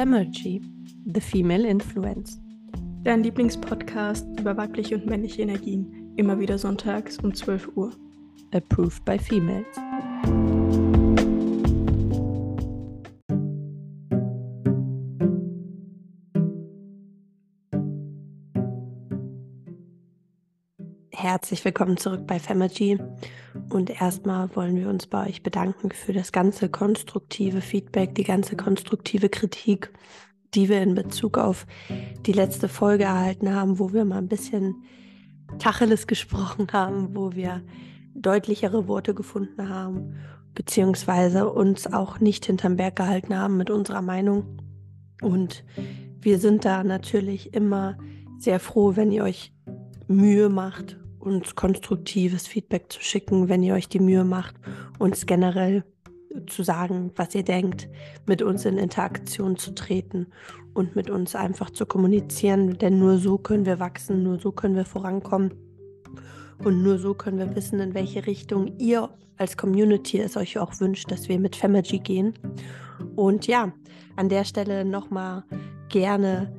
Femergy, 0.00 0.62
The 1.12 1.20
Female 1.20 1.66
Influence. 1.66 2.40
Dein 3.04 3.22
Lieblingspodcast 3.22 4.26
über 4.40 4.56
weibliche 4.56 4.94
und 4.94 5.04
männliche 5.04 5.42
Energien. 5.42 6.14
Immer 6.16 6.40
wieder 6.40 6.56
sonntags 6.56 7.18
um 7.18 7.34
12 7.34 7.76
Uhr. 7.76 7.90
Approved 8.52 9.04
by 9.04 9.18
Females. 9.18 9.66
Herzlich 21.30 21.64
willkommen 21.64 21.96
zurück 21.96 22.26
bei 22.26 22.40
Femergy. 22.40 22.98
Und 23.68 23.88
erstmal 23.88 24.50
wollen 24.56 24.74
wir 24.74 24.88
uns 24.88 25.06
bei 25.06 25.28
euch 25.28 25.44
bedanken 25.44 25.92
für 25.92 26.12
das 26.12 26.32
ganze 26.32 26.68
konstruktive 26.68 27.60
Feedback, 27.60 28.16
die 28.16 28.24
ganze 28.24 28.56
konstruktive 28.56 29.28
Kritik, 29.28 29.92
die 30.54 30.68
wir 30.68 30.82
in 30.82 30.96
Bezug 30.96 31.38
auf 31.38 31.68
die 32.26 32.32
letzte 32.32 32.68
Folge 32.68 33.04
erhalten 33.04 33.54
haben, 33.54 33.78
wo 33.78 33.92
wir 33.92 34.04
mal 34.04 34.18
ein 34.18 34.26
bisschen 34.26 34.82
Tacheles 35.60 36.08
gesprochen 36.08 36.66
haben, 36.72 37.14
wo 37.14 37.32
wir 37.32 37.62
deutlichere 38.12 38.88
Worte 38.88 39.14
gefunden 39.14 39.68
haben, 39.68 40.16
beziehungsweise 40.56 41.48
uns 41.48 41.86
auch 41.86 42.18
nicht 42.18 42.46
hinterm 42.46 42.74
Berg 42.74 42.96
gehalten 42.96 43.38
haben 43.38 43.56
mit 43.56 43.70
unserer 43.70 44.02
Meinung. 44.02 44.60
Und 45.22 45.62
wir 46.20 46.40
sind 46.40 46.64
da 46.64 46.82
natürlich 46.82 47.54
immer 47.54 47.96
sehr 48.36 48.58
froh, 48.58 48.96
wenn 48.96 49.12
ihr 49.12 49.22
euch 49.22 49.52
Mühe 50.08 50.48
macht 50.48 50.99
uns 51.20 51.54
konstruktives 51.54 52.46
Feedback 52.46 52.90
zu 52.90 53.00
schicken, 53.00 53.48
wenn 53.48 53.62
ihr 53.62 53.74
euch 53.74 53.88
die 53.88 54.00
Mühe 54.00 54.24
macht, 54.24 54.56
uns 54.98 55.26
generell 55.26 55.84
zu 56.46 56.62
sagen, 56.62 57.12
was 57.16 57.34
ihr 57.34 57.42
denkt, 57.42 57.88
mit 58.26 58.42
uns 58.42 58.64
in 58.64 58.78
Interaktion 58.78 59.56
zu 59.56 59.74
treten 59.74 60.28
und 60.74 60.96
mit 60.96 61.10
uns 61.10 61.34
einfach 61.34 61.70
zu 61.70 61.86
kommunizieren, 61.86 62.78
denn 62.78 62.98
nur 62.98 63.18
so 63.18 63.38
können 63.38 63.66
wir 63.66 63.80
wachsen, 63.80 64.22
nur 64.22 64.38
so 64.38 64.52
können 64.52 64.76
wir 64.76 64.84
vorankommen 64.84 65.52
und 66.64 66.82
nur 66.82 66.98
so 66.98 67.14
können 67.14 67.38
wir 67.38 67.54
wissen, 67.56 67.80
in 67.80 67.94
welche 67.94 68.26
Richtung 68.26 68.78
ihr 68.78 69.10
als 69.36 69.56
Community 69.56 70.20
es 70.20 70.36
euch 70.36 70.58
auch 70.58 70.80
wünscht, 70.80 71.10
dass 71.10 71.28
wir 71.28 71.38
mit 71.38 71.56
Femergy 71.56 71.98
gehen. 71.98 72.34
Und 73.16 73.46
ja, 73.46 73.72
an 74.16 74.28
der 74.28 74.44
Stelle 74.44 74.84
nochmal 74.84 75.44
gerne 75.88 76.54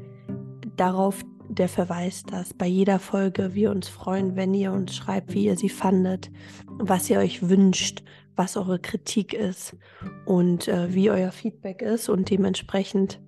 darauf 0.76 1.23
der 1.52 1.68
Verweis, 1.68 2.24
dass 2.24 2.54
bei 2.54 2.66
jeder 2.66 3.00
Folge 3.00 3.54
wir 3.54 3.72
uns 3.72 3.88
freuen, 3.88 4.36
wenn 4.36 4.54
ihr 4.54 4.72
uns 4.72 4.96
schreibt, 4.96 5.34
wie 5.34 5.46
ihr 5.46 5.58
sie 5.58 5.70
fandet, 5.70 6.32
was 6.68 7.10
ihr 7.10 7.20
euch 7.20 7.50
wünscht, 7.50 8.04
was 8.36 8.56
eure 8.56 8.80
Kritik 8.80 9.34
ist 9.34 9.76
und 10.26 10.68
äh, 10.68 10.94
wie 10.94 11.12
euer 11.12 11.32
Feedback 11.32 11.82
ist. 11.82 12.10
Und 12.10 12.30
dementsprechend 12.30 13.20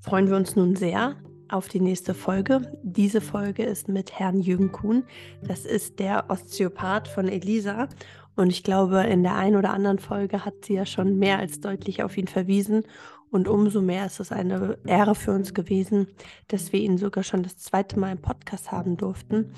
freuen 0.00 0.28
wir 0.28 0.36
uns 0.36 0.54
nun 0.54 0.76
sehr 0.76 1.16
auf 1.48 1.68
die 1.68 1.80
nächste 1.80 2.14
Folge. 2.14 2.78
Diese 2.82 3.20
Folge 3.20 3.64
ist 3.64 3.88
mit 3.88 4.18
Herrn 4.18 4.40
Jürgen 4.40 4.70
Kuhn. 4.70 5.04
Das 5.42 5.64
ist 5.64 5.98
der 5.98 6.26
Osteopath 6.28 7.08
von 7.08 7.28
Elisa. 7.28 7.88
Und 8.36 8.50
ich 8.50 8.62
glaube, 8.62 9.00
in 9.00 9.24
der 9.24 9.34
einen 9.34 9.56
oder 9.56 9.70
anderen 9.70 9.98
Folge 9.98 10.44
hat 10.44 10.64
sie 10.64 10.74
ja 10.74 10.86
schon 10.86 11.18
mehr 11.18 11.38
als 11.40 11.60
deutlich 11.60 12.04
auf 12.04 12.16
ihn 12.16 12.28
verwiesen. 12.28 12.84
Und 13.30 13.48
umso 13.48 13.82
mehr 13.82 14.06
ist 14.06 14.20
es 14.20 14.32
eine 14.32 14.78
Ehre 14.86 15.14
für 15.14 15.32
uns 15.32 15.52
gewesen, 15.52 16.06
dass 16.48 16.72
wir 16.72 16.80
ihn 16.80 16.96
sogar 16.96 17.24
schon 17.24 17.42
das 17.42 17.58
zweite 17.58 17.98
Mal 17.98 18.12
im 18.12 18.22
Podcast 18.22 18.72
haben 18.72 18.96
durften. 18.96 19.52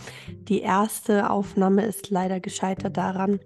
Die 0.49 0.61
erste 0.61 1.31
Aufnahme 1.31 1.85
ist 1.85 2.11
leider 2.11 2.41
gescheitert 2.41 2.97
daran, 2.97 3.39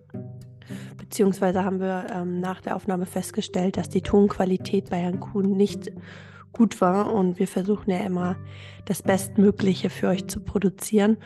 beziehungsweise 0.97 1.65
haben 1.65 1.81
wir 1.81 2.07
ähm, 2.11 2.41
nach 2.41 2.61
der 2.63 2.77
Aufnahme 2.77 3.07
festgestellt, 3.07 3.77
dass 3.77 3.91
die 3.91 4.01
Tonqualität 4.01 4.89
bei 4.89 4.97
Herrn 4.97 5.21
Kuhn 5.21 5.57
nicht 5.57 5.93
gut 6.53 6.81
war. 6.81 7.13
Und 7.13 7.39
wir 7.39 7.49
versuchen 7.49 7.91
ja 7.91 7.99
immer 7.99 8.37
das 8.87 9.03
Bestmögliche 9.03 9.91
für 9.91 10.09
euch 10.09 10.27
zu 10.27 10.41
produzieren. 10.41 11.19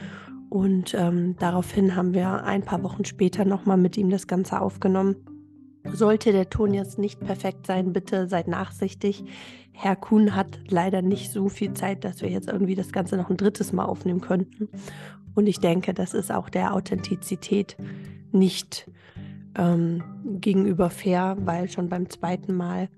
Und 0.51 0.95
ähm, 0.95 1.37
daraufhin 1.39 1.95
haben 1.95 2.15
wir 2.15 2.43
ein 2.45 2.63
paar 2.63 2.83
Wochen 2.83 3.05
später 3.05 3.45
nochmal 3.45 3.77
mit 3.77 3.97
ihm 3.97 4.11
das 4.11 4.27
Ganze 4.27 4.61
aufgenommen. 4.61 5.17
Sollte 5.85 6.33
der 6.33 6.51
Ton 6.51 6.75
jetzt 6.75 6.99
nicht 6.99 7.21
perfekt 7.21 7.67
sein, 7.67 7.93
bitte 7.93 8.29
seid 8.29 8.49
nachsichtig. 8.49 9.25
Herr 9.73 9.97
Kuhn 9.97 10.35
hat 10.35 10.59
leider 10.69 11.03
nicht 11.03 11.31
so 11.31 11.49
viel 11.49 11.73
Zeit, 11.75 12.05
dass 12.05 12.21
wir 12.21 12.29
jetzt 12.29 12.49
irgendwie 12.49 12.75
das 12.75 12.93
Ganze 12.93 13.17
noch 13.17 13.31
ein 13.31 13.37
drittes 13.37 13.73
Mal 13.73 13.85
aufnehmen 13.85 14.21
könnten. 14.21 14.69
Und 15.35 15.47
ich 15.47 15.61
denke, 15.61 15.95
das 15.95 16.15
ist 16.15 16.33
auch 16.33 16.49
der 16.49 16.75
Authentizität 16.75 17.77
nicht 18.33 18.91
ähm, 19.57 20.03
gegenüber 20.25 20.91
fair, 20.91 21.37
weil 21.41 21.69
schon 21.69 21.89
beim 21.89 22.11
zweiten 22.11 22.55
Mal 22.55 22.89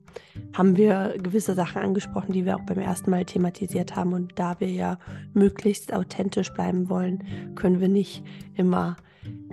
haben 0.55 0.77
wir 0.77 1.15
gewisse 1.23 1.55
Sachen 1.55 1.83
angesprochen, 1.83 2.33
die 2.33 2.45
wir 2.45 2.57
auch 2.57 2.65
beim 2.67 2.79
ersten 2.79 3.11
Mal 3.11 3.25
thematisiert 3.25 3.95
haben. 3.97 4.13
Und 4.13 4.39
da 4.39 4.59
wir 4.59 4.71
ja 4.71 4.99
möglichst 5.35 5.93
authentisch 5.93 6.53
bleiben 6.53 6.89
wollen, 6.89 7.25
können 7.55 7.81
wir 7.81 7.89
nicht 7.89 8.25
immer 8.55 8.97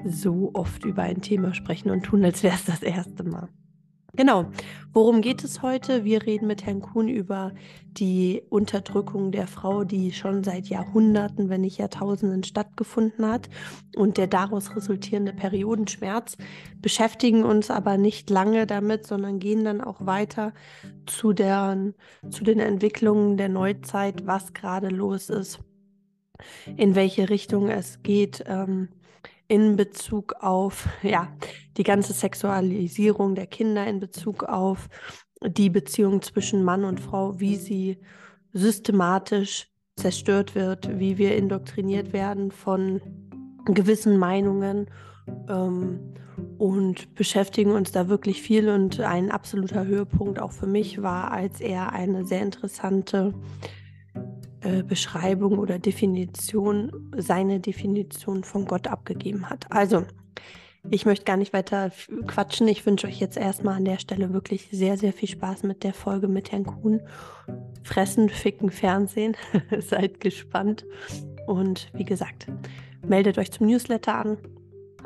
so 0.05 0.51
oft 0.53 0.85
über 0.85 1.03
ein 1.03 1.21
Thema 1.21 1.53
sprechen 1.53 1.89
und 1.89 2.03
tun, 2.03 2.23
als 2.23 2.43
wäre 2.43 2.55
es 2.55 2.65
das 2.65 2.83
erste 2.83 3.23
Mal. 3.23 3.49
Genau. 4.17 4.45
Worum 4.93 5.21
geht 5.21 5.43
es 5.43 5.61
heute? 5.61 6.03
Wir 6.03 6.25
reden 6.25 6.47
mit 6.47 6.65
Herrn 6.65 6.81
Kuhn 6.81 7.07
über 7.07 7.53
die 7.85 8.41
Unterdrückung 8.49 9.31
der 9.31 9.45
Frau, 9.45 9.83
die 9.83 10.11
schon 10.11 10.43
seit 10.43 10.67
Jahrhunderten, 10.67 11.49
wenn 11.49 11.61
nicht 11.61 11.77
Jahrtausenden 11.77 12.43
stattgefunden 12.43 13.27
hat 13.27 13.47
und 13.95 14.17
der 14.17 14.25
daraus 14.25 14.75
resultierende 14.75 15.33
Periodenschmerz. 15.33 16.35
Beschäftigen 16.81 17.43
uns 17.43 17.69
aber 17.69 17.97
nicht 17.97 18.31
lange 18.31 18.65
damit, 18.65 19.05
sondern 19.05 19.37
gehen 19.37 19.63
dann 19.63 19.81
auch 19.81 20.03
weiter 20.03 20.53
zu, 21.05 21.31
der, 21.31 21.93
zu 22.27 22.43
den 22.43 22.59
Entwicklungen 22.59 23.37
der 23.37 23.49
Neuzeit, 23.49 24.25
was 24.25 24.53
gerade 24.53 24.89
los 24.89 25.29
ist, 25.29 25.59
in 26.75 26.95
welche 26.95 27.29
Richtung 27.29 27.69
es 27.69 28.01
geht. 28.01 28.43
Ähm, 28.47 28.89
in 29.47 29.75
Bezug 29.75 30.35
auf 30.41 30.87
ja, 31.03 31.29
die 31.77 31.83
ganze 31.83 32.13
Sexualisierung 32.13 33.35
der 33.35 33.47
Kinder, 33.47 33.87
in 33.87 33.99
Bezug 33.99 34.43
auf 34.43 34.89
die 35.45 35.69
Beziehung 35.69 36.21
zwischen 36.21 36.63
Mann 36.63 36.83
und 36.83 36.99
Frau, 36.99 37.39
wie 37.39 37.55
sie 37.55 37.99
systematisch 38.53 39.67
zerstört 39.95 40.55
wird, 40.55 40.99
wie 40.99 41.17
wir 41.17 41.35
indoktriniert 41.35 42.13
werden 42.13 42.51
von 42.51 43.01
gewissen 43.65 44.17
Meinungen 44.17 44.87
ähm, 45.49 46.13
und 46.57 47.15
beschäftigen 47.15 47.71
uns 47.71 47.91
da 47.91 48.07
wirklich 48.07 48.41
viel. 48.41 48.69
Und 48.69 48.99
ein 48.99 49.31
absoluter 49.31 49.85
Höhepunkt 49.85 50.39
auch 50.39 50.51
für 50.51 50.67
mich 50.67 51.01
war, 51.01 51.31
als 51.31 51.59
er 51.61 51.93
eine 51.93 52.25
sehr 52.25 52.41
interessante 52.41 53.33
äh, 54.67 54.83
Beschreibung 54.83 55.59
oder 55.59 55.79
Definition, 55.79 56.91
seine 57.15 57.61
Definition 57.61 58.43
von 58.43 58.65
Gott 58.65 58.87
abgegeben 58.87 59.49
hat. 59.49 59.65
Also, 59.69 60.03
ich 60.89 61.05
möchte 61.05 61.25
gar 61.25 61.37
nicht 61.37 61.53
weiter 61.53 61.91
quatschen. 62.27 62.67
Ich 62.67 62.85
wünsche 62.85 63.07
euch 63.07 63.19
jetzt 63.19 63.37
erstmal 63.37 63.77
an 63.77 63.85
der 63.85 63.99
Stelle 63.99 64.33
wirklich 64.33 64.67
sehr, 64.71 64.97
sehr 64.97 65.13
viel 65.13 65.29
Spaß 65.29 65.63
mit 65.63 65.83
der 65.83 65.93
Folge 65.93 66.27
mit 66.27 66.51
Herrn 66.51 66.65
Kuhn. 66.65 66.99
Fressen, 67.83 68.29
ficken, 68.29 68.69
Fernsehen. 68.69 69.37
Seid 69.79 70.19
gespannt. 70.19 70.85
Und 71.45 71.89
wie 71.93 72.05
gesagt, 72.05 72.47
meldet 73.05 73.37
euch 73.37 73.51
zum 73.51 73.67
Newsletter 73.67 74.15
an. 74.15 74.37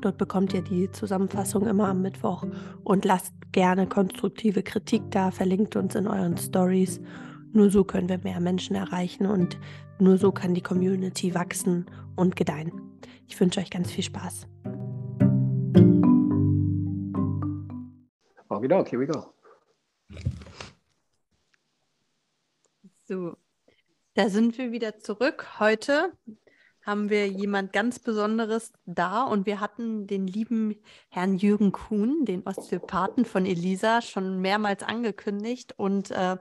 Dort 0.02 0.18
bekommt 0.18 0.54
ihr 0.54 0.64
die 0.64 0.92
Zusammenfassung 0.92 1.68
immer 1.68 1.90
am 1.90 2.02
Mittwoch 2.02 2.46
und 2.84 3.06
lasst 3.06 3.34
gerne 3.52 3.86
konstruktive 3.86 4.64
Kritik 4.64 5.04
da. 5.12 5.30
Verlinkt 5.30 5.76
uns 5.76 5.94
in 5.94 6.08
euren 6.08 6.38
Stories. 6.38 7.00
Nur 7.54 7.70
so 7.70 7.84
können 7.84 8.08
wir 8.10 8.18
mehr 8.20 8.40
Menschen 8.40 8.76
erreichen 8.76 9.26
und 9.26 9.60
nur 10.00 10.18
so 10.18 10.32
kann 10.32 10.54
die 10.54 10.62
Community 10.62 11.36
wachsen 11.36 11.86
und 12.16 12.36
gedeihen. 12.36 12.72
Ich 13.28 13.40
wünsche 13.40 13.60
euch 13.60 13.70
ganz 13.70 13.92
viel 13.92 14.04
Spaß. 14.04 14.48
Okay, 18.50 18.68
here 18.90 19.00
we 19.00 19.08
go. 19.08 19.34
So, 23.06 23.36
da 24.14 24.30
sind 24.30 24.58
wir 24.58 24.72
wieder 24.72 25.00
zurück. 25.00 25.60
Heute 25.60 26.14
haben 26.86 27.10
wir 27.10 27.28
jemand 27.28 27.74
ganz 27.74 28.00
Besonderes 28.00 28.74
da 28.86 29.24
und 29.24 29.46
wir 29.46 29.60
hatten 29.60 30.08
den 30.08 30.28
lieben 30.28 30.76
Herrn 31.10 31.38
Jürgen 31.38 31.72
Kuhn, 31.72 32.26
den 32.26 32.44
Osteopathen 32.46 33.26
von 33.26 33.46
Elisa, 33.46 34.02
schon 34.02 34.42
mehrmals 34.42 34.84
angekündigt 34.84 35.74
und 35.78 36.12
äh, 36.12 36.38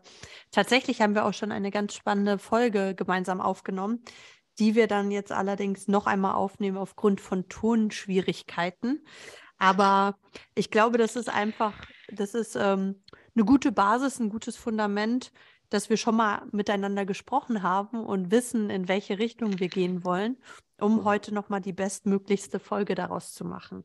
tatsächlich 0.50 1.00
haben 1.00 1.14
wir 1.14 1.26
auch 1.26 1.34
schon 1.34 1.52
eine 1.52 1.70
ganz 1.70 1.94
spannende 1.94 2.38
Folge 2.38 2.94
gemeinsam 2.94 3.40
aufgenommen, 3.40 4.02
die 4.58 4.75
wir 4.75 4.87
dann 4.87 5.10
jetzt 5.10 5.32
allerdings 5.32 5.88
noch 5.88 6.06
einmal 6.06 6.34
aufnehmen 6.34 6.76
aufgrund 6.76 7.20
von 7.20 7.48
Tonschwierigkeiten. 7.48 9.04
Aber 9.58 10.19
ich 10.54 10.70
glaube, 10.70 10.96
das 10.96 11.16
ist 11.16 11.28
einfach, 11.28 11.75
das 12.08 12.34
ist 12.34 12.56
ähm, 12.56 13.02
eine 13.34 13.44
gute 13.44 13.72
Basis, 13.72 14.19
ein 14.19 14.31
gutes 14.31 14.56
Fundament, 14.56 15.32
dass 15.70 15.88
wir 15.88 15.96
schon 15.96 16.17
mal 16.17 16.43
miteinander 16.52 17.06
gesprochen 17.06 17.62
haben 17.62 18.05
und 18.05 18.31
wissen, 18.31 18.70
in 18.70 18.88
welche 18.88 19.19
Richtung 19.19 19.58
wir 19.58 19.69
gehen 19.69 20.05
wollen, 20.05 20.37
um 20.78 20.99
mhm. 20.99 21.05
heute 21.05 21.32
noch 21.32 21.49
mal 21.49 21.61
die 21.61 21.72
bestmöglichste 21.72 22.58
Folge 22.58 22.94
daraus 22.94 23.32
zu 23.32 23.44
machen. 23.44 23.84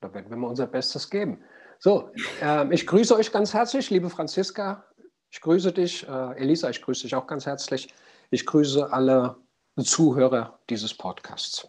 Da 0.00 0.12
werden 0.14 0.30
wir 0.30 0.36
mal 0.36 0.48
unser 0.48 0.66
Bestes 0.66 1.10
geben. 1.10 1.42
So, 1.80 2.10
äh, 2.40 2.72
ich 2.72 2.86
grüße 2.86 3.14
euch 3.14 3.32
ganz 3.32 3.52
herzlich, 3.52 3.90
liebe 3.90 4.10
Franziska. 4.10 4.84
Ich 5.30 5.40
grüße 5.40 5.72
dich, 5.72 6.08
äh, 6.08 6.36
Elisa, 6.36 6.70
ich 6.70 6.80
grüße 6.80 7.02
dich 7.02 7.14
auch 7.14 7.26
ganz 7.26 7.46
herzlich. 7.46 7.92
Ich 8.30 8.46
grüße 8.46 8.92
alle 8.92 9.36
Zuhörer 9.76 10.58
dieses 10.70 10.94
Podcasts. 10.94 11.68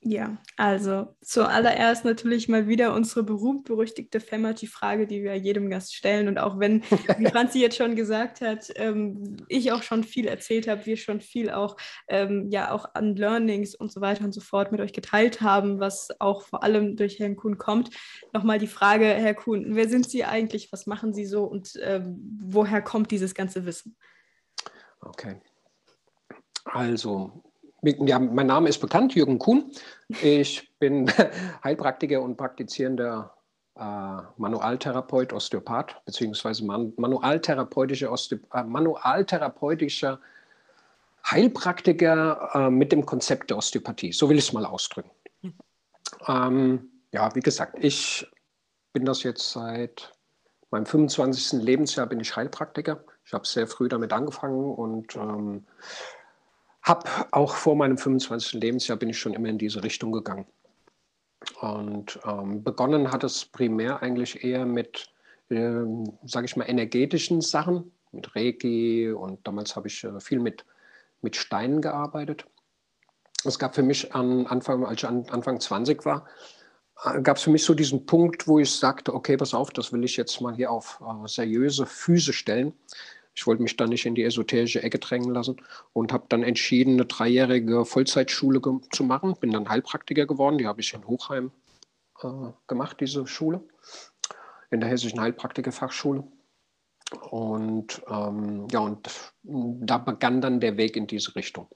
Ja, 0.00 0.38
also 0.56 1.16
zuallererst 1.22 2.04
natürlich 2.04 2.48
mal 2.48 2.68
wieder 2.68 2.94
unsere 2.94 3.24
berühmt-berüchtigte 3.24 4.20
Femmerty-Frage, 4.20 5.08
die 5.08 5.24
wir 5.24 5.34
jedem 5.34 5.70
Gast 5.70 5.92
stellen. 5.92 6.28
Und 6.28 6.38
auch 6.38 6.60
wenn, 6.60 6.84
wie 6.84 7.26
Franzi 7.32 7.60
jetzt 7.60 7.76
schon 7.76 7.96
gesagt 7.96 8.40
hat, 8.40 8.70
ähm, 8.76 9.36
ich 9.48 9.72
auch 9.72 9.82
schon 9.82 10.04
viel 10.04 10.28
erzählt 10.28 10.68
habe, 10.68 10.86
wir 10.86 10.96
schon 10.96 11.20
viel 11.20 11.50
auch, 11.50 11.76
ähm, 12.06 12.46
ja, 12.48 12.70
auch 12.70 12.94
an 12.94 13.16
Learnings 13.16 13.74
und 13.74 13.90
so 13.90 14.00
weiter 14.00 14.24
und 14.24 14.32
so 14.32 14.40
fort 14.40 14.70
mit 14.70 14.80
euch 14.80 14.92
geteilt 14.92 15.40
haben, 15.40 15.80
was 15.80 16.08
auch 16.20 16.42
vor 16.42 16.62
allem 16.62 16.94
durch 16.94 17.18
Herrn 17.18 17.34
Kuhn 17.34 17.58
kommt. 17.58 17.90
Nochmal 18.32 18.60
die 18.60 18.68
Frage, 18.68 19.04
Herr 19.04 19.34
Kuhn, 19.34 19.74
wer 19.74 19.88
sind 19.88 20.08
Sie 20.08 20.24
eigentlich? 20.24 20.70
Was 20.70 20.86
machen 20.86 21.12
Sie 21.12 21.26
so 21.26 21.42
und 21.42 21.72
ähm, 21.82 22.38
woher 22.40 22.82
kommt 22.82 23.10
dieses 23.10 23.34
ganze 23.34 23.66
Wissen? 23.66 23.96
Okay. 25.00 25.40
Also, 26.64 27.42
ja, 27.82 28.18
mein 28.18 28.46
Name 28.46 28.68
ist 28.68 28.78
bekannt, 28.78 29.14
Jürgen 29.14 29.38
Kuhn. 29.38 29.70
Ich 30.22 30.70
bin 30.78 31.10
Heilpraktiker 31.64 32.22
und 32.22 32.36
praktizierender 32.36 33.34
äh, 33.76 34.22
Manualtherapeut, 34.36 35.32
Osteopath, 35.32 36.04
beziehungsweise 36.04 36.64
man, 36.64 36.92
manualtherapeutischer, 36.96 38.10
Osteo, 38.10 38.38
äh, 38.52 38.64
manualtherapeutischer 38.64 40.18
Heilpraktiker 41.30 42.50
äh, 42.54 42.70
mit 42.70 42.90
dem 42.90 43.06
Konzept 43.06 43.50
der 43.50 43.58
Osteopathie. 43.58 44.12
So 44.12 44.28
will 44.28 44.38
ich 44.38 44.48
es 44.48 44.52
mal 44.52 44.64
ausdrücken. 44.64 45.10
Ähm, 46.26 46.90
ja, 47.12 47.34
wie 47.34 47.40
gesagt, 47.40 47.76
ich 47.80 48.26
bin 48.92 49.04
das 49.04 49.22
jetzt 49.22 49.52
seit 49.52 50.12
meinem 50.70 50.86
25. 50.86 51.62
Lebensjahr 51.62 52.06
bin 52.06 52.20
ich 52.20 52.34
Heilpraktiker. 52.34 53.04
Ich 53.24 53.32
habe 53.32 53.46
sehr 53.46 53.66
früh 53.66 53.88
damit 53.88 54.12
angefangen 54.12 54.64
und 54.64 55.14
ähm, 55.16 55.66
habe 56.82 57.08
auch 57.32 57.54
vor 57.54 57.76
meinem 57.76 57.98
25. 57.98 58.54
Lebensjahr 58.54 58.98
bin 58.98 59.10
ich 59.10 59.18
schon 59.18 59.34
immer 59.34 59.48
in 59.48 59.58
diese 59.58 59.82
Richtung 59.82 60.12
gegangen. 60.12 60.46
Und 61.60 62.18
ähm, 62.24 62.62
begonnen 62.62 63.12
hat 63.12 63.24
es 63.24 63.44
primär 63.44 64.02
eigentlich 64.02 64.44
eher 64.44 64.66
mit, 64.66 65.12
ähm, 65.50 66.18
sage 66.24 66.46
ich 66.46 66.56
mal, 66.56 66.68
energetischen 66.68 67.40
Sachen, 67.40 67.92
mit 68.12 68.34
Reiki 68.34 69.10
und 69.10 69.46
damals 69.46 69.76
habe 69.76 69.88
ich 69.88 70.02
äh, 70.04 70.20
viel 70.20 70.40
mit, 70.40 70.64
mit 71.22 71.36
Steinen 71.36 71.80
gearbeitet. 71.80 72.46
Es 73.44 73.58
gab 73.58 73.74
für 73.74 73.82
mich 73.82 74.14
an 74.14 74.46
Anfang, 74.46 74.84
als 74.84 75.02
ich 75.02 75.08
an 75.08 75.26
Anfang 75.30 75.60
20 75.60 76.04
war, 76.04 76.26
äh, 77.04 77.20
gab 77.22 77.36
es 77.36 77.44
für 77.44 77.50
mich 77.50 77.64
so 77.64 77.74
diesen 77.74 78.06
Punkt, 78.06 78.48
wo 78.48 78.58
ich 78.58 78.72
sagte, 78.72 79.14
okay, 79.14 79.36
pass 79.36 79.54
auf, 79.54 79.70
das 79.70 79.92
will 79.92 80.04
ich 80.04 80.16
jetzt 80.16 80.40
mal 80.40 80.54
hier 80.54 80.70
auf 80.70 81.00
äh, 81.00 81.28
seriöse 81.28 81.86
Füße 81.86 82.32
stellen. 82.32 82.72
Ich 83.38 83.46
wollte 83.46 83.62
mich 83.62 83.76
da 83.76 83.86
nicht 83.86 84.04
in 84.04 84.16
die 84.16 84.24
esoterische 84.24 84.82
Ecke 84.82 84.98
drängen 84.98 85.32
lassen 85.32 85.62
und 85.92 86.12
habe 86.12 86.26
dann 86.28 86.42
entschieden, 86.42 86.94
eine 86.94 87.06
dreijährige 87.06 87.84
Vollzeitschule 87.84 88.60
zu 88.90 89.04
machen. 89.04 89.36
Bin 89.38 89.52
dann 89.52 89.68
Heilpraktiker 89.68 90.26
geworden. 90.26 90.58
Die 90.58 90.66
habe 90.66 90.80
ich 90.80 90.92
in 90.92 91.06
Hochheim 91.06 91.52
äh, 92.20 92.28
gemacht, 92.66 92.96
diese 92.98 93.28
Schule, 93.28 93.62
in 94.72 94.80
der 94.80 94.88
Hessischen 94.88 95.20
Heilpraktikerfachschule. 95.20 96.24
Und 97.30 98.02
ähm, 98.08 98.66
ja, 98.72 98.80
und 98.80 99.08
da 99.44 99.98
begann 99.98 100.40
dann 100.40 100.58
der 100.58 100.76
Weg 100.76 100.96
in 100.96 101.06
diese 101.06 101.36
Richtung. 101.36 101.68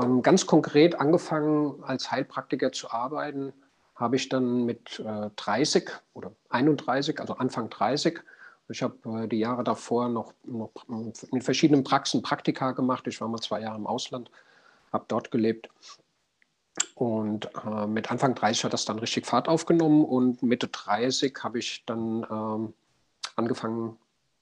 Ähm, 0.00 0.22
ganz 0.22 0.46
konkret 0.46 1.00
angefangen 1.00 1.82
als 1.82 2.12
Heilpraktiker 2.12 2.70
zu 2.70 2.88
arbeiten, 2.92 3.52
habe 3.96 4.14
ich 4.14 4.28
dann 4.28 4.64
mit 4.64 5.00
äh, 5.00 5.30
30 5.34 5.90
oder 6.12 6.36
31, 6.50 7.18
also 7.18 7.34
Anfang 7.34 7.68
30, 7.68 8.20
ich 8.68 8.82
habe 8.82 9.22
äh, 9.24 9.28
die 9.28 9.38
Jahre 9.38 9.64
davor 9.64 10.08
noch, 10.08 10.32
noch 10.44 10.70
in 11.32 11.42
verschiedenen 11.42 11.84
Praxen 11.84 12.22
Praktika 12.22 12.72
gemacht. 12.72 13.06
Ich 13.06 13.20
war 13.20 13.28
mal 13.28 13.40
zwei 13.40 13.60
Jahre 13.60 13.78
im 13.78 13.86
Ausland, 13.86 14.30
habe 14.92 15.04
dort 15.08 15.30
gelebt. 15.30 15.68
Und 16.94 17.48
äh, 17.64 17.86
mit 17.86 18.10
Anfang 18.10 18.34
30 18.34 18.64
hat 18.64 18.72
das 18.72 18.84
dann 18.84 18.98
richtig 18.98 19.26
Fahrt 19.26 19.48
aufgenommen 19.48 20.04
und 20.04 20.42
Mitte 20.42 20.68
30 20.68 21.36
habe 21.42 21.58
ich 21.58 21.84
dann 21.86 22.26
ähm, 22.30 22.74
angefangen, 23.36 23.96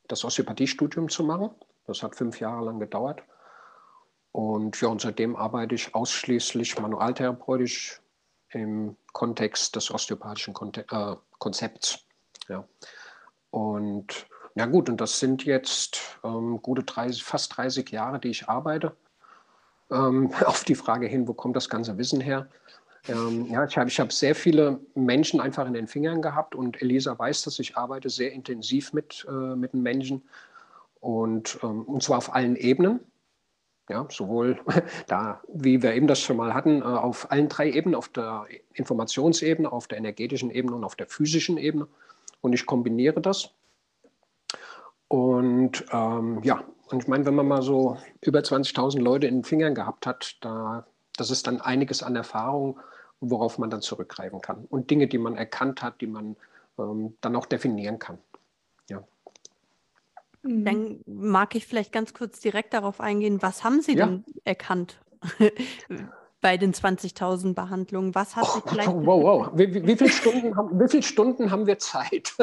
das 0.09 0.25
Osteopathiestudium 0.25 1.09
zu 1.09 1.25
machen. 1.25 1.51
Das 1.87 2.03
hat 2.03 2.17
fünf 2.17 2.41
Jahre 2.41 2.65
lang 2.65 2.79
gedauert. 2.79 3.23
Und 4.33 4.81
ja, 4.81 4.89
und 4.89 5.01
seitdem 5.01 5.35
arbeite 5.35 5.75
ich 5.75 5.95
ausschließlich 5.95 6.79
manualtherapeutisch 6.79 8.01
im 8.51 8.97
Kontext 9.13 9.77
des 9.77 9.91
osteopathischen 9.91 10.53
Konte 10.55 10.85
äh, 10.91 11.17
Konzepts. 11.39 12.01
Ja. 12.49 12.65
Und 13.57 14.27
ja 14.55 14.67
gut, 14.67 14.91
und 14.91 15.01
das 15.01 15.19
sind 15.19 15.47
jetzt 15.47 16.19
ähm, 16.23 16.61
gute 16.61 16.83
30, 16.83 17.25
fast 17.25 17.57
30 17.57 17.91
Jahre, 17.91 18.21
die 18.21 18.29
ich 18.29 18.51
arbeite. 18.51 18.95
Ähm, 19.91 20.31
auf 20.45 20.63
die 20.65 20.75
Frage 20.75 21.07
hin, 21.07 21.27
wo 21.27 21.33
kommt 21.33 21.57
das 21.57 21.71
ganze 21.71 21.97
Wissen 21.97 22.21
her? 22.21 22.51
Ähm, 23.09 23.47
ja, 23.47 23.65
ich 23.65 23.79
habe 23.79 23.89
ich 23.89 23.99
hab 23.99 24.13
sehr 24.13 24.35
viele 24.35 24.79
Menschen 24.95 25.41
einfach 25.41 25.67
in 25.67 25.73
den 25.73 25.89
Fingern 25.89 26.21
gehabt 26.21 26.55
und 26.55 26.83
Elisa 26.83 27.19
weiß, 27.19 27.45
dass 27.45 27.59
ich 27.59 27.79
arbeite 27.79 28.11
sehr 28.11 28.31
intensiv 28.31 28.93
mit, 28.93 29.25
äh, 29.27 29.57
mit 29.57 29.73
den 29.73 29.83
Menschen 29.83 30.29
und, 31.01 31.59
ähm, 31.63 31.85
und 31.85 32.03
zwar 32.03 32.19
auf 32.19 32.35
allen 32.35 32.57
Ebenen. 32.57 33.01
Ja, 33.89 34.07
sowohl 34.11 34.61
da, 35.07 35.41
wie 35.49 35.83
wir 35.83 35.95
eben 35.95 36.09
das 36.09 36.21
schon 36.21 36.37
mal 36.37 36.53
hatten, 36.53 36.83
äh, 36.83 36.85
auf 36.85 37.31
allen 37.31 37.49
drei 37.49 37.71
Ebenen, 37.71 37.95
auf 37.95 38.09
der 38.09 38.49
Informationsebene, 38.75 39.73
auf 39.73 39.87
der 39.89 39.97
energetischen 39.97 40.51
Ebene 40.51 40.77
und 40.77 40.85
auf 40.85 40.97
der 40.97 41.07
physischen 41.07 41.57
Ebene 41.57 41.89
und 42.47 42.53
ich 42.53 42.65
kombiniere 42.65 43.21
das. 43.21 43.51
Und 45.09 45.85
ähm, 45.91 46.41
ja, 46.45 46.65
und 46.91 47.03
ich 47.03 47.09
meine, 47.09 47.27
wenn 47.27 47.35
man 47.35 47.49
mal 47.49 47.63
so 47.63 47.97
über 48.21 48.39
20.000 48.39 49.01
Leute 49.01 49.27
in 49.27 49.39
den 49.39 49.45
Fingern 49.45 49.75
gehabt 49.75 50.07
hat, 50.07 50.37
da, 50.41 50.87
das 51.17 51.31
ist 51.31 51.49
dann 51.49 51.61
einiges 51.61 52.05
an 52.05 52.15
Erfahrung, 52.15 52.79
worauf 53.21 53.59
man 53.59 53.69
dann 53.69 53.83
zurückgreifen 53.83 54.41
kann. 54.41 54.65
Und 54.71 54.91
Dinge, 54.91 55.09
die 55.09 55.19
man 55.19 55.37
erkannt 55.37 55.83
hat, 55.83 56.01
die 56.01 56.07
man 56.07 56.37
ähm, 56.79 57.17
dann 57.21 57.35
auch 57.35 57.47
definieren 57.47 57.99
kann. 57.99 58.19
Ja. 58.89 59.03
Mhm. 60.43 60.65
Dann 60.65 61.01
mag 61.07 61.57
ich 61.57 61.67
vielleicht 61.67 61.93
ganz 61.93 62.15
kurz 62.15 62.39
direkt 62.39 62.75
darauf 62.75 63.01
eingehen, 63.01 63.43
was 63.43 63.65
haben 63.65 63.83
Sie 63.83 63.97
ja. 63.97 64.07
denn 64.07 64.25
erkannt? 64.45 65.01
Bei 66.47 66.57
den 66.57 66.73
20.000 66.73 67.55
Behandlungen? 67.55 68.15
Was 68.15 68.37
hat 68.37 68.45
sich 68.45 68.63
oh, 68.65 68.69
vielleicht. 68.69 68.89
Wow, 68.89 69.05
wow. 69.25 69.51
Wie, 69.55 69.75
wie, 69.75 69.85
wie, 69.85 69.97
viele 69.97 70.13
Stunden 70.13 70.57
haben, 70.57 70.79
wie 70.79 70.89
viele 70.89 71.03
Stunden 71.03 71.51
haben 71.51 71.67
wir 71.67 71.81
Zeit? 71.81 72.35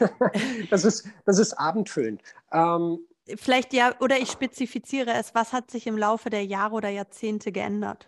das, 0.70 0.84
ist, 0.84 1.08
das 1.24 1.38
ist 1.38 1.54
abendfüllend. 1.54 2.20
Ähm, 2.52 2.98
vielleicht 3.36 3.72
ja, 3.72 3.94
oder 4.00 4.18
ich 4.18 4.30
spezifiziere 4.30 5.14
es, 5.14 5.34
was 5.34 5.54
hat 5.54 5.70
sich 5.70 5.86
im 5.86 5.96
Laufe 5.96 6.28
der 6.28 6.44
Jahre 6.44 6.74
oder 6.74 6.90
Jahrzehnte 6.90 7.50
geändert? 7.50 8.06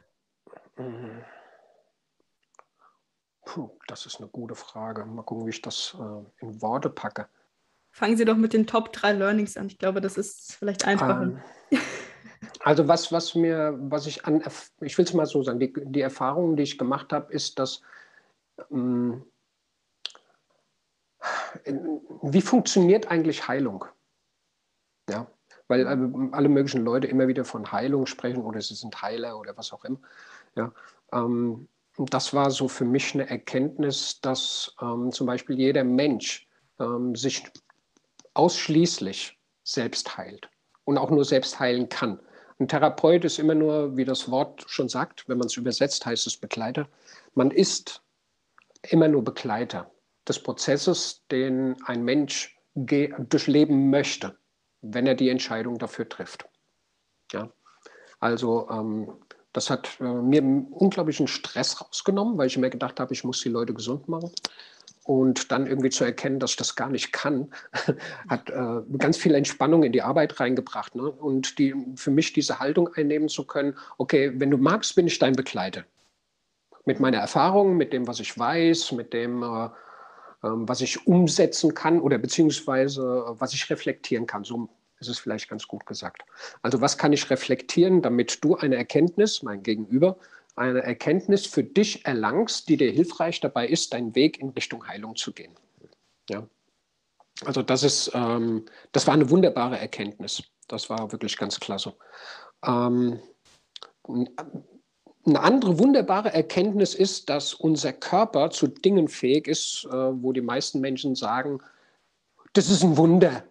Puh, 3.47 3.70
das 3.87 4.04
ist 4.04 4.18
eine 4.18 4.28
gute 4.28 4.54
Frage. 4.54 5.06
Mal 5.06 5.23
gucken, 5.23 5.47
wie 5.47 5.50
ich 5.50 5.62
das 5.62 5.97
äh, 5.99 6.44
in 6.44 6.61
Worte 6.61 6.90
packe. 6.90 7.28
Fangen 7.92 8.18
Sie 8.18 8.26
doch 8.26 8.37
mit 8.37 8.52
den 8.52 8.66
Top 8.66 8.92
3 8.92 9.12
Learnings 9.12 9.56
an. 9.56 9.68
Ich 9.68 9.78
glaube, 9.78 10.02
das 10.02 10.18
ist 10.18 10.52
vielleicht 10.56 10.85
einfacher. 10.85 11.23
Ähm, 11.23 11.40
also 12.61 12.88
was, 12.88 13.12
was 13.12 13.35
mir, 13.35 13.76
was 13.80 14.06
ich 14.06 14.25
an, 14.25 14.42
ich 14.80 14.97
will 14.97 15.04
es 15.04 15.14
mal 15.14 15.26
so 15.26 15.42
sagen, 15.42 15.61
die, 15.61 15.73
die 15.76 16.00
Erfahrung, 16.00 16.56
die 16.56 16.62
ich 16.62 16.78
gemacht 16.78 17.12
habe, 17.12 17.32
ist, 17.32 17.59
dass 17.59 17.82
ähm, 18.70 19.25
wie 22.23 22.40
funktioniert 22.40 23.11
eigentlich 23.11 23.47
Heilung? 23.49 23.85
Ja, 25.09 25.26
weil 25.68 25.87
alle 26.32 26.49
möglichen 26.49 26.85
Leute 26.85 27.06
immer 27.06 27.28
wieder 27.28 27.44
von 27.44 27.70
Heilung 27.70 28.06
sprechen 28.06 28.42
oder 28.42 28.61
sie 28.61 28.75
sind 28.75 29.02
Heiler 29.02 29.38
oder 29.38 29.56
was 29.56 29.73
auch 29.73 29.85
immer. 29.85 29.99
Ja, 30.56 30.73
ähm, 31.12 31.68
das 31.97 32.32
war 32.32 32.50
so 32.50 32.68
für 32.68 32.85
mich 32.85 33.14
eine 33.14 33.28
Erkenntnis, 33.28 34.20
dass 34.20 34.75
ähm, 34.80 35.12
zum 35.12 35.26
Beispiel 35.26 35.59
jeder 35.59 35.85
Mensch 35.85 36.49
ähm, 36.78 37.14
sich 37.14 37.44
ausschließlich 38.35 39.38
selbst 39.64 40.16
heilt 40.16 40.49
und 40.85 40.99
auch 40.99 41.11
nur 41.11 41.25
selbst 41.25 41.61
heilen 41.61 41.88
kann. 41.88 42.20
Ein 42.61 42.69
Therapeut 42.69 43.25
ist 43.25 43.38
immer 43.38 43.55
nur, 43.55 43.97
wie 43.97 44.05
das 44.05 44.31
Wort 44.31 44.64
schon 44.69 44.90
sagt, 44.90 45.26
wenn 45.29 45.38
man 45.38 45.47
es 45.47 45.57
übersetzt, 45.57 46.05
heißt 46.05 46.26
es 46.26 46.37
Begleiter. 46.37 46.87
Man 47.35 47.50
ist 47.50 48.02
immer 48.83 49.09
nur 49.09 49.25
Begleiter 49.25 49.90
des 50.29 50.43
Prozesses, 50.43 51.23
den 51.31 51.76
ein 51.87 52.05
Mensch 52.05 52.55
durchleben 52.75 53.88
möchte, 53.88 54.37
wenn 54.83 55.07
er 55.07 55.14
die 55.14 55.31
Entscheidung 55.31 55.79
dafür 55.79 56.07
trifft. 56.07 56.47
Ja? 57.33 57.50
Also 58.21 58.69
ähm, 58.71 59.11
das 59.55 59.71
hat 59.71 59.99
äh, 60.00 60.05
mir 60.05 60.43
unglaublichen 60.43 61.29
Stress 61.29 61.81
rausgenommen, 61.81 62.37
weil 62.37 62.49
ich 62.49 62.59
mir 62.59 62.69
gedacht 62.69 63.00
habe, 63.00 63.14
ich 63.14 63.25
muss 63.25 63.40
die 63.40 63.49
Leute 63.49 63.73
gesund 63.73 64.07
machen. 64.07 64.31
Und 65.11 65.50
dann 65.50 65.67
irgendwie 65.67 65.90
zu 65.90 66.05
erkennen, 66.05 66.38
dass 66.38 66.52
ich 66.52 66.57
das 66.57 66.76
gar 66.76 66.88
nicht 66.88 67.12
kann, 67.12 67.50
hat 68.29 68.49
äh, 68.49 68.97
ganz 68.97 69.17
viel 69.17 69.35
Entspannung 69.35 69.83
in 69.83 69.90
die 69.90 70.02
Arbeit 70.02 70.38
reingebracht. 70.38 70.95
Ne? 70.95 71.11
Und 71.11 71.59
die, 71.59 71.75
für 71.97 72.12
mich 72.12 72.33
diese 72.33 72.61
Haltung 72.61 72.95
einnehmen 72.95 73.29
zu 73.29 73.45
können, 73.45 73.76
okay, 73.99 74.31
wenn 74.37 74.52
du 74.52 74.57
magst, 74.57 74.95
bin 74.95 75.09
ich 75.09 75.19
dein 75.19 75.33
Begleiter. 75.33 75.83
Mit 76.85 77.00
meiner 77.00 77.19
Erfahrung, 77.19 77.76
mit 77.76 77.93
dem, 77.93 78.07
was 78.07 78.21
ich 78.21 78.38
weiß, 78.38 78.93
mit 78.93 79.12
dem, 79.12 79.43
äh, 79.43 79.69
ähm, 80.45 80.69
was 80.69 80.81
ich 80.81 81.05
umsetzen 81.09 81.75
kann 81.75 82.00
oder 82.00 82.17
beziehungsweise 82.17 83.02
was 83.31 83.52
ich 83.52 83.69
reflektieren 83.69 84.29
kann. 84.29 84.45
So 84.45 84.69
ist 85.00 85.09
es 85.09 85.19
vielleicht 85.19 85.50
ganz 85.50 85.67
gut 85.67 85.87
gesagt. 85.87 86.23
Also 86.62 86.81
was 86.81 86.99
kann 86.99 87.12
ich 87.12 87.29
reflektieren, 87.31 88.00
damit 88.00 88.45
du 88.45 88.55
eine 88.55 88.76
Erkenntnis, 88.76 89.43
mein 89.43 89.64
Gegenüber, 89.64 90.19
eine 90.57 90.83
Erkenntnis 90.83 91.47
für 91.47 91.64
dich 91.64 92.04
erlangst, 92.04 92.69
die 92.69 92.76
dir 92.76 92.90
hilfreich 92.90 93.40
dabei 93.40 93.66
ist, 93.66 93.92
deinen 93.92 94.14
Weg 94.14 94.38
in 94.40 94.50
Richtung 94.50 94.87
Heilung 94.87 95.16
zu 95.16 95.33
gehen. 95.33 95.54
Ja. 96.28 96.47
Also 97.45 97.62
das 97.62 97.83
ist, 97.83 98.11
ähm, 98.14 98.66
das 98.92 99.07
war 99.07 99.14
eine 99.14 99.30
wunderbare 99.30 99.78
Erkenntnis. 99.78 100.42
Das 100.69 100.90
war 100.90 101.11
wirklich 101.12 101.37
ganz 101.37 101.59
klasse. 101.59 101.95
Ähm, 102.64 103.21
eine 104.07 105.40
andere 105.40 105.78
wunderbare 105.78 106.33
Erkenntnis 106.33 106.95
ist, 106.95 107.28
dass 107.28 107.54
unser 107.54 107.92
Körper 107.92 108.50
zu 108.50 108.66
Dingen 108.66 109.09
fähig 109.09 109.49
ist, 109.49 109.87
äh, 109.87 109.92
wo 109.92 110.33
die 110.33 110.40
meisten 110.40 110.80
Menschen 110.80 111.14
sagen, 111.14 111.61
das 112.52 112.71
ist 112.71 112.83
ein 112.83 112.97
Wunder. 112.97 113.45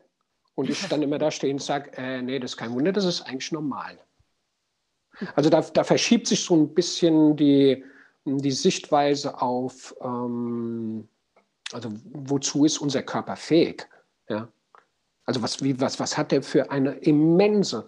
Und 0.55 0.69
ich 0.69 0.87
dann 0.89 1.01
immer 1.01 1.19
da 1.19 1.31
stehe 1.31 1.53
und 1.53 1.61
sage, 1.61 1.91
äh, 1.95 2.21
nee, 2.21 2.37
das 2.39 2.51
ist 2.51 2.57
kein 2.57 2.73
Wunder, 2.73 2.91
das 2.91 3.05
ist 3.05 3.21
eigentlich 3.21 3.51
normal. 3.51 3.97
Also 5.35 5.49
da, 5.49 5.61
da 5.61 5.83
verschiebt 5.83 6.27
sich 6.27 6.43
so 6.43 6.55
ein 6.55 6.73
bisschen 6.73 7.35
die, 7.35 7.83
die 8.25 8.51
Sichtweise 8.51 9.41
auf, 9.41 9.95
ähm, 10.01 11.07
also 11.71 11.91
wozu 12.13 12.65
ist 12.65 12.79
unser 12.79 13.03
Körper 13.03 13.35
fähig? 13.35 13.87
Ja? 14.29 14.47
Also 15.25 15.41
was, 15.41 15.61
wie, 15.63 15.79
was, 15.79 15.99
was 15.99 16.17
hat 16.17 16.33
er 16.33 16.41
für 16.41 16.71
eine 16.71 16.93
immense 16.93 17.87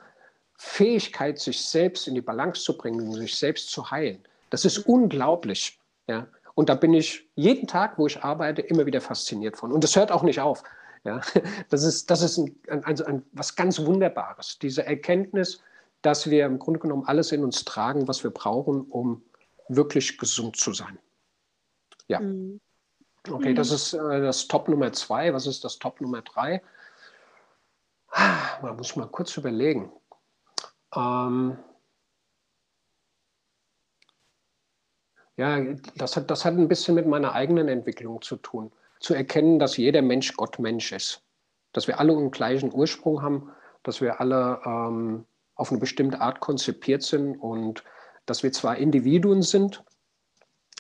Fähigkeit, 0.56 1.40
sich 1.40 1.60
selbst 1.60 2.08
in 2.08 2.16
die 2.16 2.22
Balance 2.22 2.63
zu 2.63 2.78
bringen, 2.78 3.12
sich 3.13 3.36
selbst 3.36 3.70
zu 3.72 3.90
heilen? 3.90 4.20
Das 4.50 4.66
ist 4.66 4.80
unglaublich. 4.80 5.80
Ja? 6.08 6.28
Und 6.54 6.70
da 6.70 6.75
bin 6.75 6.94
ich 6.94 7.28
jeden 7.36 7.68
Tag, 7.68 7.98
wo 7.98 8.06
ich 8.06 8.22
arbeite, 8.24 8.62
immer 8.62 8.86
wieder 8.86 9.01
fasziniert 9.01 9.58
von. 9.58 9.72
Und 9.72 9.84
das 9.84 9.96
hört 9.96 10.12
auch 10.12 10.24
nicht 10.24 10.40
auf. 10.40 10.63
Ja? 11.04 11.22
Das 11.70 11.84
ist, 11.84 12.12
das 12.12 12.22
ist 12.22 12.38
ein, 12.38 12.56
ein, 12.68 13.01
ein, 13.01 13.25
was 13.32 13.56
ganz 13.56 13.80
Wunderbares, 13.80 14.60
diese 14.60 14.86
Erkenntnis, 14.86 15.62
dass 16.01 16.29
wir 16.29 16.46
im 16.46 16.60
Grunde 16.60 16.79
genommen 16.79 17.05
alles 17.05 17.31
in 17.31 17.43
uns 17.43 17.63
tragen, 17.65 18.08
was 18.08 18.24
wir 18.24 18.31
brauchen, 18.31 18.81
um 18.81 19.24
wirklich 19.67 20.17
gesund 20.17 20.58
zu 20.58 20.74
sein. 20.74 20.98
Ja. 22.08 22.20
Mhm. 22.20 22.60
Okay, 23.29 23.53
das 23.53 23.70
mhm. 23.70 23.75
ist 23.75 23.93
äh, 23.93 24.22
das 24.22 24.48
Top 24.48 24.67
Nummer 24.67 24.91
zwei. 24.93 25.34
Was 25.34 25.46
ist 25.46 25.63
das 25.63 25.77
Top 25.77 26.01
Nummer 26.01 26.22
drei? 26.22 26.62
Ah, 28.10 28.60
da 28.62 28.74
muss 28.74 28.91
ich 28.91 28.96
mal 28.96 29.08
kurz 29.08 29.38
überlegen. 29.38 29.91
Ähm, 30.96 31.58
ja, 35.38 35.60
das 35.96 36.17
hat, 36.17 36.29
das 36.29 36.43
hat 36.43 36.55
ein 36.55 36.67
bisschen 36.67 36.96
mit 36.96 37.08
meiner 37.08 37.34
eigenen 37.34 37.67
Entwicklung 37.67 38.22
zu 38.22 38.38
tun. 38.38 38.72
Zu 39.00 39.13
erkennen, 39.13 39.60
dass 39.60 39.77
jeder 39.77 40.01
Mensch 40.01 40.36
Gott 40.36 40.60
Mensch 40.60 40.91
ist. 40.91 41.24
Dass 41.74 41.88
wir 41.88 42.00
alle 42.00 42.13
einen 42.13 42.31
gleichen 42.31 42.74
Ursprung 42.74 43.22
haben, 43.22 43.51
dass 43.84 44.01
wir 44.01 44.20
alle 44.20 44.62
ähm, 44.65 45.25
auf 45.62 45.70
eine 45.70 45.80
bestimmte 45.80 46.20
Art 46.22 46.39
konzipiert 46.39 47.03
sind 47.03 47.38
und 47.38 47.84
dass 48.25 48.41
wir 48.41 48.51
zwar 48.51 48.77
Individuen 48.77 49.44
sind 49.44 49.84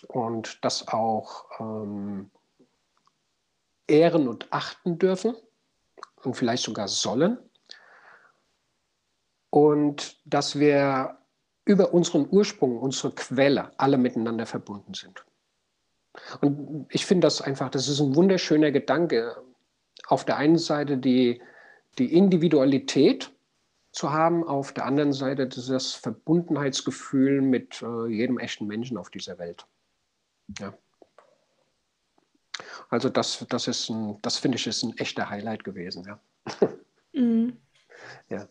und 0.07 0.57
das 0.65 0.87
auch 0.87 1.45
ähm, 1.59 2.31
ehren 3.87 4.27
und 4.27 4.51
achten 4.51 4.97
dürfen 4.97 5.35
und 6.23 6.35
vielleicht 6.35 6.63
sogar 6.63 6.87
sollen 6.87 7.37
und 9.51 10.19
dass 10.25 10.57
wir 10.57 11.19
über 11.63 11.93
unseren 11.93 12.27
Ursprung, 12.31 12.79
unsere 12.79 13.13
Quelle 13.13 13.79
alle 13.79 13.99
miteinander 13.99 14.47
verbunden 14.47 14.95
sind. 14.95 15.23
Und 16.41 16.87
ich 16.89 17.05
finde 17.05 17.27
das 17.27 17.39
einfach, 17.39 17.69
das 17.69 17.87
ist 17.87 17.99
ein 17.99 18.15
wunderschöner 18.15 18.71
Gedanke. 18.71 19.43
Auf 20.07 20.25
der 20.25 20.37
einen 20.37 20.57
Seite 20.57 20.97
die, 20.97 21.39
die 21.99 22.15
Individualität 22.15 23.30
zu 23.91 24.11
haben, 24.11 24.43
auf 24.47 24.73
der 24.73 24.85
anderen 24.85 25.13
Seite 25.13 25.47
das 25.47 25.93
Verbundenheitsgefühl 25.93 27.41
mit 27.41 27.81
äh, 27.81 28.07
jedem 28.07 28.39
echten 28.39 28.65
Menschen 28.67 28.97
auf 28.97 29.09
dieser 29.09 29.37
Welt. 29.37 29.67
Ja. 30.59 30.73
Also 32.89 33.09
das, 33.09 33.45
das 33.49 33.67
ist 33.67 33.89
ein, 33.89 34.17
das 34.21 34.37
finde 34.37 34.57
ich 34.57 34.67
ist 34.67 34.83
ein 34.83 34.97
echter 34.97 35.29
Highlight 35.29 35.63
gewesen, 35.63 36.05
ja. 36.05 36.19
Mhm. 37.13 37.57
ja. 38.29 38.47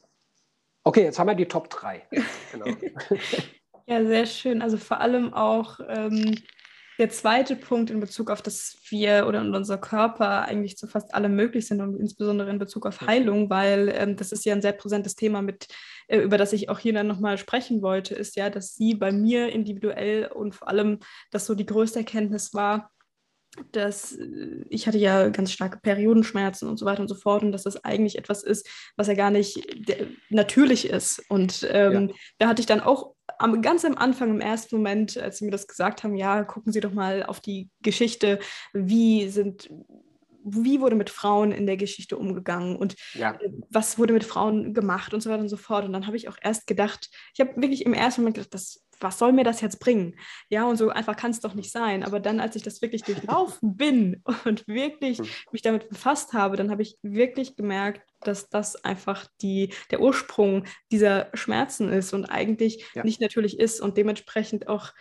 Okay, 0.84 1.04
jetzt 1.04 1.18
haben 1.18 1.28
wir 1.28 1.34
die 1.34 1.48
Top 1.48 1.70
3. 1.70 2.06
Genau. 2.52 2.66
ja, 3.86 4.04
sehr 4.04 4.26
schön. 4.26 4.62
Also 4.62 4.76
vor 4.76 5.00
allem 5.00 5.32
auch 5.32 5.80
ähm, 5.88 6.36
der 7.00 7.08
zweite 7.08 7.56
Punkt 7.56 7.88
in 7.88 7.98
Bezug 7.98 8.30
auf, 8.30 8.42
dass 8.42 8.76
wir 8.90 9.24
oder 9.26 9.40
unser 9.40 9.78
Körper 9.78 10.42
eigentlich 10.42 10.76
zu 10.76 10.86
fast 10.86 11.14
allem 11.14 11.34
möglich 11.34 11.66
sind 11.66 11.80
und 11.80 11.98
insbesondere 11.98 12.50
in 12.50 12.58
Bezug 12.58 12.84
auf 12.84 13.00
Heilung, 13.00 13.48
weil 13.48 13.90
ähm, 13.96 14.16
das 14.16 14.32
ist 14.32 14.44
ja 14.44 14.54
ein 14.54 14.60
sehr 14.60 14.74
präsentes 14.74 15.16
Thema, 15.16 15.40
mit, 15.40 15.66
äh, 16.08 16.18
über 16.18 16.36
das 16.36 16.52
ich 16.52 16.68
auch 16.68 16.78
hier 16.78 16.92
dann 16.92 17.06
nochmal 17.06 17.38
sprechen 17.38 17.80
wollte, 17.80 18.14
ist 18.14 18.36
ja, 18.36 18.50
dass 18.50 18.74
sie 18.74 18.94
bei 18.94 19.12
mir 19.12 19.48
individuell 19.48 20.26
und 20.26 20.54
vor 20.54 20.68
allem, 20.68 20.98
dass 21.30 21.46
so 21.46 21.54
die 21.54 21.64
größte 21.64 22.00
Erkenntnis 22.00 22.52
war, 22.52 22.90
dass 23.72 24.12
äh, 24.12 24.64
ich 24.68 24.86
hatte 24.86 24.98
ja 24.98 25.30
ganz 25.30 25.52
starke 25.52 25.78
Periodenschmerzen 25.80 26.68
und 26.68 26.76
so 26.76 26.84
weiter 26.84 27.00
und 27.00 27.08
so 27.08 27.14
fort 27.14 27.42
und 27.42 27.52
dass 27.52 27.62
das 27.62 27.82
eigentlich 27.82 28.18
etwas 28.18 28.42
ist, 28.42 28.68
was 28.96 29.06
ja 29.06 29.14
gar 29.14 29.30
nicht 29.30 29.66
natürlich 30.28 30.86
ist. 30.86 31.22
Und 31.30 31.66
ähm, 31.70 32.08
ja. 32.08 32.14
da 32.38 32.48
hatte 32.48 32.60
ich 32.60 32.66
dann 32.66 32.80
auch 32.80 33.14
am, 33.38 33.62
ganz 33.62 33.84
am 33.84 33.96
Anfang, 33.96 34.30
im 34.30 34.40
ersten 34.40 34.76
Moment, 34.76 35.16
als 35.16 35.38
sie 35.38 35.44
mir 35.44 35.50
das 35.50 35.68
gesagt 35.68 36.04
haben, 36.04 36.16
ja, 36.16 36.44
gucken 36.44 36.72
Sie 36.72 36.80
doch 36.80 36.92
mal 36.92 37.22
auf 37.22 37.40
die 37.40 37.68
Geschichte, 37.82 38.38
wie 38.72 39.28
sind 39.28 39.70
wie 40.42 40.80
wurde 40.80 40.96
mit 40.96 41.10
Frauen 41.10 41.52
in 41.52 41.66
der 41.66 41.76
Geschichte 41.76 42.16
umgegangen 42.16 42.76
und 42.76 42.96
ja. 43.14 43.32
Äh, 43.32 43.50
was 43.68 43.98
wurde 43.98 44.12
mit 44.12 44.24
Frauen 44.24 44.74
gemacht 44.74 45.12
und 45.12 45.20
so 45.20 45.30
weiter 45.30 45.42
und 45.42 45.48
so 45.48 45.56
fort. 45.56 45.84
Und 45.84 45.92
dann 45.92 46.06
habe 46.06 46.16
ich 46.16 46.28
auch 46.28 46.36
erst 46.40 46.66
gedacht, 46.66 47.10
ich 47.34 47.40
habe 47.40 47.60
wirklich 47.60 47.84
im 47.84 47.94
ersten 47.94 48.22
Moment 48.22 48.36
gedacht, 48.36 48.54
das, 48.54 48.82
was 49.00 49.18
soll 49.18 49.32
mir 49.32 49.44
das 49.44 49.60
jetzt 49.60 49.80
bringen? 49.80 50.16
Ja, 50.48 50.64
und 50.64 50.76
so 50.76 50.90
einfach 50.90 51.16
kann 51.16 51.30
es 51.30 51.40
doch 51.40 51.54
nicht 51.54 51.72
sein. 51.72 52.04
Aber 52.04 52.20
dann, 52.20 52.40
als 52.40 52.56
ich 52.56 52.62
das 52.62 52.82
wirklich 52.82 53.02
durchlaufen 53.02 53.76
bin 53.76 54.22
und 54.44 54.66
wirklich 54.68 55.18
hm. 55.18 55.26
mich 55.52 55.62
damit 55.62 55.88
befasst 55.88 56.32
habe, 56.32 56.56
dann 56.56 56.70
habe 56.70 56.82
ich 56.82 56.98
wirklich 57.02 57.56
gemerkt, 57.56 58.02
dass 58.20 58.48
das 58.48 58.84
einfach 58.84 59.26
die, 59.40 59.72
der 59.90 60.00
Ursprung 60.00 60.64
dieser 60.92 61.28
Schmerzen 61.34 61.88
ist 61.88 62.12
und 62.12 62.26
eigentlich 62.26 62.86
ja. 62.94 63.04
nicht 63.04 63.20
natürlich 63.20 63.58
ist 63.58 63.80
und 63.80 63.96
dementsprechend 63.96 64.68
auch 64.68 64.92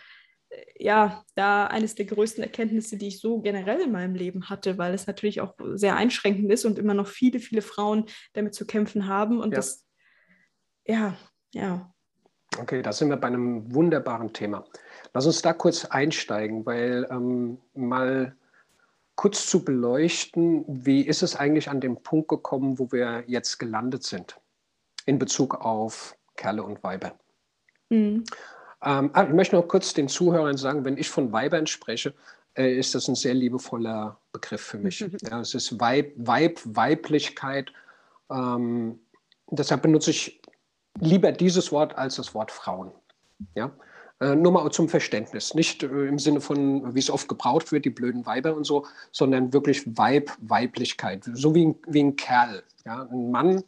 ja, 0.78 1.24
da 1.34 1.66
eines 1.66 1.94
der 1.94 2.06
größten 2.06 2.42
Erkenntnisse, 2.42 2.96
die 2.96 3.08
ich 3.08 3.20
so 3.20 3.40
generell 3.40 3.80
in 3.80 3.92
meinem 3.92 4.14
Leben 4.14 4.48
hatte, 4.48 4.78
weil 4.78 4.94
es 4.94 5.06
natürlich 5.06 5.40
auch 5.40 5.54
sehr 5.74 5.96
einschränkend 5.96 6.50
ist 6.52 6.64
und 6.64 6.78
immer 6.78 6.94
noch 6.94 7.06
viele, 7.06 7.38
viele 7.38 7.62
Frauen 7.62 8.06
damit 8.32 8.54
zu 8.54 8.66
kämpfen 8.66 9.06
haben. 9.06 9.40
Und 9.40 9.52
ja. 9.52 9.56
das, 9.56 9.86
ja, 10.86 11.16
ja. 11.52 11.92
Okay, 12.60 12.82
da 12.82 12.92
sind 12.92 13.08
wir 13.08 13.16
bei 13.16 13.28
einem 13.28 13.74
wunderbaren 13.74 14.32
Thema. 14.32 14.64
Lass 15.14 15.26
uns 15.26 15.40
da 15.42 15.52
kurz 15.52 15.86
einsteigen, 15.86 16.66
weil 16.66 17.06
ähm, 17.10 17.58
mal 17.74 18.36
kurz 19.16 19.46
zu 19.46 19.64
beleuchten, 19.64 20.64
wie 20.66 21.02
ist 21.02 21.22
es 21.22 21.36
eigentlich 21.36 21.68
an 21.68 21.80
den 21.80 22.02
Punkt 22.02 22.28
gekommen, 22.28 22.78
wo 22.78 22.92
wir 22.92 23.24
jetzt 23.26 23.58
gelandet 23.58 24.02
sind 24.02 24.38
in 25.06 25.18
Bezug 25.18 25.54
auf 25.64 26.16
Kerle 26.36 26.62
und 26.62 26.82
Weiber. 26.82 27.12
Mhm. 27.88 28.24
Ähm, 28.82 29.10
ah, 29.12 29.24
ich 29.24 29.34
möchte 29.34 29.56
noch 29.56 29.68
kurz 29.68 29.92
den 29.92 30.08
Zuhörern 30.08 30.56
sagen, 30.56 30.84
wenn 30.84 30.96
ich 30.96 31.10
von 31.10 31.32
Weibern 31.32 31.66
spreche, 31.66 32.14
äh, 32.56 32.78
ist 32.78 32.94
das 32.94 33.08
ein 33.08 33.14
sehr 33.14 33.34
liebevoller 33.34 34.18
Begriff 34.32 34.62
für 34.62 34.78
mich. 34.78 35.00
ja, 35.30 35.40
es 35.40 35.54
ist 35.54 35.80
Weib, 35.80 36.12
Weib 36.16 36.60
Weiblichkeit. 36.64 37.72
Ähm, 38.30 39.00
deshalb 39.50 39.82
benutze 39.82 40.10
ich 40.10 40.39
lieber 40.98 41.32
dieses 41.32 41.72
Wort 41.72 41.96
als 41.96 42.16
das 42.16 42.34
Wort 42.34 42.50
Frauen. 42.50 42.92
Ja? 43.54 43.70
Äh, 44.20 44.34
nur 44.34 44.52
mal 44.52 44.70
zum 44.70 44.88
Verständnis. 44.88 45.54
Nicht 45.54 45.82
äh, 45.82 45.86
im 45.86 46.18
Sinne 46.18 46.40
von, 46.40 46.94
wie 46.94 46.98
es 46.98 47.10
oft 47.10 47.28
gebraucht 47.28 47.72
wird, 47.72 47.84
die 47.84 47.90
blöden 47.90 48.26
Weiber 48.26 48.54
und 48.54 48.64
so, 48.64 48.86
sondern 49.12 49.52
wirklich 49.52 49.96
Weib, 49.96 50.30
Weiblichkeit. 50.40 51.24
So 51.32 51.54
wie 51.54 51.66
ein, 51.66 51.74
wie 51.86 52.02
ein 52.02 52.16
Kerl. 52.16 52.62
Ja? 52.84 53.08
Ein 53.10 53.30
Mann 53.30 53.64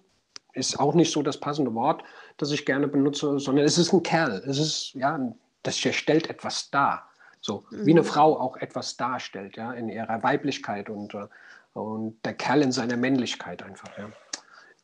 ist 0.52 0.78
auch 0.78 0.94
nicht 0.94 1.10
so 1.10 1.22
das 1.22 1.40
passende 1.40 1.74
Wort, 1.74 2.04
das 2.36 2.50
ich 2.50 2.66
gerne 2.66 2.86
benutze, 2.88 3.38
sondern 3.38 3.64
es 3.64 3.78
ist 3.78 3.92
ein 3.92 4.02
Kerl. 4.02 4.42
Es 4.46 4.58
ist, 4.58 4.92
ja, 4.94 5.18
das 5.62 5.78
stellt 5.78 6.28
etwas 6.28 6.70
dar. 6.70 7.08
So, 7.40 7.64
mhm. 7.70 7.86
wie 7.86 7.90
eine 7.92 8.02
mhm. 8.02 8.06
Frau 8.06 8.38
auch 8.38 8.56
etwas 8.58 8.96
darstellt, 8.96 9.56
ja, 9.56 9.72
in 9.72 9.88
ihrer 9.88 10.22
Weiblichkeit 10.22 10.90
und, 10.90 11.14
äh, 11.14 11.26
und 11.72 12.18
der 12.24 12.34
Kerl 12.34 12.62
in 12.62 12.72
seiner 12.72 12.96
Männlichkeit 12.96 13.62
einfach, 13.62 13.96
ja. 13.96 14.10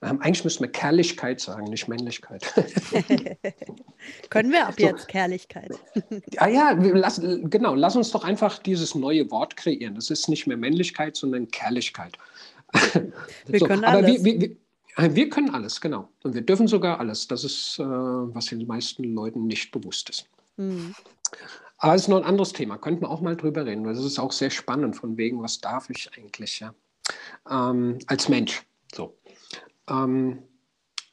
Eigentlich 0.00 0.44
müssten 0.44 0.62
wir 0.62 0.70
Kerrlichkeit 0.70 1.40
sagen, 1.40 1.64
nicht 1.64 1.88
Männlichkeit. 1.88 2.54
Können 4.30 4.52
wir 4.52 4.68
ab 4.68 4.78
jetzt 4.78 5.00
so. 5.02 5.06
Kerrlichkeit? 5.08 5.72
ah 6.36 6.46
ja, 6.46 6.70
lass, 6.70 7.20
genau, 7.20 7.74
lass 7.74 7.96
uns 7.96 8.12
doch 8.12 8.22
einfach 8.22 8.58
dieses 8.58 8.94
neue 8.94 9.28
Wort 9.32 9.56
kreieren. 9.56 9.96
Das 9.96 10.10
ist 10.10 10.28
nicht 10.28 10.46
mehr 10.46 10.56
Männlichkeit, 10.56 11.16
sondern 11.16 11.48
Kerrlichkeit. 11.48 12.16
wir 13.46 13.58
so, 13.58 13.66
können 13.66 13.84
alles. 13.84 14.22
Wir, 14.22 14.40
wir, 14.40 14.50
äh, 14.98 15.14
wir 15.14 15.28
können 15.30 15.50
alles, 15.50 15.80
genau. 15.80 16.08
Und 16.22 16.32
wir 16.32 16.42
dürfen 16.42 16.68
sogar 16.68 17.00
alles. 17.00 17.26
Das 17.26 17.42
ist, 17.42 17.80
äh, 17.80 17.82
was 17.82 18.46
den 18.46 18.64
meisten 18.68 19.02
Leuten 19.02 19.48
nicht 19.48 19.72
bewusst 19.72 20.10
ist. 20.10 20.28
Mhm. 20.58 20.94
Aber 21.78 21.94
es 21.94 22.02
ist 22.02 22.08
noch 22.08 22.18
ein 22.18 22.24
anderes 22.24 22.52
Thema, 22.52 22.78
könnten 22.78 23.02
wir 23.02 23.10
auch 23.10 23.20
mal 23.20 23.36
drüber 23.36 23.66
reden, 23.66 23.84
weil 23.84 23.94
es 23.94 24.04
ist 24.04 24.18
auch 24.18 24.32
sehr 24.32 24.50
spannend, 24.50 24.96
von 24.96 25.16
wegen, 25.16 25.42
was 25.42 25.60
darf 25.60 25.90
ich 25.90 26.10
eigentlich 26.16 26.60
ja? 26.60 26.74
Ähm, 27.48 27.98
als 28.06 28.28
Mensch. 28.28 28.64
Ähm, 29.88 30.42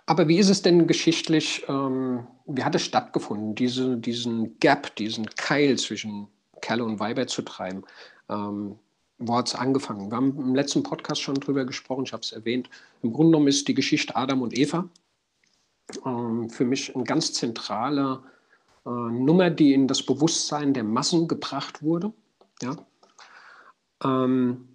aber 0.05 0.27
wie 0.27 0.37
ist 0.37 0.49
es 0.49 0.61
denn 0.61 0.87
geschichtlich, 0.87 1.65
ähm, 1.67 2.27
wie 2.45 2.63
hat 2.63 2.75
es 2.75 2.83
stattgefunden, 2.83 3.55
diese, 3.55 3.97
diesen 3.97 4.59
Gap, 4.59 4.95
diesen 4.97 5.25
Keil 5.35 5.77
zwischen 5.77 6.27
Kerle 6.61 6.85
und 6.85 6.99
Weiber 6.99 7.25
zu 7.27 7.41
treiben? 7.41 7.83
Ähm, 8.29 8.77
wo 9.17 9.37
hat 9.37 9.47
es 9.47 9.55
angefangen? 9.55 10.11
Wir 10.11 10.17
haben 10.17 10.37
im 10.37 10.55
letzten 10.55 10.83
Podcast 10.83 11.21
schon 11.21 11.35
drüber 11.35 11.65
gesprochen, 11.65 12.03
ich 12.05 12.13
habe 12.13 12.21
es 12.21 12.33
erwähnt. 12.33 12.69
Im 13.01 13.13
Grunde 13.13 13.31
genommen 13.31 13.47
ist 13.47 13.67
die 13.67 13.73
Geschichte 13.73 14.15
Adam 14.15 14.41
und 14.41 14.57
Eva 14.57 14.87
ähm, 16.05 16.49
für 16.49 16.65
mich 16.65 16.95
eine 16.95 17.03
ganz 17.03 17.33
zentrale 17.33 18.21
äh, 18.85 18.89
Nummer, 18.89 19.49
die 19.49 19.73
in 19.73 19.87
das 19.87 20.03
Bewusstsein 20.03 20.73
der 20.73 20.83
Massen 20.83 21.27
gebracht 21.27 21.81
wurde. 21.81 22.13
Ja? 22.61 22.75
Ähm, 24.03 24.67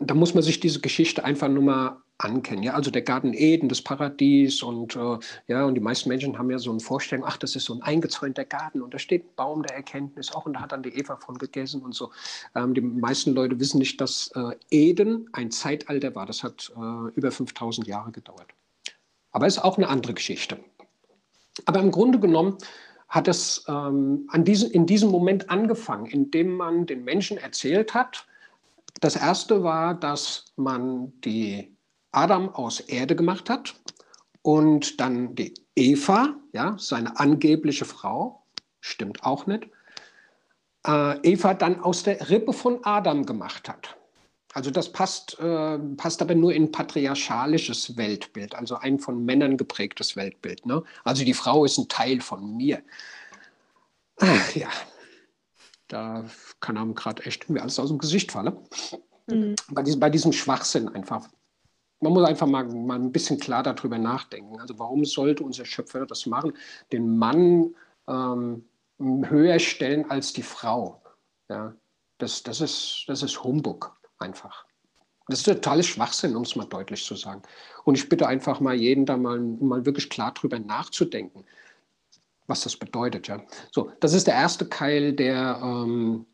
da 0.00 0.14
muss 0.14 0.34
man 0.34 0.42
sich 0.42 0.60
diese 0.60 0.80
Geschichte 0.80 1.24
einfach 1.24 1.48
nur 1.48 1.62
mal 1.62 2.02
ankennen. 2.18 2.62
Ja, 2.62 2.74
also 2.74 2.90
der 2.90 3.02
Garten 3.02 3.34
Eden, 3.34 3.68
das 3.68 3.82
Paradies 3.82 4.62
und 4.62 4.96
äh, 4.96 5.18
ja, 5.48 5.64
und 5.64 5.74
die 5.74 5.80
meisten 5.80 6.08
Menschen 6.08 6.38
haben 6.38 6.50
ja 6.50 6.58
so 6.58 6.70
eine 6.70 6.80
Vorstellung, 6.80 7.26
ach, 7.26 7.36
das 7.36 7.56
ist 7.56 7.64
so 7.64 7.74
ein 7.74 7.82
eingezäunter 7.82 8.44
Garten 8.44 8.80
und 8.80 8.94
da 8.94 8.98
steht 8.98 9.24
ein 9.24 9.34
Baum 9.36 9.62
der 9.62 9.76
Erkenntnis 9.76 10.32
auch 10.32 10.46
und 10.46 10.54
da 10.54 10.60
hat 10.60 10.72
dann 10.72 10.82
die 10.82 10.98
Eva 10.98 11.16
von 11.16 11.36
gegessen 11.36 11.82
und 11.82 11.94
so. 11.94 12.10
Ähm, 12.54 12.74
die 12.74 12.80
meisten 12.80 13.34
Leute 13.34 13.60
wissen 13.60 13.78
nicht, 13.78 14.00
dass 14.00 14.30
äh, 14.34 14.56
Eden 14.70 15.28
ein 15.32 15.50
Zeitalter 15.50 16.14
war. 16.14 16.26
Das 16.26 16.42
hat 16.42 16.72
äh, 16.74 17.10
über 17.14 17.30
5000 17.30 17.86
Jahre 17.86 18.12
gedauert. 18.12 18.48
Aber 19.32 19.46
es 19.46 19.56
ist 19.56 19.62
auch 19.62 19.76
eine 19.76 19.88
andere 19.88 20.14
Geschichte. 20.14 20.58
Aber 21.66 21.80
im 21.80 21.90
Grunde 21.90 22.18
genommen 22.18 22.56
hat 23.08 23.28
es 23.28 23.64
ähm, 23.68 24.26
an 24.28 24.44
diesem, 24.44 24.70
in 24.70 24.86
diesem 24.86 25.10
Moment 25.10 25.50
angefangen, 25.50 26.06
indem 26.06 26.56
man 26.56 26.86
den 26.86 27.04
Menschen 27.04 27.36
erzählt 27.36 27.94
hat, 27.94 28.26
das 29.00 29.16
erste 29.16 29.62
war, 29.62 29.94
dass 29.94 30.52
man 30.56 31.12
die 31.20 31.75
Adam 32.12 32.48
aus 32.48 32.80
Erde 32.80 33.16
gemacht 33.16 33.50
hat 33.50 33.74
und 34.42 35.00
dann 35.00 35.34
die 35.34 35.54
Eva, 35.74 36.36
ja, 36.52 36.76
seine 36.78 37.18
angebliche 37.18 37.84
Frau, 37.84 38.42
stimmt 38.80 39.24
auch 39.24 39.46
nicht, 39.46 39.68
äh, 40.86 41.18
Eva 41.22 41.54
dann 41.54 41.80
aus 41.80 42.02
der 42.02 42.30
Rippe 42.30 42.52
von 42.52 42.84
Adam 42.84 43.26
gemacht 43.26 43.68
hat. 43.68 43.96
Also 44.54 44.70
das 44.70 44.90
passt, 44.90 45.38
äh, 45.38 45.78
passt 45.98 46.22
aber 46.22 46.34
nur 46.34 46.54
in 46.54 46.72
patriarchalisches 46.72 47.96
Weltbild, 47.98 48.54
also 48.54 48.76
ein 48.76 48.98
von 48.98 49.22
Männern 49.22 49.58
geprägtes 49.58 50.16
Weltbild. 50.16 50.64
Ne? 50.64 50.82
Also 51.04 51.24
die 51.24 51.34
Frau 51.34 51.66
ist 51.66 51.76
ein 51.76 51.88
Teil 51.88 52.22
von 52.22 52.56
mir. 52.56 52.82
Ach 54.18 54.54
ja, 54.54 54.70
da 55.88 56.24
kann 56.60 56.78
einem 56.78 56.94
gerade 56.94 57.26
echt 57.26 57.50
mir 57.50 57.60
alles 57.60 57.78
aus 57.78 57.88
dem 57.88 57.98
Gesicht 57.98 58.32
fallen. 58.32 58.56
Mhm. 59.26 59.56
Bei, 59.68 59.82
diesem, 59.82 60.00
bei 60.00 60.08
diesem 60.08 60.32
Schwachsinn 60.32 60.88
einfach 60.88 61.28
man 62.00 62.12
muss 62.12 62.24
einfach 62.24 62.46
mal, 62.46 62.64
mal 62.64 62.98
ein 62.98 63.12
bisschen 63.12 63.38
klar 63.38 63.62
darüber 63.62 63.98
nachdenken. 63.98 64.60
Also 64.60 64.78
warum 64.78 65.04
sollte 65.04 65.44
unser 65.44 65.64
Schöpfer 65.64 66.06
das 66.06 66.26
machen? 66.26 66.52
Den 66.92 67.16
Mann 67.16 67.74
ähm, 68.08 68.64
höher 68.98 69.58
stellen 69.58 70.10
als 70.10 70.32
die 70.32 70.42
Frau. 70.42 71.02
Ja, 71.48 71.74
das, 72.18 72.42
das, 72.42 72.60
ist, 72.60 73.04
das 73.06 73.22
ist 73.22 73.42
Humbug 73.42 73.96
einfach. 74.18 74.64
Das 75.28 75.40
ist 75.40 75.44
totales 75.44 75.86
Schwachsinn, 75.86 76.36
um 76.36 76.42
es 76.42 76.54
mal 76.54 76.66
deutlich 76.66 77.04
zu 77.04 77.16
sagen. 77.16 77.42
Und 77.84 77.96
ich 77.96 78.08
bitte 78.08 78.28
einfach 78.28 78.60
mal 78.60 78.74
jeden 78.74 79.06
da 79.06 79.16
mal, 79.16 79.40
mal 79.40 79.84
wirklich 79.84 80.08
klar 80.08 80.32
drüber 80.32 80.58
nachzudenken, 80.58 81.44
was 82.46 82.60
das 82.60 82.76
bedeutet. 82.76 83.26
Ja. 83.26 83.42
So, 83.72 83.90
das 84.00 84.12
ist 84.12 84.28
der 84.28 84.34
erste 84.34 84.68
Keil, 84.68 85.12
der 85.12 85.60
ähm, 85.62 86.26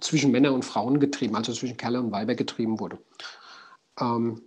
zwischen 0.00 0.30
Männer 0.30 0.52
und 0.52 0.64
Frauen 0.64 1.00
getrieben, 1.00 1.36
also 1.36 1.52
zwischen 1.52 1.76
Kerle 1.76 2.00
und 2.00 2.12
Weiber 2.12 2.34
getrieben 2.34 2.80
wurde. 2.80 2.98
Ähm, 3.98 4.42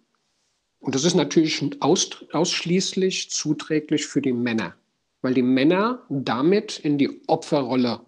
und 0.80 0.96
das 0.96 1.04
ist 1.04 1.16
natürlich 1.16 1.64
aus, 1.82 2.26
ausschließlich 2.32 3.32
zuträglich 3.32 4.06
für 4.06 4.22
die 4.22 4.34
Männer, 4.34 4.76
weil 5.22 5.34
die 5.34 5.42
Männer 5.42 6.04
damit 6.10 6.80
in 6.80 6.98
die 6.98 7.22
Opferrolle 7.28 8.02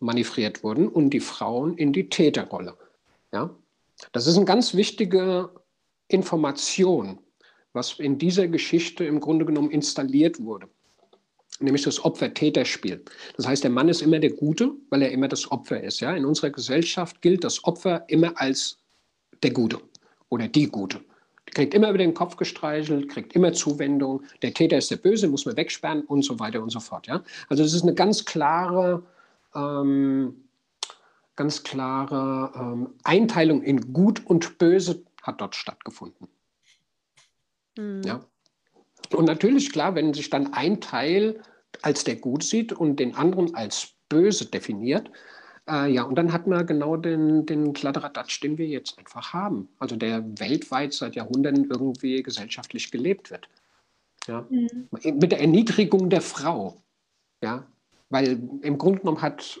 manövriert 0.00 0.62
wurden 0.62 0.88
und 0.88 1.10
die 1.10 1.20
Frauen 1.20 1.76
in 1.76 1.92
die 1.92 2.08
Täterrolle. 2.08 2.76
Ja? 3.32 3.54
Das 4.12 4.26
ist 4.26 4.36
eine 4.36 4.44
ganz 4.44 4.74
wichtige 4.74 5.50
Information, 6.08 7.18
was 7.72 7.98
in 7.98 8.18
dieser 8.18 8.48
Geschichte 8.48 9.04
im 9.04 9.20
Grunde 9.20 9.44
genommen 9.44 9.70
installiert 9.70 10.42
wurde. 10.42 10.68
Nämlich 11.60 11.82
das 11.82 12.04
Opfer-Täter-Spiel. 12.04 13.04
Das 13.36 13.46
heißt, 13.46 13.64
der 13.64 13.70
Mann 13.70 13.88
ist 13.88 14.02
immer 14.02 14.20
der 14.20 14.30
Gute, 14.30 14.72
weil 14.90 15.02
er 15.02 15.10
immer 15.10 15.26
das 15.26 15.50
Opfer 15.50 15.82
ist. 15.82 16.00
Ja? 16.00 16.14
In 16.14 16.24
unserer 16.24 16.50
Gesellschaft 16.50 17.20
gilt 17.20 17.42
das 17.42 17.64
Opfer 17.64 18.04
immer 18.08 18.40
als 18.40 18.78
der 19.42 19.50
Gute 19.50 19.80
oder 20.28 20.46
die 20.46 20.66
Gute 20.66 21.00
kriegt 21.54 21.74
immer 21.74 21.88
über 21.88 21.98
den 21.98 22.14
Kopf 22.14 22.36
gestreichelt, 22.36 23.08
kriegt 23.08 23.34
immer 23.34 23.52
Zuwendung. 23.52 24.22
Der 24.42 24.54
Täter 24.54 24.78
ist 24.78 24.90
der 24.90 24.96
Böse, 24.96 25.28
muss 25.28 25.46
man 25.46 25.56
wegsperren 25.56 26.02
und 26.02 26.22
so 26.22 26.38
weiter 26.38 26.62
und 26.62 26.70
so 26.70 26.80
fort. 26.80 27.06
Ja? 27.06 27.22
Also 27.48 27.62
es 27.62 27.74
ist 27.74 27.82
eine 27.82 27.94
ganz 27.94 28.24
klare, 28.24 29.02
ähm, 29.54 30.44
ganz 31.36 31.62
klare 31.62 32.52
ähm, 32.54 32.94
Einteilung 33.04 33.62
in 33.62 33.92
Gut 33.92 34.24
und 34.26 34.58
Böse 34.58 35.02
hat 35.22 35.40
dort 35.40 35.54
stattgefunden. 35.54 36.28
Mhm. 37.76 38.02
Ja? 38.04 38.20
Und 39.14 39.24
natürlich, 39.24 39.72
klar, 39.72 39.94
wenn 39.94 40.12
sich 40.12 40.30
dann 40.30 40.52
ein 40.52 40.80
Teil 40.80 41.40
als 41.82 42.04
der 42.04 42.16
Gut 42.16 42.42
sieht 42.42 42.72
und 42.72 42.96
den 42.96 43.14
anderen 43.14 43.54
als 43.54 43.94
böse 44.08 44.46
definiert, 44.46 45.10
äh, 45.68 45.92
ja, 45.92 46.02
und 46.02 46.16
dann 46.16 46.32
hat 46.32 46.46
man 46.46 46.66
genau 46.66 46.96
den, 46.96 47.46
den 47.46 47.72
Kladderadatsch, 47.72 48.42
den 48.42 48.58
wir 48.58 48.66
jetzt 48.66 48.98
einfach 48.98 49.32
haben. 49.32 49.68
Also 49.78 49.96
der 49.96 50.24
weltweit 50.38 50.92
seit 50.92 51.14
Jahrhunderten 51.14 51.70
irgendwie 51.70 52.22
gesellschaftlich 52.22 52.90
gelebt 52.90 53.30
wird. 53.30 53.48
Ja? 54.26 54.46
Mhm. 54.48 54.88
Mit 54.90 55.32
der 55.32 55.40
Erniedrigung 55.40 56.10
der 56.10 56.22
Frau. 56.22 56.82
Ja? 57.42 57.66
Weil 58.10 58.40
im 58.62 58.78
Grunde 58.78 59.00
genommen 59.00 59.22
hat 59.22 59.60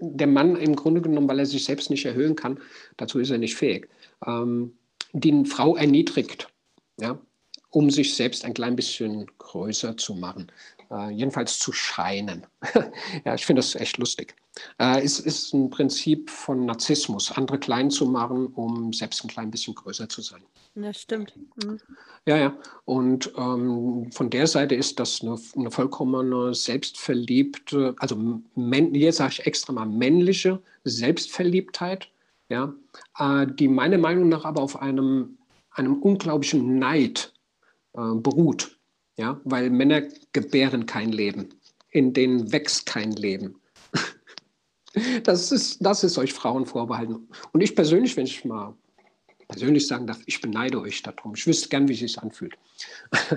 der 0.00 0.26
Mann 0.26 0.56
im 0.56 0.76
Grunde 0.76 1.00
genommen, 1.00 1.28
weil 1.28 1.38
er 1.38 1.46
sich 1.46 1.64
selbst 1.64 1.90
nicht 1.90 2.04
erhöhen 2.04 2.36
kann, 2.36 2.58
dazu 2.96 3.18
ist 3.18 3.30
er 3.30 3.38
nicht 3.38 3.56
fähig, 3.56 3.88
ähm, 4.26 4.76
die 5.12 5.44
Frau 5.46 5.76
erniedrigt, 5.76 6.48
ja? 7.00 7.18
Um 7.70 7.90
sich 7.90 8.14
selbst 8.14 8.44
ein 8.44 8.54
klein 8.54 8.76
bisschen 8.76 9.26
größer 9.38 9.96
zu 9.96 10.14
machen 10.14 10.50
äh, 10.90 11.10
jedenfalls 11.10 11.58
zu 11.58 11.72
scheinen. 11.72 12.46
ja, 13.24 13.34
ich 13.34 13.46
finde 13.46 13.60
das 13.60 13.74
echt 13.74 13.98
lustig. 13.98 14.34
Äh, 14.78 15.02
es 15.02 15.18
ist 15.20 15.52
ein 15.52 15.70
Prinzip 15.70 16.30
von 16.30 16.66
Narzissmus, 16.66 17.32
andere 17.32 17.58
klein 17.58 17.90
zu 17.90 18.06
machen, 18.06 18.46
um 18.48 18.92
selbst 18.92 19.24
ein 19.24 19.28
klein 19.28 19.50
bisschen 19.50 19.74
größer 19.74 20.08
zu 20.08 20.22
sein. 20.22 20.42
Ja, 20.74 20.92
stimmt. 20.92 21.34
Mhm. 21.64 21.80
Ja, 22.26 22.36
ja. 22.36 22.56
Und 22.84 23.32
ähm, 23.36 24.10
von 24.12 24.30
der 24.30 24.46
Seite 24.46 24.74
ist 24.74 25.00
das 25.00 25.22
eine, 25.22 25.36
eine 25.56 25.70
vollkommene 25.70 26.54
selbstverliebte, 26.54 27.94
also 27.98 28.40
hier 28.92 29.12
sage 29.12 29.32
ich 29.32 29.46
extra 29.46 29.72
mal 29.72 29.86
männliche 29.86 30.60
Selbstverliebtheit, 30.84 32.08
ja, 32.48 32.74
äh, 33.18 33.46
die 33.46 33.68
meiner 33.68 33.98
Meinung 33.98 34.28
nach 34.28 34.44
aber 34.44 34.62
auf 34.62 34.80
einem, 34.80 35.38
einem 35.70 36.00
unglaublichen 36.02 36.78
Neid 36.78 37.32
beruht. 37.96 38.78
Ja, 39.16 39.40
weil 39.44 39.70
Männer 39.70 40.02
gebären 40.32 40.86
kein 40.86 41.10
Leben. 41.10 41.48
In 41.90 42.12
denen 42.12 42.52
wächst 42.52 42.86
kein 42.86 43.12
Leben. 43.12 43.60
Das 45.24 45.52
ist, 45.52 45.84
das 45.84 46.04
ist 46.04 46.16
euch 46.16 46.32
Frauen 46.32 46.64
vorbehalten. 46.64 47.28
Und 47.52 47.60
ich 47.60 47.76
persönlich, 47.76 48.16
wenn 48.16 48.24
ich 48.24 48.46
mal 48.46 48.74
persönlich 49.46 49.86
sagen 49.86 50.06
darf, 50.06 50.20
ich 50.24 50.40
beneide 50.40 50.80
euch 50.80 51.02
darum. 51.02 51.34
Ich 51.34 51.46
wüsste 51.46 51.68
gern, 51.68 51.88
wie 51.88 51.92
es 51.92 52.00
sich 52.00 52.18
anfühlt. 52.18 52.56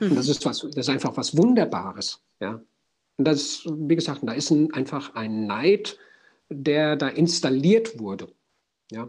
Und 0.00 0.14
das 0.14 0.28
ist, 0.28 0.44
was, 0.44 0.60
das 0.60 0.76
ist 0.76 0.88
einfach 0.88 1.16
was 1.16 1.36
Wunderbares. 1.36 2.22
Ja? 2.40 2.60
Und 3.16 3.24
das, 3.26 3.62
wie 3.66 3.96
gesagt, 3.96 4.20
da 4.24 4.32
ist 4.32 4.50
ein, 4.50 4.72
einfach 4.72 5.14
ein 5.14 5.46
Neid, 5.46 5.98
der 6.48 6.96
da 6.96 7.08
installiert 7.08 7.98
wurde. 7.98 8.32
Ja? 8.90 9.08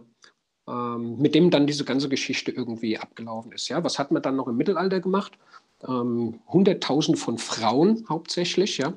Ähm, 0.67 1.17
mit 1.17 1.33
dem 1.33 1.49
dann 1.49 1.67
diese 1.67 1.85
ganze 1.85 2.09
Geschichte 2.09 2.51
irgendwie 2.51 2.97
abgelaufen 2.97 3.51
ist. 3.51 3.69
Ja? 3.69 3.83
Was 3.83 3.99
hat 3.99 4.11
man 4.11 4.21
dann 4.21 4.35
noch 4.35 4.47
im 4.47 4.57
Mittelalter 4.57 4.99
gemacht? 4.99 5.37
ähm, 5.85 6.39
100.000 6.49 7.15
von 7.15 7.37
Frauen 7.37 8.05
hauptsächlich, 8.09 8.77
ja, 8.77 8.93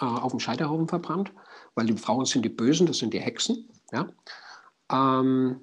äh, 0.00 0.04
auf 0.04 0.32
dem 0.32 0.40
Scheiterhaufen 0.40 0.88
verbrannt, 0.88 1.32
weil 1.74 1.86
die 1.86 1.96
Frauen 1.96 2.24
sind 2.24 2.44
die 2.44 2.48
Bösen, 2.48 2.86
das 2.86 2.98
sind 2.98 3.14
die 3.14 3.20
Hexen, 3.20 3.68
ja. 3.92 4.08
Ähm, 4.90 5.60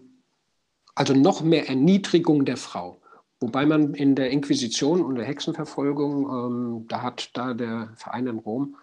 also 0.96 1.14
noch 1.14 1.42
mehr 1.42 1.70
Erniedrigung 1.70 2.46
der 2.46 2.58
Frau. 2.58 3.02
Wobei 3.40 3.66
man 3.66 3.94
in 3.94 4.16
der 4.16 4.32
Inquisition 4.32 5.02
und 5.02 5.16
der 5.16 5.26
Hexenverfolgung, 5.26 6.30
ähm, 6.30 6.88
da 6.90 7.02
hat 7.02 7.30
da 7.36 7.54
der 7.54 7.94
Verein 7.96 8.28
in 8.28 8.40
Rom 8.40 8.76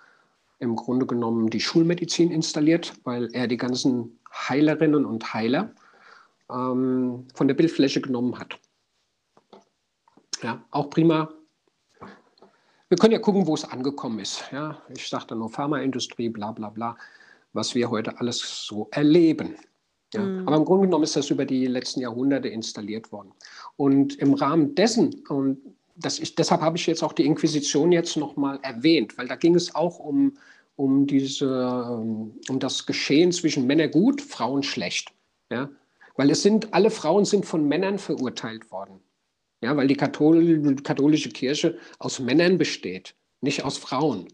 im 0.58 0.76
Grunde 0.76 1.04
genommen 1.04 1.50
die 1.50 1.60
Schulmedizin 1.60 2.30
installiert, 2.30 2.94
weil 3.04 3.28
er 3.34 3.46
die 3.48 3.58
ganzen 3.58 4.18
Heilerinnen 4.32 5.04
und 5.04 5.34
Heiler 5.34 5.72
ähm, 6.50 7.26
von 7.34 7.48
der 7.48 7.54
Bildfläche 7.54 8.00
genommen 8.00 8.38
hat. 8.38 8.58
Ja, 10.42 10.64
auch 10.70 10.90
prima. 10.90 11.32
wir 12.88 12.98
können 12.98 13.12
ja 13.12 13.18
gucken, 13.18 13.46
wo 13.46 13.54
es 13.54 13.64
angekommen 13.64 14.18
ist. 14.18 14.44
Ja, 14.52 14.80
ich 14.94 15.08
sagte 15.08 15.34
nur 15.34 15.48
Pharmaindustrie, 15.48 16.28
bla 16.28 16.52
bla 16.52 16.70
bla, 16.70 16.96
was 17.52 17.74
wir 17.74 17.90
heute 17.90 18.20
alles 18.20 18.66
so 18.66 18.88
erleben. 18.90 19.56
Ja, 20.14 20.20
mhm. 20.20 20.46
Aber 20.46 20.56
im 20.56 20.64
Grunde 20.64 20.86
genommen 20.86 21.04
ist 21.04 21.16
das 21.16 21.30
über 21.30 21.44
die 21.44 21.66
letzten 21.66 22.00
Jahrhunderte 22.00 22.48
installiert 22.48 23.10
worden. 23.12 23.32
Und 23.76 24.16
im 24.16 24.34
Rahmen 24.34 24.74
dessen, 24.74 25.26
und 25.28 25.58
das 25.96 26.18
ich, 26.18 26.34
deshalb 26.34 26.60
habe 26.60 26.76
ich 26.76 26.86
jetzt 26.86 27.02
auch 27.02 27.12
die 27.12 27.24
Inquisition 27.24 27.92
jetzt 27.92 28.16
nochmal 28.16 28.58
erwähnt, 28.62 29.16
weil 29.18 29.28
da 29.28 29.36
ging 29.36 29.54
es 29.54 29.74
auch 29.74 29.98
um, 29.98 30.36
um, 30.76 31.06
diese, 31.06 31.88
um 32.48 32.58
das 32.58 32.86
Geschehen 32.86 33.32
zwischen 33.32 33.66
Männern 33.66 33.90
gut, 33.90 34.20
Frauen 34.20 34.62
schlecht. 34.62 35.12
Ja? 35.50 35.70
Weil 36.16 36.30
es 36.30 36.42
sind, 36.42 36.72
alle 36.72 36.90
Frauen 36.90 37.24
sind 37.24 37.46
von 37.46 37.66
Männern 37.66 37.98
verurteilt 37.98 38.70
worden. 38.70 39.00
Ja, 39.62 39.76
weil 39.76 39.88
die 39.88 39.96
Kathol 39.96 40.76
katholische 40.76 41.30
Kirche 41.30 41.78
aus 41.98 42.20
Männern 42.20 42.58
besteht, 42.58 43.14
nicht 43.40 43.64
aus 43.64 43.78
Frauen. 43.78 44.28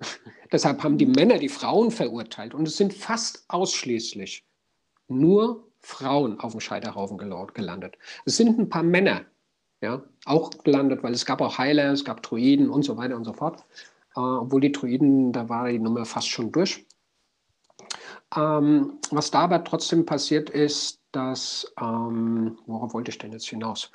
Deshalb 0.52 0.82
haben 0.82 0.98
die 0.98 1.06
Männer 1.06 1.38
die 1.38 1.48
Frauen 1.48 1.90
verurteilt 1.90 2.52
und 2.54 2.66
es 2.66 2.76
sind 2.76 2.92
fast 2.92 3.44
ausschließlich 3.48 4.44
nur 5.08 5.68
Frauen 5.80 6.40
auf 6.40 6.52
dem 6.52 6.60
Scheiterhaufen 6.60 7.16
gelandet. 7.16 7.96
Es 8.24 8.36
sind 8.36 8.58
ein 8.58 8.68
paar 8.68 8.82
Männer 8.82 9.24
ja, 9.80 10.02
auch 10.24 10.50
gelandet, 10.64 11.02
weil 11.02 11.12
es 11.12 11.26
gab 11.26 11.40
auch 11.40 11.58
Heiler, 11.58 11.92
es 11.92 12.04
gab 12.04 12.22
Druiden 12.22 12.70
und 12.70 12.82
so 12.82 12.96
weiter 12.96 13.16
und 13.16 13.24
so 13.24 13.32
fort. 13.32 13.64
Äh, 14.16 14.20
obwohl 14.20 14.60
die 14.60 14.72
Druiden, 14.72 15.32
da 15.32 15.48
war 15.48 15.68
die 15.68 15.78
Nummer 15.78 16.04
fast 16.04 16.28
schon 16.28 16.50
durch. 16.50 16.86
Ähm, 18.34 18.98
was 19.10 19.30
da 19.30 19.40
aber 19.40 19.62
trotzdem 19.64 20.06
passiert 20.06 20.50
ist, 20.50 21.00
dass, 21.16 21.72
ähm, 21.80 22.58
worauf 22.66 22.92
wollte 22.92 23.10
ich 23.10 23.18
denn 23.18 23.32
jetzt 23.32 23.48
hinaus? 23.48 23.90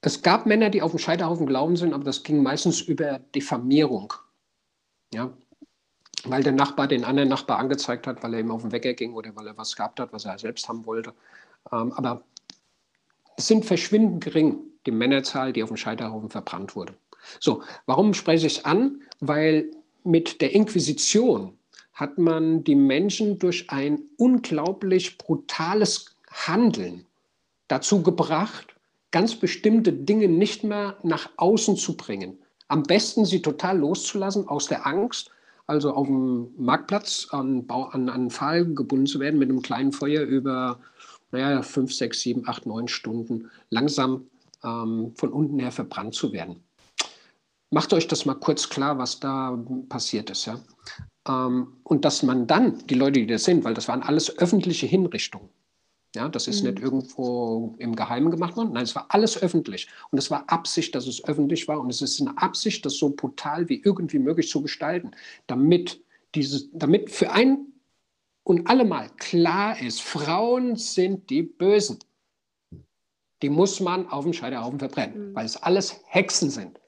Es 0.00 0.20
gab 0.22 0.44
Männer, 0.44 0.70
die 0.70 0.82
auf 0.82 0.90
dem 0.90 0.98
Scheiterhaufen 0.98 1.46
glauben 1.46 1.76
sind, 1.76 1.94
aber 1.94 2.04
das 2.04 2.24
ging 2.24 2.42
meistens 2.42 2.80
über 2.80 3.20
Diffamierung. 3.34 4.12
Ja? 5.14 5.32
Weil 6.24 6.42
der 6.42 6.52
Nachbar 6.52 6.88
den 6.88 7.04
anderen 7.04 7.28
Nachbar 7.28 7.58
angezeigt 7.58 8.06
hat, 8.06 8.22
weil 8.22 8.34
er 8.34 8.40
ihm 8.40 8.50
auf 8.50 8.62
den 8.62 8.72
Wecker 8.72 8.92
ging 8.94 9.14
oder 9.14 9.34
weil 9.36 9.46
er 9.46 9.56
was 9.56 9.76
gehabt 9.76 10.00
hat, 10.00 10.12
was 10.12 10.24
er 10.24 10.38
selbst 10.38 10.68
haben 10.68 10.84
wollte. 10.84 11.14
Ähm, 11.70 11.92
aber 11.92 12.24
es 13.36 13.46
sind 13.46 13.64
verschwindend 13.64 14.22
gering, 14.24 14.58
die 14.84 14.90
Männerzahl, 14.90 15.52
die 15.52 15.62
auf 15.62 15.70
dem 15.70 15.76
Scheiterhaufen 15.76 16.28
verbrannt 16.28 16.74
wurde. 16.74 16.94
So, 17.40 17.62
warum 17.86 18.14
spreche 18.14 18.46
ich 18.46 18.58
es 18.58 18.64
an? 18.64 19.00
Weil 19.20 19.70
mit 20.02 20.40
der 20.40 20.52
Inquisition 20.52 21.56
hat 21.94 22.18
man 22.18 22.64
die 22.64 22.74
Menschen 22.74 23.38
durch 23.38 23.70
ein 23.70 24.02
unglaublich 24.16 25.16
brutales 25.16 26.16
Handeln 26.30 27.06
dazu 27.68 28.02
gebracht, 28.02 28.74
ganz 29.12 29.36
bestimmte 29.36 29.92
Dinge 29.92 30.28
nicht 30.28 30.64
mehr 30.64 30.98
nach 31.04 31.30
außen 31.36 31.76
zu 31.76 31.96
bringen. 31.96 32.36
Am 32.66 32.82
besten 32.82 33.24
sie 33.24 33.40
total 33.40 33.78
loszulassen 33.78 34.48
aus 34.48 34.66
der 34.66 34.86
Angst, 34.86 35.30
also 35.66 35.92
auf 35.92 36.06
dem 36.06 36.48
Marktplatz 36.58 37.28
an, 37.30 37.64
an, 37.68 38.08
an 38.08 38.30
Pfahl 38.30 38.66
gebunden 38.74 39.06
zu 39.06 39.20
werden 39.20 39.38
mit 39.38 39.48
einem 39.48 39.62
kleinen 39.62 39.92
Feuer 39.92 40.22
über 40.22 40.80
naja, 41.30 41.62
fünf, 41.62 41.92
sechs, 41.92 42.20
sieben, 42.20 42.46
acht, 42.48 42.66
neun 42.66 42.88
Stunden 42.88 43.50
langsam 43.70 44.26
ähm, 44.62 45.12
von 45.16 45.32
unten 45.32 45.58
her 45.58 45.72
verbrannt 45.72 46.14
zu 46.14 46.32
werden. 46.32 46.62
Macht 47.70 47.92
euch 47.92 48.06
das 48.06 48.24
mal 48.24 48.34
kurz 48.34 48.68
klar, 48.68 48.98
was 48.98 49.20
da 49.20 49.58
passiert 49.88 50.30
ist. 50.30 50.46
Ja? 50.46 50.60
Ähm, 51.28 51.68
und 51.82 52.04
dass 52.04 52.22
man 52.22 52.46
dann, 52.46 52.86
die 52.86 52.94
Leute, 52.94 53.20
die 53.20 53.26
das 53.26 53.44
sind, 53.44 53.64
weil 53.64 53.74
das 53.74 53.88
waren 53.88 54.02
alles 54.02 54.38
öffentliche 54.38 54.86
Hinrichtungen, 54.86 55.48
ja, 56.14 56.28
das 56.28 56.46
ist 56.46 56.62
mhm. 56.62 56.70
nicht 56.70 56.82
irgendwo 56.82 57.74
im 57.78 57.96
Geheimen 57.96 58.30
gemacht 58.30 58.56
worden. 58.56 58.72
Nein, 58.72 58.84
es 58.84 58.94
war 58.94 59.06
alles 59.08 59.42
öffentlich. 59.42 59.88
Und 60.10 60.18
es 60.18 60.30
war 60.30 60.44
Absicht, 60.48 60.94
dass 60.94 61.08
es 61.08 61.24
öffentlich 61.24 61.66
war. 61.66 61.80
Und 61.80 61.90
es 61.90 62.02
ist 62.02 62.20
eine 62.20 62.38
Absicht, 62.38 62.86
das 62.86 62.96
so 62.98 63.10
brutal 63.10 63.68
wie 63.68 63.82
irgendwie 63.82 64.20
möglich 64.20 64.48
zu 64.48 64.62
gestalten, 64.62 65.10
damit, 65.48 66.00
diese, 66.34 66.68
damit 66.72 67.10
für 67.10 67.32
ein 67.32 67.66
und 68.44 68.68
allemal 68.68 69.08
klar 69.16 69.80
ist, 69.80 70.02
Frauen 70.02 70.76
sind 70.76 71.30
die 71.30 71.42
Bösen. 71.42 71.98
Die 73.42 73.48
muss 73.48 73.80
man 73.80 74.06
auf 74.08 74.24
dem 74.24 74.34
Scheiterhaufen 74.34 74.78
verbrennen, 74.78 75.30
mhm. 75.30 75.34
weil 75.34 75.46
es 75.46 75.56
alles 75.56 76.00
Hexen 76.06 76.50
sind. 76.50 76.78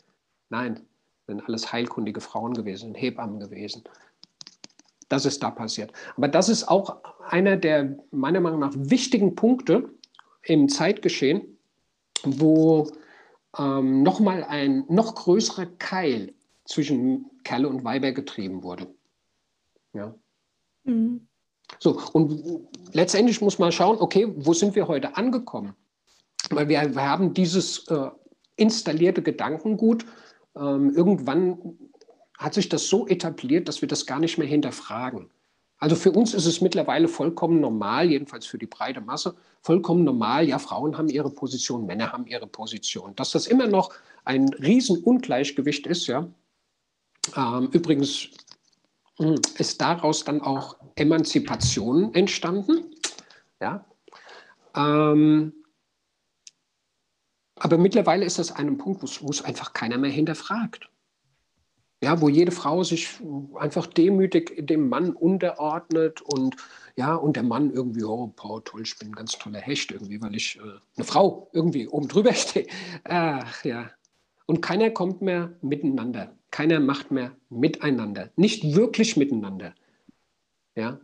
Nein, 0.50 0.80
sind 1.26 1.40
alles 1.48 1.72
heilkundige 1.72 2.20
Frauen 2.20 2.54
gewesen, 2.54 2.94
Hebammen 2.94 3.40
gewesen, 3.40 3.82
das 5.08 5.24
ist 5.24 5.42
da 5.42 5.50
passiert. 5.50 5.92
Aber 6.16 6.28
das 6.28 6.48
ist 6.48 6.68
auch 6.68 6.96
einer 7.28 7.56
der 7.56 7.96
meiner 8.10 8.40
Meinung 8.40 8.60
nach 8.60 8.72
wichtigen 8.74 9.34
Punkte 9.34 9.88
im 10.42 10.68
Zeitgeschehen, 10.68 11.58
wo 12.24 12.90
ähm, 13.58 14.02
nochmal 14.02 14.44
ein 14.44 14.84
noch 14.88 15.14
größerer 15.14 15.66
Keil 15.78 16.32
zwischen 16.64 17.26
Kerle 17.44 17.68
und 17.68 17.84
Weiber 17.84 18.12
getrieben 18.12 18.62
wurde. 18.62 18.86
Ja. 19.92 20.14
Mhm. 20.84 21.26
So, 21.78 22.00
und 22.12 22.68
letztendlich 22.92 23.40
muss 23.40 23.58
man 23.58 23.72
schauen, 23.72 23.98
okay, 23.98 24.32
wo 24.36 24.52
sind 24.52 24.74
wir 24.74 24.86
heute 24.86 25.16
angekommen? 25.16 25.74
Weil 26.50 26.68
wir, 26.68 26.94
wir 26.94 27.02
haben 27.02 27.34
dieses 27.34 27.88
äh, 27.88 28.10
installierte 28.56 29.22
Gedankengut 29.22 30.04
ähm, 30.54 30.94
irgendwann 30.94 31.76
hat 32.38 32.54
sich 32.54 32.68
das 32.68 32.88
so 32.88 33.06
etabliert, 33.06 33.68
dass 33.68 33.80
wir 33.80 33.88
das 33.88 34.06
gar 34.06 34.18
nicht 34.18 34.38
mehr 34.38 34.46
hinterfragen. 34.46 35.30
Also 35.78 35.94
für 35.94 36.10
uns 36.10 36.32
ist 36.32 36.46
es 36.46 36.60
mittlerweile 36.60 37.06
vollkommen 37.06 37.60
normal, 37.60 38.10
jedenfalls 38.10 38.46
für 38.46 38.56
die 38.58 38.66
breite 38.66 39.00
Masse, 39.00 39.36
vollkommen 39.60 40.04
normal, 40.04 40.48
ja, 40.48 40.58
Frauen 40.58 40.96
haben 40.96 41.08
ihre 41.08 41.30
Position, 41.30 41.84
Männer 41.84 42.12
haben 42.12 42.26
ihre 42.26 42.46
Position. 42.46 43.14
Dass 43.14 43.32
das 43.32 43.46
immer 43.46 43.66
noch 43.66 43.92
ein 44.24 44.48
Riesenungleichgewicht 44.54 45.86
ist, 45.86 46.06
ja. 46.06 46.28
Ähm, 47.36 47.68
übrigens 47.72 48.28
hm, 49.18 49.34
ist 49.58 49.80
daraus 49.80 50.24
dann 50.24 50.40
auch 50.40 50.76
Emanzipation 50.94 52.14
entstanden, 52.14 52.94
ja. 53.60 53.84
Ähm, 54.74 55.52
aber 57.56 57.78
mittlerweile 57.78 58.24
ist 58.24 58.38
das 58.38 58.52
einem 58.52 58.78
Punkt, 58.78 59.02
wo 59.02 59.30
es 59.30 59.42
einfach 59.42 59.72
keiner 59.72 59.98
mehr 59.98 60.10
hinterfragt. 60.10 60.88
Ja, 62.02 62.20
wo 62.20 62.28
jede 62.28 62.52
Frau 62.52 62.84
sich 62.84 63.08
einfach 63.54 63.86
demütig 63.86 64.66
dem 64.66 64.88
Mann 64.88 65.12
unterordnet 65.12 66.20
und 66.20 66.56
ja, 66.96 67.14
und 67.14 67.36
der 67.36 67.42
Mann 67.42 67.70
irgendwie, 67.70 68.04
oh, 68.04 68.32
Paul, 68.36 68.62
toll, 68.64 68.82
ich 68.82 68.98
bin 68.98 69.08
ein 69.08 69.14
ganz 69.14 69.32
toller 69.32 69.60
Hecht 69.60 69.92
irgendwie, 69.92 70.20
weil 70.20 70.34
ich 70.34 70.56
äh, 70.56 70.78
eine 70.96 71.04
Frau 71.04 71.48
irgendwie 71.52 71.88
oben 71.88 72.08
drüber 72.08 72.32
stehe. 72.34 72.66
Ach 73.04 73.64
ja. 73.64 73.90
Und 74.46 74.60
keiner 74.62 74.90
kommt 74.90 75.22
mehr 75.22 75.52
miteinander. 75.62 76.34
Keiner 76.50 76.80
macht 76.80 77.10
mehr 77.10 77.32
miteinander. 77.50 78.30
Nicht 78.36 78.74
wirklich 78.74 79.16
miteinander. 79.16 79.74
Ja. 80.74 81.00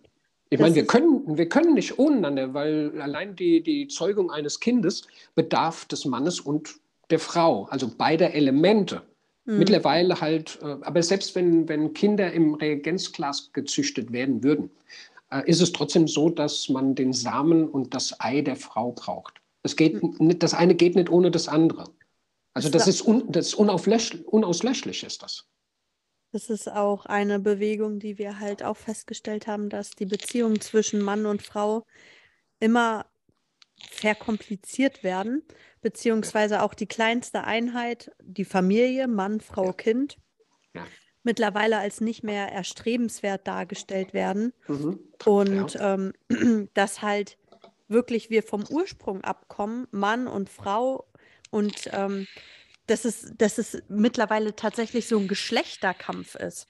Ich 0.50 0.60
meine, 0.60 0.74
wir 0.74 0.86
können, 0.86 1.38
wir 1.38 1.48
können 1.48 1.74
nicht 1.74 1.98
ohneinander, 1.98 2.52
weil 2.52 3.00
allein 3.00 3.34
die, 3.36 3.62
die 3.62 3.88
Zeugung 3.88 4.30
eines 4.30 4.60
Kindes 4.60 5.06
bedarf 5.34 5.86
des 5.86 6.04
Mannes 6.04 6.40
und 6.40 6.74
der 7.08 7.18
Frau, 7.18 7.64
also 7.64 7.88
beider 7.88 8.34
Elemente. 8.34 9.02
Mhm. 9.44 9.58
Mittlerweile 9.58 10.20
halt, 10.20 10.58
äh, 10.62 10.76
aber 10.82 11.02
selbst 11.02 11.34
wenn, 11.34 11.68
wenn 11.68 11.92
Kinder 11.94 12.32
im 12.32 12.54
Reagenzglas 12.54 13.52
gezüchtet 13.52 14.12
werden 14.12 14.42
würden, 14.42 14.70
äh, 15.30 15.48
ist 15.48 15.60
es 15.60 15.72
trotzdem 15.72 16.06
so, 16.06 16.30
dass 16.30 16.68
man 16.68 16.94
den 16.94 17.12
Samen 17.12 17.68
und 17.68 17.94
das 17.94 18.20
Ei 18.20 18.42
der 18.42 18.56
Frau 18.56 18.92
braucht. 18.92 19.40
Das, 19.62 19.76
geht 19.76 20.02
mhm. 20.02 20.38
das 20.38 20.54
eine 20.54 20.74
geht 20.74 20.94
nicht 20.94 21.10
ohne 21.10 21.30
das 21.30 21.48
andere. 21.48 21.84
Also 22.54 22.68
das 22.68 22.86
ist, 22.86 23.02
un, 23.02 23.32
das 23.32 23.54
unauslöschlich, 23.54 24.26
unauslöschlich 24.26 25.04
ist 25.04 25.22
das. 25.22 25.46
Das 26.32 26.48
ist 26.48 26.70
auch 26.70 27.06
eine 27.06 27.38
Bewegung, 27.38 27.98
die 27.98 28.18
wir 28.18 28.40
halt 28.40 28.62
auch 28.62 28.76
festgestellt 28.76 29.46
haben, 29.46 29.68
dass 29.68 29.90
die 29.90 30.06
Beziehungen 30.06 30.60
zwischen 30.60 31.02
Mann 31.02 31.26
und 31.26 31.42
Frau 31.42 31.84
immer 32.58 33.06
verkompliziert 33.90 35.02
werden, 35.02 35.42
beziehungsweise 35.80 36.62
auch 36.62 36.74
die 36.74 36.86
kleinste 36.86 37.44
Einheit, 37.44 38.12
die 38.22 38.44
Familie, 38.44 39.08
Mann, 39.08 39.40
Frau, 39.40 39.66
ja. 39.66 39.72
Kind, 39.72 40.16
ja. 40.74 40.84
mittlerweile 41.22 41.78
als 41.78 42.00
nicht 42.00 42.22
mehr 42.22 42.50
erstrebenswert 42.52 43.46
dargestellt 43.46 44.14
werden. 44.14 44.52
Mhm. 44.68 45.00
Und 45.24 45.74
ja. 45.74 45.94
ähm, 45.94 46.68
dass 46.74 47.02
halt 47.02 47.38
wirklich 47.88 48.30
wir 48.30 48.42
vom 48.42 48.64
Ursprung 48.68 49.22
abkommen, 49.22 49.86
Mann 49.90 50.26
und 50.26 50.48
Frau 50.48 51.06
und 51.50 51.90
ähm, 51.92 52.26
dass, 52.86 53.04
es, 53.04 53.32
dass 53.36 53.58
es 53.58 53.82
mittlerweile 53.88 54.56
tatsächlich 54.56 55.06
so 55.06 55.18
ein 55.18 55.28
Geschlechterkampf 55.28 56.34
ist. 56.34 56.68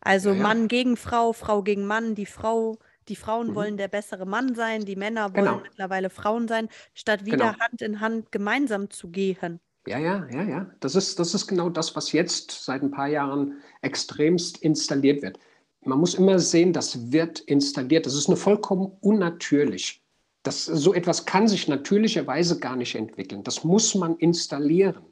Also 0.00 0.34
Mann 0.34 0.68
gegen 0.68 0.96
Frau, 0.96 1.32
Frau 1.32 1.62
gegen 1.62 1.86
Mann, 1.86 2.14
die 2.14 2.26
Frau 2.26 2.78
die 3.08 3.16
Frauen 3.16 3.48
mhm. 3.48 3.54
wollen 3.54 3.76
der 3.76 3.88
bessere 3.88 4.26
Mann 4.26 4.54
sein, 4.54 4.84
die 4.84 4.96
Männer 4.96 5.34
wollen 5.34 5.44
genau. 5.44 5.60
mittlerweile 5.62 6.10
Frauen 6.10 6.48
sein, 6.48 6.68
statt 6.94 7.24
wieder 7.24 7.52
genau. 7.52 7.58
Hand 7.58 7.82
in 7.82 8.00
Hand 8.00 8.32
gemeinsam 8.32 8.90
zu 8.90 9.08
gehen. 9.08 9.60
Ja, 9.86 9.98
ja, 9.98 10.26
ja, 10.30 10.42
ja. 10.42 10.70
Das 10.80 10.94
ist, 10.94 11.18
das 11.18 11.34
ist 11.34 11.46
genau 11.46 11.68
das, 11.68 11.94
was 11.94 12.12
jetzt 12.12 12.64
seit 12.64 12.82
ein 12.82 12.90
paar 12.90 13.08
Jahren 13.08 13.58
extremst 13.82 14.58
installiert 14.58 15.22
wird. 15.22 15.38
Man 15.84 15.98
muss 15.98 16.14
immer 16.14 16.38
sehen, 16.38 16.72
das 16.72 17.12
wird 17.12 17.40
installiert. 17.40 18.06
Das 18.06 18.14
ist 18.14 18.28
eine 18.28 18.36
vollkommen 18.36 18.92
unnatürlich. 19.00 20.02
Das, 20.42 20.64
so 20.64 20.94
etwas 20.94 21.26
kann 21.26 21.48
sich 21.48 21.68
natürlicherweise 21.68 22.58
gar 22.58 22.76
nicht 22.76 22.94
entwickeln. 22.94 23.42
Das 23.42 23.64
muss 23.64 23.94
man 23.94 24.16
installieren. 24.16 25.04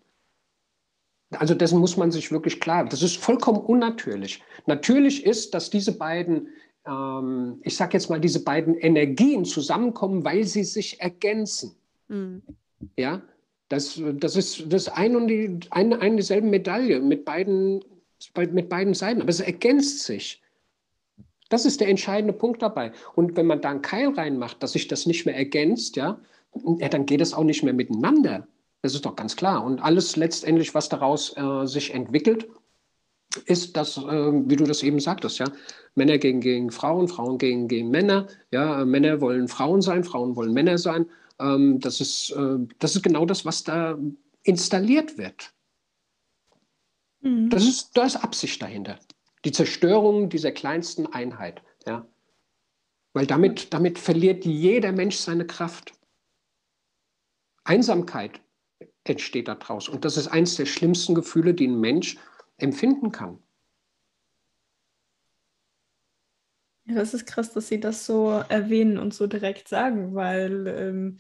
Also 1.38 1.54
dessen 1.54 1.78
muss 1.78 1.96
man 1.96 2.10
sich 2.10 2.30
wirklich 2.30 2.60
klar. 2.60 2.84
Das 2.84 3.02
ist 3.02 3.16
vollkommen 3.16 3.58
unnatürlich. 3.58 4.42
Natürlich 4.66 5.24
ist, 5.24 5.54
dass 5.54 5.70
diese 5.70 5.96
beiden, 5.96 6.48
ähm, 6.86 7.58
ich 7.62 7.76
sage 7.76 7.94
jetzt 7.94 8.10
mal, 8.10 8.20
diese 8.20 8.42
beiden 8.42 8.74
Energien 8.74 9.44
zusammenkommen, 9.44 10.24
weil 10.24 10.44
sie 10.44 10.64
sich 10.64 11.00
ergänzen. 11.00 11.74
Mhm. 12.08 12.42
Ja, 12.96 13.22
das, 13.68 14.00
das 14.14 14.36
ist 14.36 14.72
das 14.72 14.88
ein 14.88 15.16
und 15.16 15.28
die, 15.28 15.60
eine, 15.70 16.00
eine 16.00 16.16
dieselbe 16.16 16.46
Medaille 16.46 17.00
mit 17.00 17.24
beiden, 17.24 17.82
mit 18.36 18.68
beiden 18.68 18.94
Seiten, 18.94 19.20
aber 19.20 19.30
es 19.30 19.40
ergänzt 19.40 20.00
sich. 20.00 20.42
Das 21.48 21.64
ist 21.64 21.80
der 21.80 21.88
entscheidende 21.88 22.32
Punkt 22.32 22.62
dabei. 22.62 22.92
Und 23.14 23.36
wenn 23.36 23.46
man 23.46 23.60
da 23.60 23.70
einen 23.70 23.82
Keil 23.82 24.10
reinmacht, 24.10 24.62
dass 24.62 24.72
sich 24.72 24.88
das 24.88 25.06
nicht 25.06 25.26
mehr 25.26 25.36
ergänzt, 25.36 25.96
ja, 25.96 26.18
ja 26.78 26.88
dann 26.88 27.06
geht 27.06 27.20
es 27.20 27.34
auch 27.34 27.44
nicht 27.44 27.62
mehr 27.62 27.74
miteinander. 27.74 28.46
Das 28.82 28.94
ist 28.94 29.06
doch 29.06 29.16
ganz 29.16 29.36
klar. 29.36 29.64
Und 29.64 29.80
alles 29.80 30.16
letztendlich, 30.16 30.74
was 30.74 30.88
daraus 30.88 31.36
äh, 31.36 31.66
sich 31.66 31.94
entwickelt, 31.94 32.48
ist 33.46 33.76
das, 33.76 33.96
äh, 33.96 34.02
wie 34.02 34.56
du 34.56 34.64
das 34.64 34.82
eben 34.82 35.00
sagtest, 35.00 35.38
ja, 35.38 35.46
Männer 35.94 36.18
gegen, 36.18 36.40
gegen 36.40 36.70
Frauen, 36.70 37.08
Frauen 37.08 37.38
gegen, 37.38 37.68
gegen 37.68 37.90
Männer, 37.90 38.26
ja, 38.50 38.84
Männer 38.84 39.20
wollen 39.20 39.48
Frauen 39.48 39.82
sein, 39.82 40.04
Frauen 40.04 40.36
wollen 40.36 40.52
Männer 40.52 40.78
sein. 40.78 41.06
Ähm, 41.38 41.80
das, 41.80 42.00
ist, 42.00 42.30
äh, 42.30 42.58
das 42.78 42.96
ist 42.96 43.02
genau 43.02 43.26
das, 43.26 43.44
was 43.44 43.64
da 43.64 43.98
installiert 44.42 45.18
wird. 45.18 45.52
Mhm. 47.20 47.50
Das 47.50 47.64
ist, 47.64 47.96
da 47.96 48.04
ist 48.04 48.16
Absicht 48.16 48.60
dahinter. 48.60 48.98
Die 49.44 49.52
Zerstörung 49.52 50.28
dieser 50.28 50.52
kleinsten 50.52 51.06
Einheit, 51.06 51.62
ja. 51.86 52.06
Weil 53.14 53.26
damit, 53.26 53.74
damit 53.74 53.98
verliert 53.98 54.46
jeder 54.46 54.92
Mensch 54.92 55.16
seine 55.16 55.46
Kraft. 55.46 55.92
Einsamkeit 57.64 58.40
entsteht 59.04 59.48
daraus. 59.48 59.88
Und 59.88 60.04
das 60.04 60.16
ist 60.16 60.28
eines 60.28 60.56
der 60.56 60.66
schlimmsten 60.66 61.14
Gefühle, 61.14 61.54
die 61.54 61.68
ein 61.68 61.80
Mensch 61.80 62.16
empfinden 62.58 63.12
kann. 63.12 63.38
Ja, 66.84 66.96
das 66.96 67.14
ist 67.14 67.26
krass, 67.26 67.52
dass 67.52 67.68
Sie 67.68 67.78
das 67.78 68.06
so 68.06 68.42
erwähnen 68.48 68.98
und 68.98 69.14
so 69.14 69.26
direkt 69.26 69.68
sagen, 69.68 70.14
weil 70.14 70.66
ähm, 70.66 71.18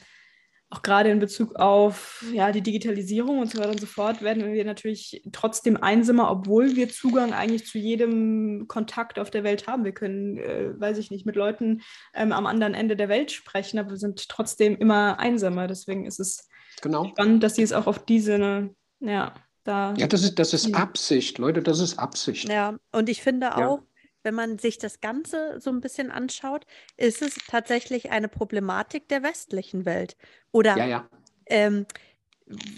auch 0.72 0.82
gerade 0.82 1.10
in 1.10 1.18
Bezug 1.18 1.56
auf 1.56 2.24
ja, 2.32 2.50
die 2.50 2.62
Digitalisierung 2.62 3.40
und 3.40 3.50
so 3.50 3.58
weiter 3.58 3.70
und 3.70 3.80
so 3.80 3.86
fort 3.86 4.22
werden 4.22 4.52
wir 4.52 4.64
natürlich 4.64 5.22
trotzdem 5.30 5.76
einsamer, 5.76 6.30
obwohl 6.30 6.76
wir 6.76 6.88
Zugang 6.88 7.34
eigentlich 7.34 7.66
zu 7.66 7.78
jedem 7.78 8.66
Kontakt 8.68 9.18
auf 9.18 9.30
der 9.30 9.44
Welt 9.44 9.66
haben. 9.66 9.84
Wir 9.84 9.92
können, 9.92 10.38
äh, 10.38 10.80
weiß 10.80 10.96
ich 10.96 11.10
nicht, 11.10 11.26
mit 11.26 11.36
Leuten 11.36 11.82
ähm, 12.14 12.32
am 12.32 12.46
anderen 12.46 12.72
Ende 12.72 12.96
der 12.96 13.10
Welt 13.10 13.30
sprechen, 13.30 13.78
aber 13.78 13.90
wir 13.90 13.98
sind 13.98 14.28
trotzdem 14.30 14.76
immer 14.76 15.18
einsamer. 15.18 15.66
Deswegen 15.66 16.06
ist 16.06 16.18
es 16.18 16.48
genau. 16.80 17.04
spannend, 17.04 17.42
dass 17.42 17.56
sie 17.56 17.62
es 17.62 17.74
auch 17.74 17.86
auf 17.86 18.06
diese, 18.06 18.70
ja, 19.00 19.34
da. 19.64 19.94
Ja, 19.96 20.06
das 20.06 20.22
ist, 20.22 20.38
das 20.38 20.54
ist 20.54 20.74
Absicht, 20.74 21.38
Leute, 21.38 21.62
das 21.62 21.80
ist 21.80 21.98
Absicht. 21.98 22.48
Ja, 22.48 22.76
und 22.92 23.08
ich 23.08 23.22
finde 23.22 23.56
auch, 23.56 23.78
ja. 23.78 23.86
wenn 24.22 24.34
man 24.34 24.58
sich 24.58 24.78
das 24.78 25.00
Ganze 25.00 25.60
so 25.60 25.70
ein 25.70 25.80
bisschen 25.80 26.10
anschaut, 26.10 26.66
ist 26.96 27.22
es 27.22 27.36
tatsächlich 27.48 28.10
eine 28.10 28.28
Problematik 28.28 29.08
der 29.08 29.22
westlichen 29.22 29.84
Welt. 29.84 30.16
Oder 30.50 30.76
ja, 30.76 30.86
ja. 30.86 31.08
Ähm, 31.46 31.86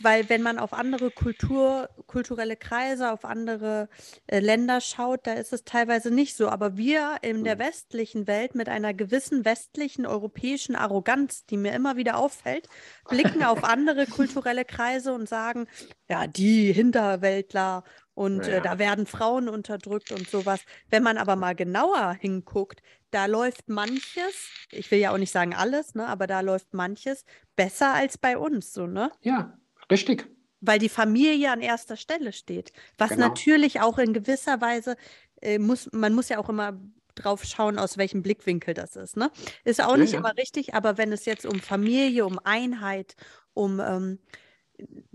weil 0.03 0.29
wenn 0.29 0.43
man 0.43 0.59
auf 0.59 0.73
andere 0.73 1.11
Kultur, 1.11 1.89
kulturelle 2.07 2.57
Kreise, 2.57 3.13
auf 3.13 3.25
andere 3.25 3.89
äh, 4.27 4.41
Länder 4.41 4.81
schaut, 4.81 5.27
da 5.27 5.35
ist 5.35 5.53
es 5.53 5.65
teilweise 5.65 6.11
nicht 6.11 6.37
so. 6.37 6.49
Aber 6.49 6.77
wir 6.77 7.17
in 7.23 7.45
der 7.45 7.57
mhm. 7.57 7.61
westlichen 7.61 8.27
Welt 8.27 8.55
mit 8.55 8.69
einer 8.69 8.95
gewissen 8.95 9.45
westlichen 9.45 10.07
europäischen 10.07 10.77
Arroganz, 10.77 11.47
die 11.47 11.57
mir 11.57 11.73
immer 11.73 11.97
wieder 11.97 12.19
auffällt, 12.19 12.69
blicken 13.09 13.43
auf 13.43 13.65
andere 13.65 14.07
kulturelle 14.07 14.65
Kreise 14.65 15.13
und 15.13 15.29
sagen, 15.29 15.67
ja, 16.09 16.27
die 16.27 16.73
Hinterwäldler 16.73 17.85
und 18.15 18.47
ja. 18.47 18.55
äh, 18.55 18.61
da 18.63 18.79
werden 18.79 19.07
Frauen 19.07 19.49
unterdrückt 19.49 20.13
und 20.13 20.29
sowas. 20.29 20.61
Wenn 20.89 21.03
man 21.03 21.19
aber 21.19 21.37
mal 21.37 21.55
genauer 21.55 22.13
hinguckt, 22.13 22.81
da 23.11 23.27
läuft 23.27 23.69
manches, 23.69 24.51
ich 24.71 24.91
will 24.91 24.99
ja 24.99 25.13
auch 25.13 25.19
nicht 25.19 25.31
sagen 25.31 25.55
alles, 25.55 25.95
ne, 25.95 26.07
aber 26.07 26.27
da 26.27 26.41
läuft 26.41 26.75
manches 26.75 27.25
besser 27.57 27.95
als 27.95 28.19
bei 28.19 28.37
uns, 28.37 28.73
so, 28.73 28.87
ne? 28.87 29.13
Ja, 29.21 29.57
richtig. 29.91 30.27
Weil 30.61 30.79
die 30.79 30.89
Familie 30.89 31.51
an 31.51 31.61
erster 31.61 31.97
Stelle 31.97 32.33
steht. 32.33 32.73
Was 32.97 33.11
genau. 33.11 33.29
natürlich 33.29 33.81
auch 33.81 33.99
in 33.99 34.13
gewisser 34.13 34.61
Weise 34.61 34.97
äh, 35.43 35.59
muss, 35.59 35.91
man 35.93 36.15
muss 36.15 36.29
ja 36.29 36.39
auch 36.39 36.49
immer 36.49 36.81
drauf 37.15 37.45
schauen, 37.45 37.79
aus 37.79 37.99
welchem 37.99 38.23
Blickwinkel 38.23 38.75
das 38.75 38.97
ist. 38.97 39.17
Ne? 39.17 39.31
Ist 39.65 39.83
auch 39.83 39.93
ja, 39.93 39.97
nicht 39.99 40.13
ja. 40.15 40.19
immer 40.19 40.37
richtig, 40.37 40.75
aber 40.75 40.99
wenn 40.99 41.13
es 41.13 41.27
jetzt 41.27 41.47
um 41.47 41.61
Familie, 41.61 42.27
um 42.27 42.41
Einheit, 42.43 43.15
um 43.53 43.81
ähm, 43.81 44.19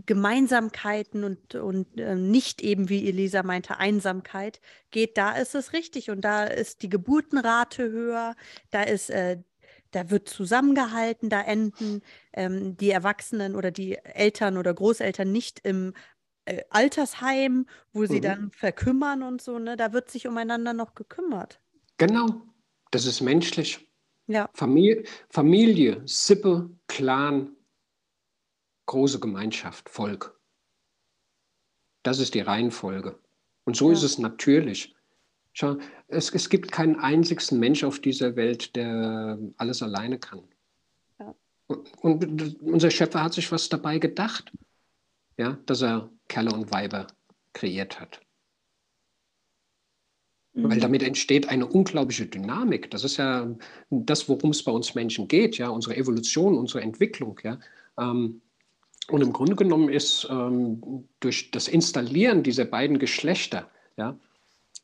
Gemeinsamkeiten 0.06 1.24
und, 1.24 1.56
und 1.56 2.00
äh, 2.00 2.16
nicht 2.16 2.62
eben, 2.62 2.90
wie 2.90 3.08
Elisa 3.08 3.44
meinte, 3.44 3.78
Einsamkeit 3.78 4.62
geht, 4.92 5.18
da 5.18 5.32
ist 5.32 5.56
es 5.56 5.74
richtig. 5.74 6.10
Und 6.10 6.22
da 6.22 6.46
ist 6.46 6.82
die 6.82 6.90
Geburtenrate 6.90 7.90
höher, 7.90 8.36
da 8.72 8.84
ist, 8.84 9.10
äh, 9.10 9.40
da 9.92 10.10
wird 10.10 10.30
zusammengehalten, 10.30 11.30
da 11.30 11.42
enden 11.42 12.02
ähm, 12.34 12.78
die 12.78 12.92
Erwachsenen 12.92 13.56
oder 13.56 13.72
die 13.72 13.98
Eltern 13.98 14.58
oder 14.58 14.74
Großeltern 14.74 15.32
nicht 15.32 15.60
im 15.64 15.94
äh, 16.46 16.64
Altersheim, 16.70 17.68
wo 17.94 18.06
sie 18.06 18.18
mhm. 18.18 18.22
dann 18.22 18.52
verkümmern 18.52 19.24
und 19.24 19.42
so, 19.42 19.60
ne? 19.60 19.78
Da 19.78 19.94
wird 19.94 20.10
sich 20.10 20.28
umeinander 20.28 20.74
noch 20.74 20.96
gekümmert. 20.96 21.60
Genau, 21.98 22.42
das 22.92 23.06
ist 23.06 23.22
menschlich. 23.22 23.88
Ja. 24.28 24.50
Familie, 24.54 25.04
Familie 25.30 26.02
Sippe, 26.06 26.70
Clan, 26.88 27.56
große 28.86 29.20
Gemeinschaft, 29.20 29.90
Volk. 29.90 30.40
Das 32.04 32.20
ist 32.20 32.34
die 32.36 32.42
Reihenfolge. 32.42 33.20
Und 33.66 33.76
so 33.76 33.88
ja. 33.88 33.94
ist 33.94 34.04
es 34.04 34.18
natürlich. 34.18 34.96
Schau, 35.60 35.76
es, 36.08 36.34
es 36.34 36.48
gibt 36.48 36.72
keinen 36.72 36.96
einzigen 37.02 37.60
Mensch 37.60 37.84
auf 37.84 38.00
dieser 38.00 38.38
Welt, 38.38 38.78
der 38.78 39.38
alles 39.58 39.84
alleine 39.84 40.18
kann. 40.18 40.42
Ja. 41.20 41.36
Und, 41.68 42.24
und, 42.24 42.62
unser 42.62 42.90
Schöpfer 42.90 43.22
hat 43.22 43.34
sich 43.34 43.52
was 43.52 43.68
dabei 43.68 44.00
gedacht, 44.00 44.54
ja, 45.36 45.58
dass 45.66 45.82
er 45.82 46.10
Kerle 46.30 46.54
und 46.54 46.72
Weiber 46.72 47.08
kreiert 47.52 48.00
hat. 48.00 48.22
Mhm. 50.54 50.70
Weil 50.70 50.80
damit 50.80 51.04
entsteht 51.04 51.50
eine 51.50 51.68
unglaubliche 51.68 52.28
Dynamik. 52.28 52.90
Das 52.90 53.04
ist 53.04 53.18
ja 53.18 53.54
das, 53.90 54.30
worum 54.30 54.52
es 54.52 54.64
bei 54.64 54.72
uns 54.72 54.96
Menschen 54.96 55.28
geht, 55.28 55.58
ja, 55.58 55.68
unsere 55.68 55.98
Evolution, 55.98 56.58
unsere 56.58 56.84
Entwicklung. 56.84 57.38
Ja. 57.44 57.60
Ähm, 57.98 58.42
und 59.10 59.22
im 59.22 59.34
Grunde 59.34 59.58
genommen 59.58 59.90
ist 59.90 60.26
ähm, 60.30 61.06
durch 61.20 61.52
das 61.52 61.68
Installieren 61.68 62.44
dieser 62.44 62.64
beiden 62.64 62.98
Geschlechter 62.98 63.70
ja, 63.98 64.18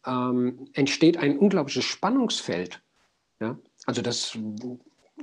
ähm, 0.06 0.68
entsteht 0.74 1.18
ein 1.18 1.38
unglaubliches 1.38 1.86
Spannungsfeld. 1.86 2.82
Ja? 3.40 3.58
Also 3.86 4.02
das, 4.02 4.38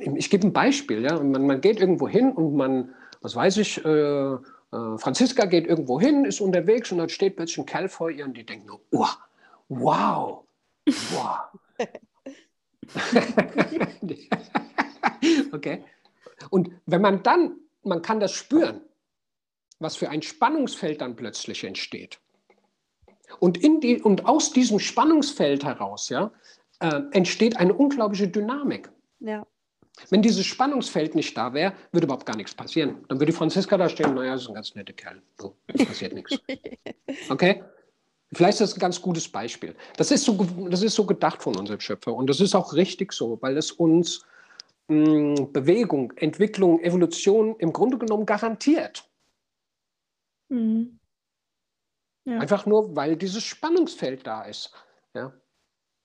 ich 0.01 0.31
gebe 0.31 0.47
ein 0.47 0.53
Beispiel. 0.53 1.03
Ja? 1.03 1.23
Man, 1.23 1.47
man 1.47 1.61
geht 1.61 1.81
irgendwo 1.81 2.09
hin 2.09 2.33
und 2.33 2.57
man, 2.57 2.95
was 3.21 3.37
weiß 3.37 3.59
ich, 3.59 3.85
äh, 3.85 4.37
äh, 4.73 4.99
Franziska 4.99 5.45
geht 5.45 5.67
irgendwo 5.67 6.01
hin, 6.01 6.25
ist 6.25 6.41
unterwegs 6.41 6.91
und 6.93 6.99
dann 6.99 7.09
steht 7.09 7.37
plötzlich 7.37 7.59
ein 7.59 7.67
Kerl 7.67 7.89
vor 7.89 8.11
ihr 8.11 8.25
und 8.25 8.37
die 8.37 8.45
denkt 8.45 8.67
nur, 8.67 8.81
oh, 8.91 9.07
wow, 9.69 10.45
wow. 10.87 11.39
okay. 15.53 15.85
Und 16.51 16.71
wenn 16.87 17.03
man 17.03 17.23
dann, 17.23 17.57
man 17.83 18.03
kann 18.03 18.21
das 18.21 18.33
spüren, 18.33 18.81
was 19.79 19.97
für 19.97 20.11
ein 20.11 20.23
Spannungsfeld 20.23 21.01
dann 21.01 21.17
plötzlich 21.17 21.65
entsteht. 21.65 22.21
Und, 23.39 23.59
in 23.59 23.81
die, 23.81 24.01
und 24.01 24.27
aus 24.27 24.53
diesem 24.53 24.79
Spannungsfeld 24.79 25.65
heraus 25.65 26.09
ja, 26.09 26.31
äh, 26.81 27.01
entsteht 27.13 27.57
eine 27.57 27.75
unglaubliche 27.75 28.29
Dynamik. 28.29 28.91
Ja. 29.21 29.47
Wenn 30.11 30.23
dieses 30.23 30.47
Spannungsfeld 30.47 31.15
nicht 31.15 31.37
da 31.37 31.53
wäre, 31.53 31.75
würde 31.93 32.07
überhaupt 32.07 32.27
gar 32.27 32.37
nichts 32.37 32.55
passieren. 32.55 33.05
Dann 33.09 33.21
würde 33.21 33.33
Franziska 33.33 33.77
da 33.77 33.89
stehen, 33.89 34.15
naja, 34.15 34.33
das 34.33 34.43
ist 34.43 34.49
ein 34.49 34.55
ganz 34.55 34.75
netter 34.75 34.95
Kerl. 34.95 35.23
So, 35.39 35.57
passiert 35.67 36.15
nichts. 36.15 36.39
Okay? 37.29 37.63
Vielleicht 38.33 38.61
ist 38.61 38.71
das 38.71 38.77
ein 38.77 38.81
ganz 38.81 39.03
gutes 39.03 39.29
Beispiel. 39.29 39.77
Das 39.99 40.11
ist, 40.11 40.25
so, 40.25 40.33
das 40.71 40.83
ist 40.83 40.95
so 40.95 41.05
gedacht 41.05 41.43
von 41.43 41.55
unserem 41.55 41.81
Schöpfer. 41.81 42.15
Und 42.15 42.31
das 42.31 42.41
ist 42.41 42.55
auch 42.55 42.73
richtig 42.73 43.13
so, 43.13 43.39
weil 43.43 43.59
es 43.59 43.71
uns 43.73 44.25
mh, 44.89 45.49
Bewegung, 45.53 46.13
Entwicklung, 46.17 46.81
Evolution 46.81 47.57
im 47.59 47.75
Grunde 47.75 47.99
genommen 47.99 48.25
garantiert. 48.25 49.07
Mhm. 50.49 50.99
Ja. 52.25 52.39
Einfach 52.39 52.67
nur, 52.67 52.95
weil 52.95 53.17
dieses 53.17 53.43
Spannungsfeld 53.43 54.27
da 54.27 54.43
ist. 54.43 54.73
Ja. 55.15 55.33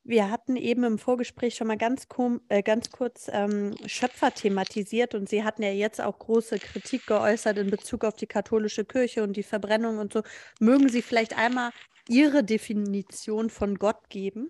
Wir 0.03 0.31
hatten 0.31 0.55
eben 0.55 0.85
im 0.85 0.99
Vorgespräch 0.99 1.55
schon 1.55 1.67
mal 1.67 1.77
ganz, 1.77 2.07
äh, 2.47 2.63
ganz 2.63 2.91
kurz 2.91 3.29
ähm, 3.31 3.75
Schöpfer 3.85 4.33
thematisiert 4.33 5.13
und 5.15 5.27
Sie 5.27 5.43
hatten 5.43 5.63
ja 5.63 5.71
jetzt 5.71 5.99
auch 5.99 6.17
große 6.17 6.59
Kritik 6.59 7.05
geäußert 7.07 7.57
in 7.57 7.69
Bezug 7.69 8.05
auf 8.05 8.15
die 8.15 8.25
katholische 8.25 8.85
Kirche 8.85 9.21
und 9.21 9.35
die 9.35 9.43
Verbrennung 9.43 9.97
und 9.97 10.13
so. 10.13 10.23
Mögen 10.61 10.87
Sie 10.87 11.01
vielleicht 11.01 11.37
einmal 11.37 11.71
Ihre 12.07 12.43
Definition 12.43 13.49
von 13.49 13.75
Gott 13.75 14.09
geben? 14.09 14.49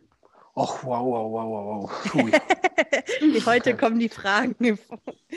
Ach, 0.60 0.84
wow, 0.84 1.06
wow, 1.06 1.32
wow, 1.32 1.48
wow. 1.52 2.32
wow. 2.32 3.46
Heute 3.46 3.78
kommen 3.78 4.00
die 4.00 4.10
Fragen. 4.10 4.56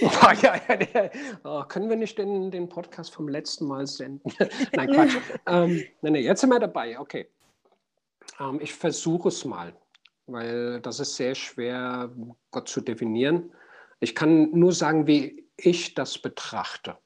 Oh, 0.02 0.32
ja, 0.40 0.58
ja, 0.68 1.10
oh, 1.44 1.62
können 1.64 1.90
wir 1.90 1.96
nicht 1.96 2.16
den, 2.16 2.50
den 2.50 2.68
Podcast 2.70 3.12
vom 3.12 3.28
letzten 3.28 3.66
Mal 3.66 3.86
senden? 3.86 4.32
nein, 4.72 4.90
Quatsch. 4.90 5.16
ähm, 5.46 5.84
nein, 6.00 6.12
nein, 6.14 6.22
jetzt 6.22 6.40
sind 6.40 6.48
wir 6.48 6.58
dabei. 6.58 6.98
Okay. 6.98 7.28
Ähm, 8.38 8.60
ich 8.62 8.72
versuche 8.72 9.28
es 9.28 9.44
mal, 9.44 9.74
weil 10.26 10.80
das 10.80 11.00
ist 11.00 11.16
sehr 11.16 11.34
schwer, 11.34 12.10
Gott 12.50 12.68
zu 12.68 12.80
definieren. 12.80 13.52
Ich 13.98 14.14
kann 14.14 14.50
nur 14.52 14.72
sagen, 14.72 15.06
wie 15.06 15.46
ich 15.56 15.94
das 15.94 16.16
betrachte. 16.16 16.96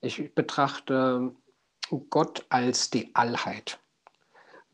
Ich 0.00 0.34
betrachte 0.34 1.34
Gott 2.08 2.46
als 2.48 2.88
die 2.88 3.14
Allheit. 3.14 3.80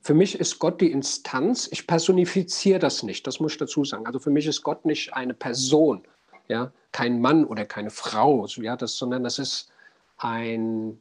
Für 0.03 0.15
mich 0.15 0.39
ist 0.41 0.59
Gott 0.59 0.81
die 0.81 0.91
Instanz. 0.91 1.69
Ich 1.71 1.87
personifiziere 1.87 2.79
das 2.79 3.03
nicht, 3.03 3.27
das 3.27 3.39
muss 3.39 3.53
ich 3.53 3.59
dazu 3.59 3.85
sagen. 3.85 4.07
Also 4.07 4.19
für 4.19 4.31
mich 4.31 4.47
ist 4.47 4.63
Gott 4.63 4.85
nicht 4.87 5.13
eine 5.13 5.35
Person, 5.35 6.07
ja, 6.49 6.73
kein 6.93 7.21
Mann 7.21 7.45
oder 7.45 7.67
keine 7.67 7.91
Frau, 7.91 8.47
ja, 8.47 8.77
das, 8.77 8.97
sondern 8.97 9.25
das 9.25 9.39
ist 9.39 9.71
ein, 10.17 10.99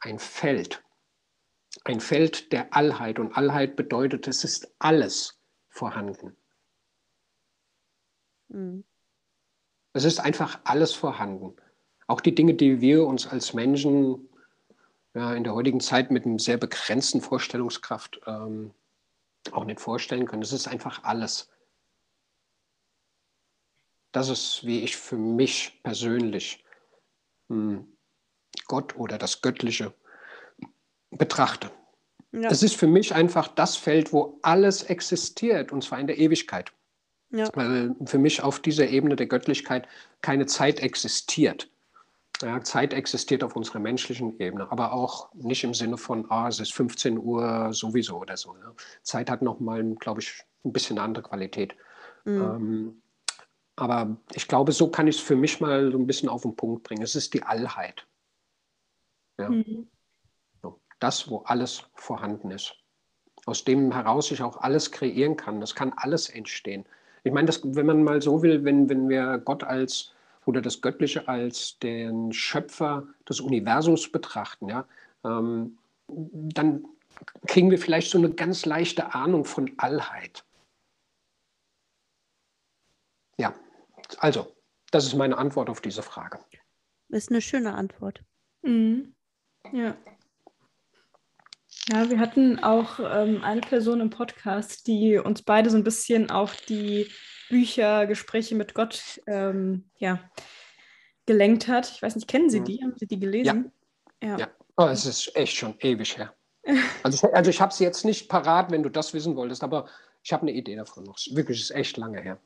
ein 0.00 0.18
Feld, 0.18 0.82
ein 1.84 2.00
Feld 2.00 2.52
der 2.52 2.74
Allheit. 2.74 3.20
Und 3.20 3.36
Allheit 3.36 3.76
bedeutet, 3.76 4.26
es 4.26 4.42
ist 4.42 4.74
alles 4.80 5.38
vorhanden. 5.68 6.36
Mhm. 8.48 8.84
Es 9.92 10.04
ist 10.04 10.20
einfach 10.20 10.60
alles 10.64 10.92
vorhanden. 10.92 11.54
Auch 12.08 12.20
die 12.20 12.34
Dinge, 12.34 12.54
die 12.54 12.80
wir 12.80 13.06
uns 13.06 13.26
als 13.26 13.54
Menschen 13.54 14.27
ja, 15.18 15.34
in 15.34 15.42
der 15.42 15.54
heutigen 15.54 15.80
Zeit 15.80 16.10
mit 16.10 16.24
einer 16.24 16.38
sehr 16.38 16.58
begrenzten 16.58 17.20
Vorstellungskraft 17.20 18.20
ähm, 18.26 18.72
auch 19.50 19.64
nicht 19.64 19.80
vorstellen 19.80 20.26
können. 20.26 20.42
Es 20.42 20.52
ist 20.52 20.68
einfach 20.68 21.02
alles. 21.02 21.50
Das 24.12 24.28
ist, 24.28 24.64
wie 24.64 24.80
ich 24.80 24.96
für 24.96 25.16
mich 25.16 25.80
persönlich 25.82 26.64
hm, 27.48 27.86
Gott 28.66 28.96
oder 28.96 29.18
das 29.18 29.42
Göttliche 29.42 29.92
betrachte. 31.10 31.70
Ja. 32.32 32.50
Es 32.50 32.62
ist 32.62 32.76
für 32.76 32.86
mich 32.86 33.14
einfach 33.14 33.48
das 33.48 33.76
Feld, 33.76 34.12
wo 34.12 34.38
alles 34.42 34.84
existiert, 34.84 35.72
und 35.72 35.82
zwar 35.82 35.98
in 35.98 36.06
der 36.06 36.18
Ewigkeit. 36.18 36.72
Ja. 37.30 37.50
Weil 37.54 37.94
für 38.04 38.18
mich 38.18 38.42
auf 38.42 38.60
dieser 38.60 38.88
Ebene 38.88 39.16
der 39.16 39.26
Göttlichkeit 39.26 39.88
keine 40.20 40.46
Zeit 40.46 40.80
existiert. 40.80 41.68
Ja, 42.42 42.62
Zeit 42.62 42.94
existiert 42.94 43.42
auf 43.42 43.56
unserer 43.56 43.80
menschlichen 43.80 44.38
Ebene, 44.38 44.70
aber 44.70 44.92
auch 44.92 45.32
nicht 45.34 45.64
im 45.64 45.74
Sinne 45.74 45.96
von, 45.96 46.30
ah, 46.30 46.46
es 46.46 46.60
ist 46.60 46.72
15 46.72 47.18
Uhr 47.18 47.72
sowieso 47.72 48.18
oder 48.18 48.36
so. 48.36 48.52
Ne? 48.52 48.74
Zeit 49.02 49.28
hat 49.28 49.42
nochmal, 49.42 49.82
glaube 49.96 50.20
ich, 50.20 50.44
ein 50.64 50.72
bisschen 50.72 50.98
eine 50.98 51.04
andere 51.04 51.24
Qualität. 51.24 51.74
Mhm. 52.24 52.40
Ähm, 52.40 53.02
aber 53.74 54.16
ich 54.34 54.46
glaube, 54.46 54.72
so 54.72 54.88
kann 54.88 55.08
ich 55.08 55.16
es 55.16 55.22
für 55.22 55.36
mich 55.36 55.60
mal 55.60 55.90
so 55.90 55.98
ein 55.98 56.06
bisschen 56.06 56.28
auf 56.28 56.42
den 56.42 56.54
Punkt 56.54 56.84
bringen. 56.84 57.02
Es 57.02 57.16
ist 57.16 57.34
die 57.34 57.42
Allheit. 57.42 58.06
Ja. 59.38 59.50
Mhm. 59.50 59.88
So, 60.62 60.80
das, 61.00 61.28
wo 61.30 61.38
alles 61.38 61.84
vorhanden 61.94 62.50
ist. 62.50 62.74
Aus 63.46 63.64
dem 63.64 63.92
heraus 63.92 64.30
ich 64.30 64.42
auch 64.42 64.58
alles 64.58 64.92
kreieren 64.92 65.36
kann. 65.36 65.60
Das 65.60 65.74
kann 65.74 65.92
alles 65.96 66.28
entstehen. 66.28 66.84
Ich 67.24 67.32
meine, 67.32 67.46
das, 67.46 67.60
wenn 67.64 67.86
man 67.86 68.04
mal 68.04 68.22
so 68.22 68.42
will, 68.42 68.64
wenn, 68.64 68.88
wenn 68.88 69.08
wir 69.08 69.38
Gott 69.38 69.64
als 69.64 70.12
oder 70.48 70.62
das 70.62 70.80
Göttliche 70.80 71.28
als 71.28 71.78
den 71.78 72.32
Schöpfer 72.32 73.06
des 73.28 73.38
Universums 73.40 74.10
betrachten, 74.10 74.70
ja, 74.70 74.88
ähm, 75.22 75.76
dann 76.08 76.86
kriegen 77.46 77.70
wir 77.70 77.78
vielleicht 77.78 78.10
so 78.10 78.16
eine 78.16 78.30
ganz 78.30 78.64
leichte 78.64 79.14
Ahnung 79.14 79.44
von 79.44 79.70
Allheit. 79.76 80.46
Ja, 83.36 83.54
also, 84.20 84.56
das 84.90 85.04
ist 85.04 85.14
meine 85.16 85.36
Antwort 85.36 85.68
auf 85.68 85.82
diese 85.82 86.02
Frage. 86.02 86.38
Das 87.10 87.24
ist 87.24 87.30
eine 87.30 87.42
schöne 87.42 87.74
Antwort. 87.74 88.22
Mhm. 88.62 89.14
Ja. 89.72 89.98
Ja, 91.90 92.08
wir 92.08 92.20
hatten 92.20 92.58
auch 92.58 93.00
ähm, 93.00 93.44
eine 93.44 93.60
Person 93.60 94.00
im 94.00 94.08
Podcast, 94.08 94.86
die 94.86 95.18
uns 95.18 95.42
beide 95.42 95.68
so 95.68 95.76
ein 95.76 95.84
bisschen 95.84 96.30
auf 96.30 96.56
die 96.62 97.10
Bücher, 97.48 98.06
Gespräche 98.06 98.54
mit 98.54 98.74
Gott 98.74 99.20
ähm, 99.26 99.84
ja, 99.96 100.20
gelenkt 101.26 101.68
hat. 101.68 101.90
Ich 101.90 102.02
weiß 102.02 102.14
nicht, 102.16 102.28
kennen 102.28 102.50
Sie 102.50 102.60
mhm. 102.60 102.64
die? 102.64 102.82
Haben 102.82 102.94
Sie 102.96 103.06
die 103.06 103.18
gelesen? 103.18 103.72
Ja. 104.22 104.28
ja. 104.28 104.38
ja. 104.38 104.48
Oh, 104.76 104.86
es 104.86 105.06
ist 105.06 105.34
echt 105.34 105.56
schon 105.56 105.74
ewig 105.80 106.16
her. 106.16 106.34
Also 107.02 107.26
ich, 107.26 107.34
also 107.34 107.50
ich 107.50 107.60
habe 107.60 107.72
sie 107.72 107.84
jetzt 107.84 108.04
nicht 108.04 108.28
parat, 108.28 108.70
wenn 108.70 108.82
du 108.82 108.90
das 108.90 109.14
wissen 109.14 109.36
wolltest, 109.36 109.62
aber 109.62 109.88
ich 110.22 110.32
habe 110.32 110.42
eine 110.42 110.52
Idee 110.52 110.76
davon 110.76 111.04
noch. 111.04 111.16
Wirklich, 111.30 111.60
ist 111.60 111.70
echt 111.70 111.96
lange 111.96 112.20
her. 112.20 112.38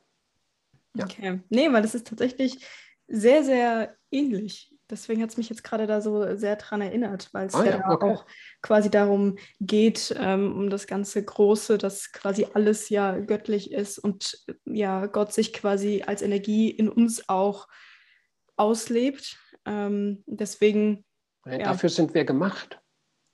Ja. 0.95 1.05
Okay. 1.05 1.41
Nee, 1.49 1.71
weil 1.73 1.81
das 1.81 1.95
ist 1.95 2.07
tatsächlich 2.07 2.65
sehr, 3.07 3.43
sehr 3.43 3.97
ähnlich. 4.11 4.72
Deswegen 4.89 5.21
hat 5.21 5.29
es 5.29 5.37
mich 5.37 5.49
jetzt 5.49 5.63
gerade 5.63 5.87
da 5.87 6.01
so 6.01 6.35
sehr 6.35 6.57
dran 6.57 6.81
erinnert, 6.81 7.29
weil 7.31 7.47
es 7.47 7.55
ah, 7.55 7.63
ja, 7.63 7.77
ja 7.77 7.89
okay. 7.89 8.05
auch 8.05 8.25
quasi 8.61 8.89
darum 8.89 9.37
geht, 9.59 10.13
ähm, 10.19 10.53
um 10.53 10.69
das 10.69 10.87
ganze 10.87 11.23
Große, 11.23 11.77
dass 11.77 12.11
quasi 12.11 12.47
alles 12.53 12.89
ja 12.89 13.17
göttlich 13.19 13.71
ist 13.71 13.97
und 13.97 14.45
ja 14.65 15.05
Gott 15.05 15.33
sich 15.33 15.53
quasi 15.53 16.03
als 16.05 16.21
Energie 16.21 16.69
in 16.69 16.89
uns 16.89 17.27
auch 17.29 17.67
auslebt. 18.57 19.37
Ähm, 19.65 20.23
deswegen. 20.25 21.05
Ja, 21.45 21.59
dafür 21.59 21.89
sind 21.89 22.13
wir 22.13 22.25
gemacht. 22.25 22.79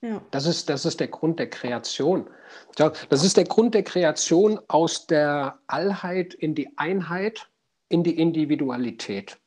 Ja. 0.01 0.21
Das, 0.31 0.45
ist, 0.45 0.69
das 0.69 0.85
ist 0.85 0.99
der 0.99 1.09
Grund 1.09 1.39
der 1.39 1.49
Kreation. 1.49 2.29
Das 2.75 3.23
ist 3.23 3.37
der 3.37 3.43
Grund 3.43 3.73
der 3.73 3.83
Kreation 3.83 4.59
aus 4.67 5.07
der 5.07 5.59
Allheit 5.67 6.33
in 6.33 6.55
die 6.55 6.77
Einheit, 6.77 7.49
in 7.89 8.03
die 8.03 8.17
Individualität. 8.17 9.39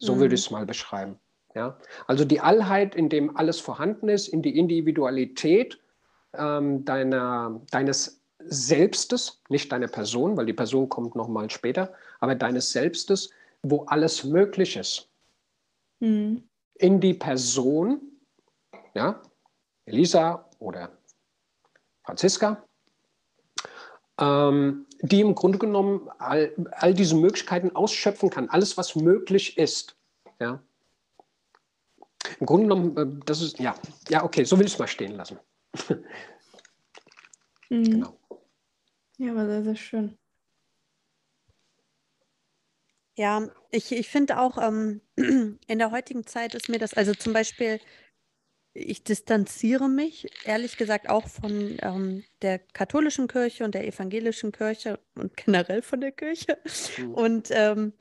So 0.00 0.14
mhm. 0.14 0.20
würde 0.20 0.34
ich 0.34 0.40
es 0.40 0.50
mal 0.50 0.66
beschreiben. 0.66 1.18
Ja? 1.54 1.78
Also 2.06 2.24
die 2.24 2.40
Allheit, 2.40 2.94
in 2.94 3.08
dem 3.08 3.36
alles 3.36 3.60
vorhanden 3.60 4.08
ist, 4.08 4.28
in 4.28 4.42
die 4.42 4.58
Individualität 4.58 5.78
ähm, 6.34 6.84
deiner, 6.84 7.60
deines 7.70 8.20
Selbstes, 8.38 9.42
nicht 9.48 9.70
deiner 9.70 9.88
Person, 9.88 10.36
weil 10.36 10.46
die 10.46 10.52
Person 10.52 10.88
kommt 10.88 11.14
nochmal 11.14 11.50
später, 11.50 11.92
aber 12.20 12.34
deines 12.34 12.72
Selbstes, 12.72 13.30
wo 13.62 13.84
alles 13.84 14.24
möglich 14.24 14.76
ist. 14.76 15.08
Mhm. 16.00 16.42
In 16.74 17.00
die 17.00 17.14
Person, 17.14 18.00
ja, 18.94 19.20
Elisa 19.84 20.48
oder 20.58 20.90
Franziska, 22.04 22.64
ähm, 24.18 24.86
die 25.02 25.20
im 25.20 25.34
Grunde 25.34 25.58
genommen 25.58 26.08
all, 26.18 26.54
all 26.72 26.94
diese 26.94 27.14
Möglichkeiten 27.14 27.74
ausschöpfen 27.74 28.30
kann, 28.30 28.48
alles, 28.48 28.76
was 28.76 28.94
möglich 28.96 29.56
ist. 29.56 29.96
Ja. 30.38 30.62
Im 32.38 32.46
Grunde 32.46 32.68
genommen, 32.68 32.96
äh, 32.96 33.22
das 33.24 33.40
ist, 33.40 33.58
ja, 33.58 33.74
ja, 34.08 34.24
okay, 34.24 34.44
so 34.44 34.58
will 34.58 34.66
ich 34.66 34.74
es 34.74 34.78
mal 34.78 34.86
stehen 34.86 35.12
lassen. 35.12 35.38
mhm. 37.70 37.84
Genau. 37.84 38.18
Ja, 39.18 39.34
war 39.34 39.46
sehr, 39.46 39.64
sehr 39.64 39.76
schön. 39.76 40.18
Ja, 43.16 43.48
ich, 43.70 43.92
ich 43.92 44.08
finde 44.08 44.38
auch, 44.38 44.56
ähm, 44.56 45.02
in 45.16 45.78
der 45.78 45.90
heutigen 45.90 46.26
Zeit 46.26 46.54
ist 46.54 46.68
mir 46.68 46.78
das, 46.78 46.94
also 46.94 47.12
zum 47.12 47.32
Beispiel, 47.32 47.80
ich 48.72 49.02
distanziere 49.02 49.88
mich 49.88 50.28
ehrlich 50.44 50.76
gesagt 50.76 51.08
auch 51.08 51.26
von 51.28 51.76
ähm, 51.82 52.24
der 52.42 52.58
katholischen 52.58 53.26
Kirche 53.26 53.64
und 53.64 53.74
der 53.74 53.86
evangelischen 53.86 54.52
Kirche 54.52 55.00
und 55.16 55.36
generell 55.36 55.82
von 55.82 56.00
der 56.00 56.12
Kirche. 56.12 56.58
Mhm. 56.98 57.14
Und 57.14 57.48
ähm, 57.50 57.92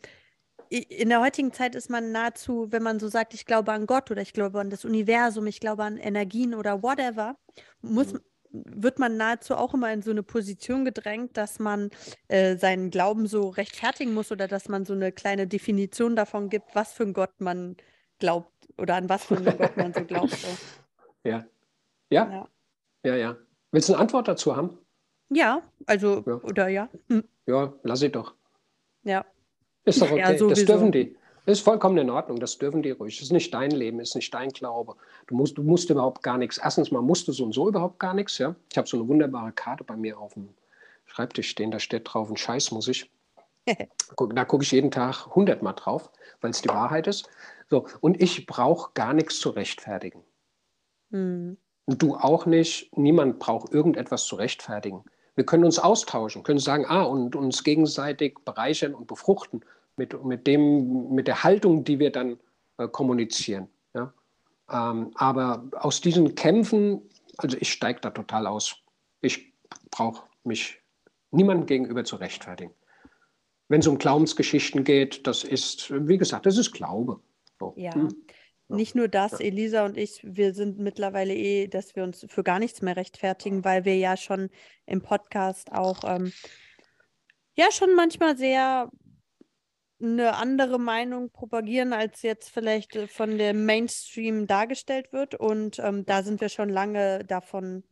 in 0.70 1.10
der 1.10 1.22
heutigen 1.22 1.52
Zeit 1.52 1.74
ist 1.74 1.90
man 1.90 2.12
nahezu, 2.12 2.72
wenn 2.72 2.84
man 2.84 3.00
so 3.00 3.08
sagt, 3.08 3.34
ich 3.34 3.48
glaube 3.48 3.72
an 3.72 3.88
Gott 3.88 4.12
oder 4.12 4.22
ich 4.22 4.34
glaube 4.34 4.60
an 4.60 4.70
das 4.70 4.86
Universum, 4.86 5.48
ich 5.48 5.60
glaube 5.60 5.84
an 5.84 5.98
Energien 5.98 6.54
oder 6.54 6.84
whatever, 6.84 7.36
muss, 7.82 8.14
mhm 8.14 8.20
wird 8.52 9.00
man 9.00 9.18
nahezu 9.18 9.56
auch 9.56 9.74
immer 9.74 9.92
in 9.94 10.02
so 10.02 10.12
eine 10.12 10.24
Position 10.24 10.86
gedrängt, 10.86 11.38
dass 11.38 11.60
man 11.60 11.92
äh, 12.28 12.58
seinen 12.58 12.90
Glauben 12.90 13.28
so 13.28 13.50
rechtfertigen 13.50 14.14
muss 14.14 14.32
oder 14.32 14.48
dass 14.48 14.70
man 14.70 14.86
so 14.86 14.94
eine 14.94 15.12
kleine 15.12 15.48
Definition 15.48 16.16
davon 16.16 16.50
gibt, 16.50 16.74
was 16.74 16.92
für 16.92 17.04
ein 17.04 17.14
Gott 17.14 17.40
man 17.40 17.78
glaubt 18.18 18.52
oder 18.80 18.96
an 18.96 19.10
was 19.10 19.26
für 19.26 19.38
einen 19.38 19.58
Gott 19.58 19.78
man 19.78 19.94
so 19.94 20.04
glaubt. 20.04 20.38
Ja. 21.26 21.46
ja. 22.10 22.32
Ja? 22.32 22.48
Ja, 23.04 23.15
ja. 23.15 23.38
Willst 23.71 23.90
du 23.90 23.94
eine 23.94 24.02
Antwort 24.02 24.30
dazu 24.30 24.56
haben? 24.56 24.77
Ja, 25.30 25.62
also, 25.86 26.23
ja. 26.25 26.36
oder 26.36 26.69
ja. 26.69 26.88
Hm. 27.10 27.25
Ja, 27.46 27.73
lass 27.84 28.02
ich 28.02 28.13
doch. 28.13 28.34
Ja. 29.04 29.25
Ist 29.84 30.02
doch 30.02 30.10
okay, 30.10 30.19
ja, 30.19 30.32
das 30.32 30.63
dürfen 30.63 30.94
die. 30.94 31.17
Ist 31.46 31.62
vollkommen 31.62 31.98
in 31.98 32.10
Ordnung, 32.10 32.40
das 32.40 32.58
dürfen 32.58 32.82
die 32.82 32.92
ruhig. 32.92 33.17
Das 33.17 33.25
ist 33.25 33.32
nicht 33.34 33.54
dein 33.54 33.71
Leben, 33.71 34.00
ist 34.00 34.15
nicht 34.15 34.34
dein 34.34 34.50
Glaube. 34.50 34.96
Du 35.27 35.36
musst, 35.36 35.58
du 35.58 35.63
musst 35.63 35.90
überhaupt 35.90 36.23
gar 36.23 36.38
nichts. 36.38 36.58
Erstens 36.58 36.90
mal 36.90 37.02
musst 37.02 37.27
du 37.27 37.34
so 37.34 37.44
und 37.44 37.54
so 37.54 37.67
überhaupt 37.67 38.00
gar 38.00 38.13
nichts. 38.13 38.38
Ja? 38.38 38.56
Ich 38.71 38.77
habe 38.77 38.88
so 38.88 38.98
eine 38.98 39.08
wunderbare 39.08 39.52
Karte 39.52 39.84
bei 39.84 39.98
mir 39.98 40.17
auf 40.17 40.36
dem 40.36 40.50
Schreibtisch 41.06 41.50
stehen, 41.50 41.71
da 41.71 41.80
steht 41.80 42.04
drauf, 42.06 42.30
ein 42.30 42.38
Scheiß 42.38 42.71
muss 42.71 42.88
ich. 42.88 43.10
da 43.65 44.46
gucke 44.46 44.63
ich 44.63 44.71
jeden 44.71 44.92
Tag 44.92 45.36
hundertmal 45.36 45.73
drauf, 45.73 46.12
weil 46.40 46.52
es 46.52 46.62
die 46.62 46.69
Wahrheit 46.69 47.08
ist. 47.08 47.27
So, 47.70 47.88
und 48.02 48.22
ich 48.22 48.46
brauche 48.46 48.92
gar 48.94 49.13
nichts 49.13 49.40
zu 49.40 49.50
rechtfertigen. 49.50 50.24
Mhm. 51.10 51.58
Und 51.86 52.02
du 52.02 52.15
auch 52.15 52.46
nicht. 52.46 52.96
Niemand 52.98 53.40
braucht 53.40 53.74
irgendetwas 53.74 54.26
zu 54.26 54.36
rechtfertigen. 54.36 55.04
Wir 55.36 55.46
können 55.46 55.63
uns 55.63 55.80
austauschen, 55.80 56.44
können 56.44 56.60
sagen, 56.60 56.86
ah, 56.88 57.04
und 57.04 57.36
uns 57.36 57.63
gegenseitig 57.63 58.38
bereichern 58.44 58.94
und 58.94 59.08
befruchten. 59.08 59.63
mit, 60.00 60.24
mit, 60.24 60.48
dem, 60.48 61.13
mit 61.13 61.28
der 61.28 61.44
Haltung, 61.44 61.84
die 61.84 62.00
wir 62.00 62.12
dann 62.12 62.40
äh, 62.78 62.88
kommunizieren. 62.88 63.67
Ja? 63.94 64.13
Ähm, 64.72 65.12
aber 65.15 65.70
aus 65.74 66.02
diesen 66.02 66.36
Kämpfen, 66.36 67.02
also 67.38 67.58
ich 67.60 67.72
steige 67.72 68.00
da 68.00 68.10
total 68.10 68.48
aus. 68.48 68.78
Ich 69.22 69.54
brauche 69.92 70.24
mich 70.44 70.82
niemandem 71.32 71.67
gegenüber 71.67 72.04
zu 72.06 72.15
rechtfertigen. 72.15 72.74
Wenn 73.67 73.82
es 73.82 73.88
um 73.88 73.98
Glaubensgeschichten 73.98 74.84
geht, 74.84 75.28
das 75.28 75.44
ist, 75.44 75.92
wie 75.92 76.17
gesagt, 76.17 76.46
das 76.46 76.58
ist 76.58 76.72
Glaube. 76.72 77.20
So. 77.60 77.74
Ja. 77.78 77.94
Hm. 77.94 78.10
Nicht 78.72 78.94
nur 78.94 79.08
das, 79.08 79.40
Elisa 79.40 79.84
und 79.84 79.98
ich, 79.98 80.22
wir 80.24 80.54
sind 80.54 80.78
mittlerweile 80.78 81.34
eh, 81.34 81.68
dass 81.68 81.96
wir 81.96 82.04
uns 82.04 82.26
für 82.30 82.44
gar 82.44 82.60
nichts 82.60 82.84
mehr 82.84 82.96
rechtfertigen, 82.96 83.66
weil 83.66 83.84
wir 83.84 83.98
ja 83.98 84.16
schon 84.16 84.50
im 84.86 85.02
Podcast 85.02 85.72
auch 85.72 86.02
ähm, 86.04 86.32
ja 87.56 87.72
schon 87.72 87.96
manchmal 87.96 88.38
sehr 88.38 88.92
eine 90.02 90.36
andere 90.36 90.80
Meinung 90.80 91.30
propagieren, 91.30 91.94
als 91.94 92.22
jetzt 92.22 92.50
vielleicht 92.50 92.96
äh, 92.96 93.08
von 93.08 93.38
dem 93.38 93.66
Mainstream 93.66 94.48
dargestellt 94.48 95.12
wird. 95.12 95.36
Und 95.36 95.80
ähm, 95.80 96.06
da 96.06 96.24
sind 96.24 96.40
wir 96.40 96.50
schon 96.50 96.70
lange 96.70 97.26
davon 97.26 97.84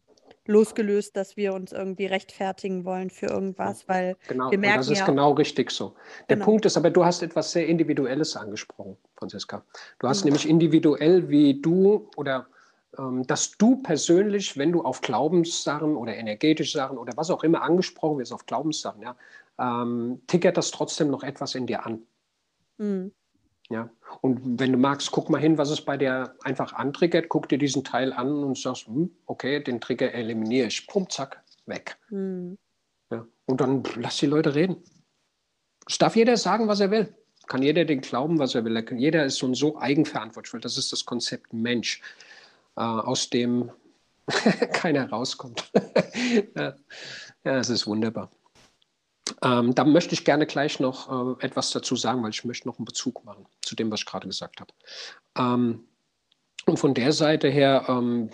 losgelöst, 0.48 1.16
dass 1.16 1.38
wir 1.38 1.54
uns 1.54 1.72
irgendwie 1.72 2.06
rechtfertigen 2.06 2.86
wollen 2.86 3.10
für 3.10 3.28
irgendwas, 3.28 3.88
weil 3.88 4.16
genau, 4.28 4.52
wir 4.52 4.58
merken 4.58 4.78
das 4.78 4.90
ist 4.90 5.00
ja, 5.00 5.06
genau 5.06 5.34
richtig 5.34 5.72
so. 5.72 5.96
Der 6.30 6.38
genau. 6.38 6.46
Punkt 6.46 6.66
ist 6.66 6.78
aber, 6.78 6.90
du 6.90 7.06
hast 7.06 7.22
etwas 7.22 7.52
sehr 7.52 7.68
Individuelles 7.68 8.36
angesprochen, 8.36 8.98
Franziska. 9.18 9.64
Du 10.00 10.08
hast 10.08 10.22
mhm. 10.22 10.30
nämlich 10.30 10.50
individuell, 10.50 11.30
wie 11.30 11.62
du 11.62 12.10
oder 12.16 12.48
ähm, 12.98 13.26
dass 13.28 13.58
du 13.58 13.78
persönlich, 13.78 14.58
wenn 14.58 14.72
du 14.72 14.82
auf 14.82 15.02
Glaubenssachen 15.02 15.96
oder 15.96 16.16
energetische 16.16 16.78
Sachen 16.78 16.98
oder 16.98 17.14
was 17.16 17.30
auch 17.30 17.44
immer 17.44 17.62
angesprochen 17.62 18.20
wirst, 18.20 18.34
auf 18.34 18.46
Glaubenssachen, 18.46 19.02
ja, 19.02 19.16
ähm, 19.60 20.22
tickert 20.28 20.58
das 20.58 20.72
trotzdem 20.72 21.10
noch 21.10 21.24
etwas 21.24 21.56
in 21.56 21.68
dir 21.68 21.86
an. 21.86 22.02
Mhm. 22.78 23.12
Ja, 23.70 23.90
und 24.22 24.60
wenn 24.60 24.72
du 24.72 24.78
magst, 24.78 25.12
guck 25.12 25.30
mal 25.30 25.42
hin, 25.42 25.58
was 25.58 25.70
es 25.70 25.82
bei 25.82 25.98
dir 25.98 26.36
einfach 26.44 26.74
antriggert, 26.74 27.28
guck 27.28 27.50
dir 27.50 27.58
diesen 27.58 27.84
Teil 27.84 28.14
an 28.14 28.44
und 28.44 28.58
sagst, 28.58 28.88
hm, 28.88 29.12
okay, 29.26 29.62
den 29.62 29.82
Trigger 29.82 30.14
eliminiere 30.14 30.68
ich. 30.68 30.88
Pum, 30.88 31.10
zack, 31.10 31.44
weg. 31.66 31.98
Mhm. 32.10 32.58
Ja, 33.12 33.26
und 33.46 33.60
dann 33.60 33.84
lass 33.96 34.18
die 34.18 34.26
Leute 34.26 34.56
reden. 34.56 34.78
Es 35.86 35.98
darf 35.98 36.16
jeder 36.16 36.38
sagen, 36.38 36.68
was 36.68 36.80
er 36.80 36.92
will. 36.92 37.14
Kann 37.48 37.62
jeder 37.62 37.86
den 37.86 38.02
glauben, 38.02 38.40
was 38.40 38.56
er 38.56 38.66
will. 38.66 38.86
Jeder 38.98 39.26
ist 39.26 39.38
so 39.38 39.46
und 39.46 39.56
so 39.56 39.78
eigenverantwortlich. 39.78 40.62
Das 40.62 40.78
ist 40.78 40.92
das 40.92 41.06
Konzept 41.06 41.54
Mensch, 41.54 42.02
äh, 42.76 42.82
aus 42.82 43.30
dem 43.30 43.72
keiner 44.74 45.10
rauskommt. 45.10 45.72
ja, 46.56 46.76
es 47.44 47.70
ist 47.70 47.88
wunderbar. 47.88 48.30
Ähm, 49.44 49.76
da 49.76 49.84
möchte 49.84 50.14
ich 50.14 50.26
gerne 50.26 50.48
gleich 50.48 50.80
noch 50.80 51.40
äh, 51.40 51.46
etwas 51.46 51.72
dazu 51.72 51.96
sagen, 51.96 52.24
weil 52.24 52.32
ich 52.32 52.44
möchte 52.44 52.68
noch 52.68 52.80
einen 52.80 52.86
Bezug 52.86 53.24
machen 53.24 53.46
zu 53.62 53.76
dem, 53.76 53.92
was 53.92 54.02
ich 54.02 54.06
gerade 54.06 54.28
gesagt 54.28 54.60
habe. 54.60 54.74
Ähm, 55.38 55.88
und 56.66 56.78
von 56.78 56.94
der 56.94 57.14
Seite 57.14 57.48
her, 57.48 57.86
ähm, 57.88 58.32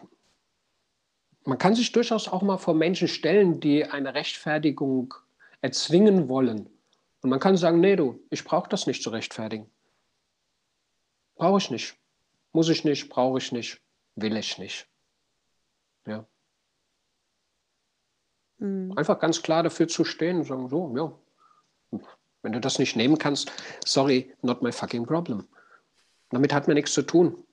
man 1.45 1.57
kann 1.57 1.75
sich 1.75 1.91
durchaus 1.91 2.27
auch 2.27 2.41
mal 2.41 2.57
vor 2.57 2.73
Menschen 2.73 3.07
stellen, 3.07 3.59
die 3.59 3.85
eine 3.85 4.13
Rechtfertigung 4.13 5.13
erzwingen 5.61 6.29
wollen. 6.29 6.69
Und 7.21 7.29
man 7.29 7.39
kann 7.39 7.57
sagen, 7.57 7.79
nee, 7.79 7.95
du, 7.95 8.19
ich 8.29 8.43
brauche 8.43 8.69
das 8.69 8.87
nicht 8.87 9.03
zu 9.03 9.09
rechtfertigen. 9.09 9.69
Brauche 11.35 11.57
ich 11.57 11.69
nicht. 11.69 11.95
Muss 12.53 12.69
ich 12.69 12.83
nicht, 12.83 13.09
brauche 13.09 13.39
ich 13.39 13.51
nicht, 13.51 13.81
will 14.15 14.37
ich 14.37 14.57
nicht. 14.57 14.87
Ja. 16.05 16.25
Mhm. 18.63 18.93
Einfach 18.97 19.19
ganz 19.19 19.41
klar 19.41 19.61
dafür 19.61 19.89
zu 19.89 20.05
stehen 20.05 20.37
und 20.37 20.45
sagen, 20.45 20.69
so, 20.69 20.93
ja, 20.95 21.99
wenn 22.41 22.53
du 22.53 22.61
das 22.61 22.79
nicht 22.79 22.95
nehmen 22.95 23.17
kannst, 23.17 23.51
sorry, 23.85 24.33
not 24.41 24.61
my 24.61 24.71
fucking 24.71 25.05
problem. 25.05 25.47
Damit 26.29 26.53
hat 26.53 26.67
man 26.67 26.75
nichts 26.75 26.93
zu 26.93 27.01
tun. 27.01 27.43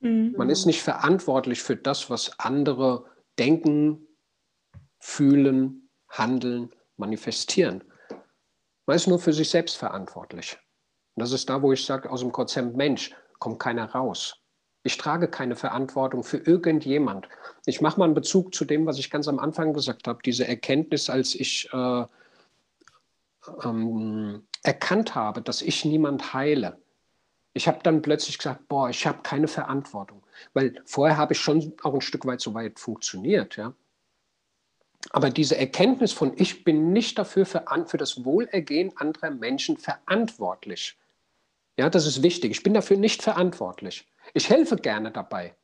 Mhm. 0.00 0.34
Man 0.36 0.50
ist 0.50 0.66
nicht 0.66 0.82
verantwortlich 0.82 1.62
für 1.62 1.76
das, 1.76 2.10
was 2.10 2.38
andere 2.40 3.06
denken, 3.38 4.06
fühlen, 4.98 5.88
handeln, 6.08 6.74
manifestieren. 6.96 7.84
Man 8.86 8.96
ist 8.96 9.06
nur 9.06 9.20
für 9.20 9.32
sich 9.32 9.50
selbst 9.50 9.76
verantwortlich. 9.76 10.58
Und 11.14 11.22
das 11.22 11.32
ist 11.32 11.48
da, 11.48 11.62
wo 11.62 11.72
ich 11.72 11.84
sage, 11.84 12.10
aus 12.10 12.20
dem 12.20 12.32
Konzept 12.32 12.76
Mensch 12.76 13.14
kommt 13.38 13.60
keiner 13.60 13.90
raus. 13.90 14.34
Ich 14.84 14.98
trage 14.98 15.28
keine 15.28 15.56
Verantwortung 15.56 16.22
für 16.22 16.36
irgendjemand. 16.36 17.26
Ich 17.64 17.80
mache 17.80 17.98
mal 17.98 18.04
einen 18.04 18.14
Bezug 18.14 18.54
zu 18.54 18.66
dem, 18.66 18.84
was 18.84 18.98
ich 18.98 19.10
ganz 19.10 19.26
am 19.28 19.38
Anfang 19.38 19.72
gesagt 19.72 20.06
habe, 20.06 20.22
diese 20.22 20.46
Erkenntnis, 20.46 21.08
als 21.08 21.34
ich 21.34 21.70
äh, 21.72 22.04
ähm, 23.64 24.46
erkannt 24.62 25.14
habe, 25.14 25.40
dass 25.40 25.62
ich 25.62 25.86
niemand 25.86 26.34
heile. 26.34 26.78
Ich 27.54 27.66
habe 27.66 27.78
dann 27.82 28.02
plötzlich 28.02 28.36
gesagt, 28.36 28.68
boah, 28.68 28.90
ich 28.90 29.06
habe 29.06 29.22
keine 29.22 29.48
Verantwortung, 29.48 30.22
weil 30.52 30.82
vorher 30.84 31.16
habe 31.16 31.32
ich 31.32 31.40
schon 31.40 31.72
auch 31.82 31.94
ein 31.94 32.02
Stück 32.02 32.26
weit 32.26 32.42
so 32.42 32.52
weit 32.52 32.78
funktioniert, 32.78 33.56
ja. 33.56 33.72
Aber 35.10 35.30
diese 35.30 35.56
Erkenntnis 35.56 36.12
von, 36.12 36.32
ich 36.36 36.64
bin 36.64 36.92
nicht 36.92 37.18
dafür 37.18 37.46
für, 37.46 37.64
für 37.86 37.98
das 37.98 38.24
Wohlergehen 38.24 38.96
anderer 38.96 39.30
Menschen 39.30 39.76
verantwortlich. 39.76 40.98
Ja, 41.78 41.90
das 41.90 42.06
ist 42.06 42.22
wichtig. 42.22 42.50
Ich 42.52 42.62
bin 42.62 42.72
dafür 42.74 42.96
nicht 42.96 43.22
verantwortlich. 43.22 44.06
Ich 44.32 44.48
helfe 44.48 44.76
gerne 44.76 45.10
dabei. 45.10 45.54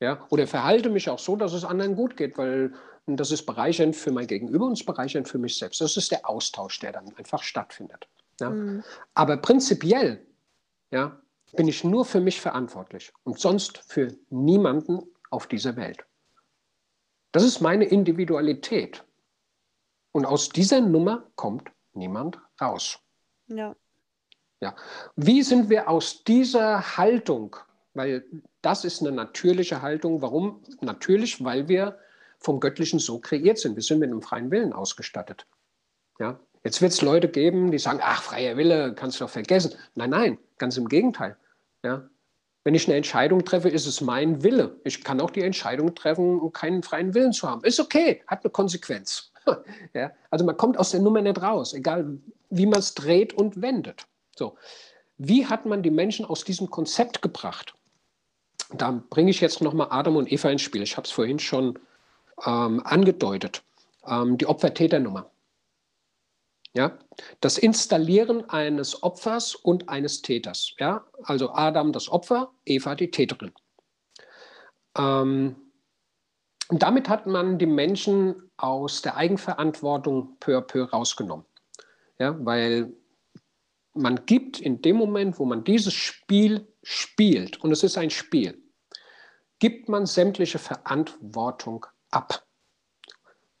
Ja, 0.00 0.26
oder 0.28 0.46
verhalte 0.46 0.90
mich 0.90 1.08
auch 1.08 1.18
so, 1.18 1.36
dass 1.36 1.54
es 1.54 1.64
anderen 1.64 1.96
gut 1.96 2.16
geht, 2.16 2.36
weil 2.36 2.74
das 3.06 3.30
ist 3.30 3.46
bereichernd 3.46 3.96
für 3.96 4.10
mein 4.10 4.26
Gegenüber 4.26 4.66
und 4.66 4.72
es 4.72 4.84
bereichernd 4.84 5.28
für 5.28 5.38
mich 5.38 5.56
selbst. 5.56 5.80
Das 5.80 5.96
ist 5.96 6.10
der 6.10 6.28
Austausch, 6.28 6.78
der 6.80 6.92
dann 6.92 7.14
einfach 7.16 7.42
stattfindet. 7.42 8.08
Ja. 8.40 8.50
Mhm. 8.50 8.84
Aber 9.14 9.36
prinzipiell 9.38 10.26
ja, 10.90 11.18
bin 11.54 11.68
ich 11.68 11.84
nur 11.84 12.04
für 12.04 12.20
mich 12.20 12.40
verantwortlich 12.40 13.12
und 13.24 13.38
sonst 13.38 13.78
für 13.78 14.14
niemanden 14.28 15.02
auf 15.30 15.46
dieser 15.46 15.76
Welt. 15.76 16.04
Das 17.32 17.42
ist 17.42 17.60
meine 17.60 17.84
Individualität. 17.84 19.04
Und 20.12 20.26
aus 20.26 20.48
dieser 20.48 20.80
Nummer 20.80 21.30
kommt 21.36 21.70
niemand 21.92 22.40
raus. 22.60 22.98
Ja. 23.48 23.76
Ja. 24.60 24.74
Wie 25.16 25.42
sind 25.42 25.68
wir 25.68 25.88
aus 25.88 26.24
dieser 26.24 26.96
Haltung 26.96 27.56
weil 27.96 28.24
das 28.62 28.84
ist 28.84 29.00
eine 29.00 29.12
natürliche 29.12 29.82
Haltung. 29.82 30.22
Warum? 30.22 30.62
Natürlich, 30.80 31.42
weil 31.42 31.68
wir 31.68 31.98
vom 32.38 32.60
Göttlichen 32.60 32.98
so 32.98 33.18
kreiert 33.18 33.58
sind. 33.58 33.76
Wir 33.76 33.82
sind 33.82 33.98
mit 33.98 34.10
einem 34.10 34.22
freien 34.22 34.50
Willen 34.50 34.72
ausgestattet. 34.72 35.46
Ja? 36.18 36.38
Jetzt 36.64 36.82
wird 36.82 36.92
es 36.92 37.00
Leute 37.00 37.28
geben, 37.28 37.70
die 37.70 37.78
sagen, 37.78 38.00
ach, 38.02 38.22
freier 38.22 38.56
Wille, 38.56 38.94
kannst 38.94 39.20
du 39.20 39.24
doch 39.24 39.30
vergessen. 39.30 39.72
Nein, 39.94 40.10
nein, 40.10 40.38
ganz 40.58 40.76
im 40.76 40.88
Gegenteil. 40.88 41.36
Ja? 41.84 42.08
Wenn 42.64 42.74
ich 42.74 42.88
eine 42.88 42.96
Entscheidung 42.96 43.44
treffe, 43.44 43.68
ist 43.68 43.86
es 43.86 44.00
mein 44.00 44.42
Wille. 44.42 44.80
Ich 44.82 45.04
kann 45.04 45.20
auch 45.20 45.30
die 45.30 45.42
Entscheidung 45.42 45.94
treffen, 45.94 46.40
um 46.40 46.52
keinen 46.52 46.82
freien 46.82 47.14
Willen 47.14 47.32
zu 47.32 47.48
haben. 47.48 47.62
Ist 47.62 47.78
okay, 47.78 48.24
hat 48.26 48.44
eine 48.44 48.50
Konsequenz. 48.50 49.32
ja? 49.94 50.10
Also 50.30 50.44
man 50.44 50.56
kommt 50.56 50.76
aus 50.76 50.90
der 50.90 51.00
Nummer 51.00 51.22
nicht 51.22 51.40
raus, 51.40 51.72
egal 51.72 52.18
wie 52.50 52.66
man 52.66 52.80
es 52.80 52.94
dreht 52.94 53.32
und 53.32 53.62
wendet. 53.62 54.06
So. 54.36 54.56
Wie 55.18 55.46
hat 55.46 55.64
man 55.64 55.82
die 55.82 55.90
Menschen 55.90 56.26
aus 56.26 56.42
diesem 56.44 56.68
Konzept 56.68 57.22
gebracht? 57.22 57.75
Da 58.72 59.02
bringe 59.10 59.30
ich 59.30 59.40
jetzt 59.40 59.60
nochmal 59.60 59.88
Adam 59.90 60.16
und 60.16 60.30
Eva 60.30 60.50
ins 60.50 60.62
Spiel. 60.62 60.82
Ich 60.82 60.96
habe 60.96 61.06
es 61.06 61.12
vorhin 61.12 61.38
schon 61.38 61.78
ähm, 62.44 62.82
angedeutet. 62.84 63.62
Ähm, 64.06 64.38
die 64.38 64.46
Opfer-Täter-Nummer. 64.46 65.30
Ja, 66.74 66.98
das 67.40 67.56
Installieren 67.56 68.50
eines 68.50 69.02
Opfers 69.02 69.54
und 69.54 69.88
eines 69.88 70.20
Täters. 70.20 70.74
Ja, 70.78 71.06
also 71.22 71.50
Adam 71.52 71.92
das 71.92 72.10
Opfer, 72.10 72.52
Eva 72.66 72.94
die 72.94 73.10
Täterin. 73.10 73.52
Ähm, 74.98 75.56
damit 76.68 77.08
hat 77.08 77.26
man 77.26 77.58
die 77.58 77.66
Menschen 77.66 78.50
aus 78.56 79.00
der 79.00 79.16
Eigenverantwortung 79.16 80.36
peu 80.38 80.58
à 80.58 80.60
peu 80.60 80.82
rausgenommen. 80.82 81.46
Ja, 82.18 82.36
weil 82.44 82.92
man 83.96 84.26
gibt 84.26 84.60
in 84.60 84.82
dem 84.82 84.96
Moment, 84.96 85.38
wo 85.38 85.44
man 85.44 85.64
dieses 85.64 85.94
Spiel 85.94 86.66
spielt, 86.82 87.62
und 87.62 87.72
es 87.72 87.82
ist 87.82 87.98
ein 87.98 88.10
Spiel, 88.10 88.62
gibt 89.58 89.88
man 89.88 90.06
sämtliche 90.06 90.58
Verantwortung 90.58 91.86
ab. 92.10 92.46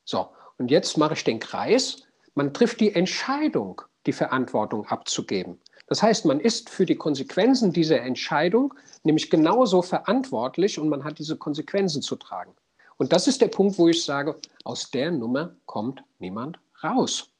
So, 0.04 0.28
und 0.58 0.70
jetzt 0.70 0.96
mache 0.96 1.14
ich 1.14 1.24
den 1.24 1.40
Kreis. 1.40 2.02
Man 2.34 2.52
trifft 2.52 2.80
die 2.80 2.94
Entscheidung, 2.94 3.82
die 4.06 4.12
Verantwortung 4.12 4.86
abzugeben. 4.86 5.60
Das 5.88 6.02
heißt, 6.02 6.24
man 6.24 6.40
ist 6.40 6.68
für 6.68 6.84
die 6.84 6.96
Konsequenzen 6.96 7.72
dieser 7.72 8.00
Entscheidung 8.00 8.74
nämlich 9.04 9.30
genauso 9.30 9.82
verantwortlich 9.82 10.78
und 10.78 10.88
man 10.88 11.04
hat 11.04 11.18
diese 11.18 11.36
Konsequenzen 11.36 12.02
zu 12.02 12.16
tragen. 12.16 12.52
Und 12.96 13.12
das 13.12 13.28
ist 13.28 13.40
der 13.40 13.48
Punkt, 13.48 13.78
wo 13.78 13.88
ich 13.88 14.04
sage, 14.04 14.36
aus 14.64 14.90
der 14.90 15.10
Nummer 15.12 15.54
kommt 15.66 16.02
niemand 16.18 16.58
raus. 16.82 17.30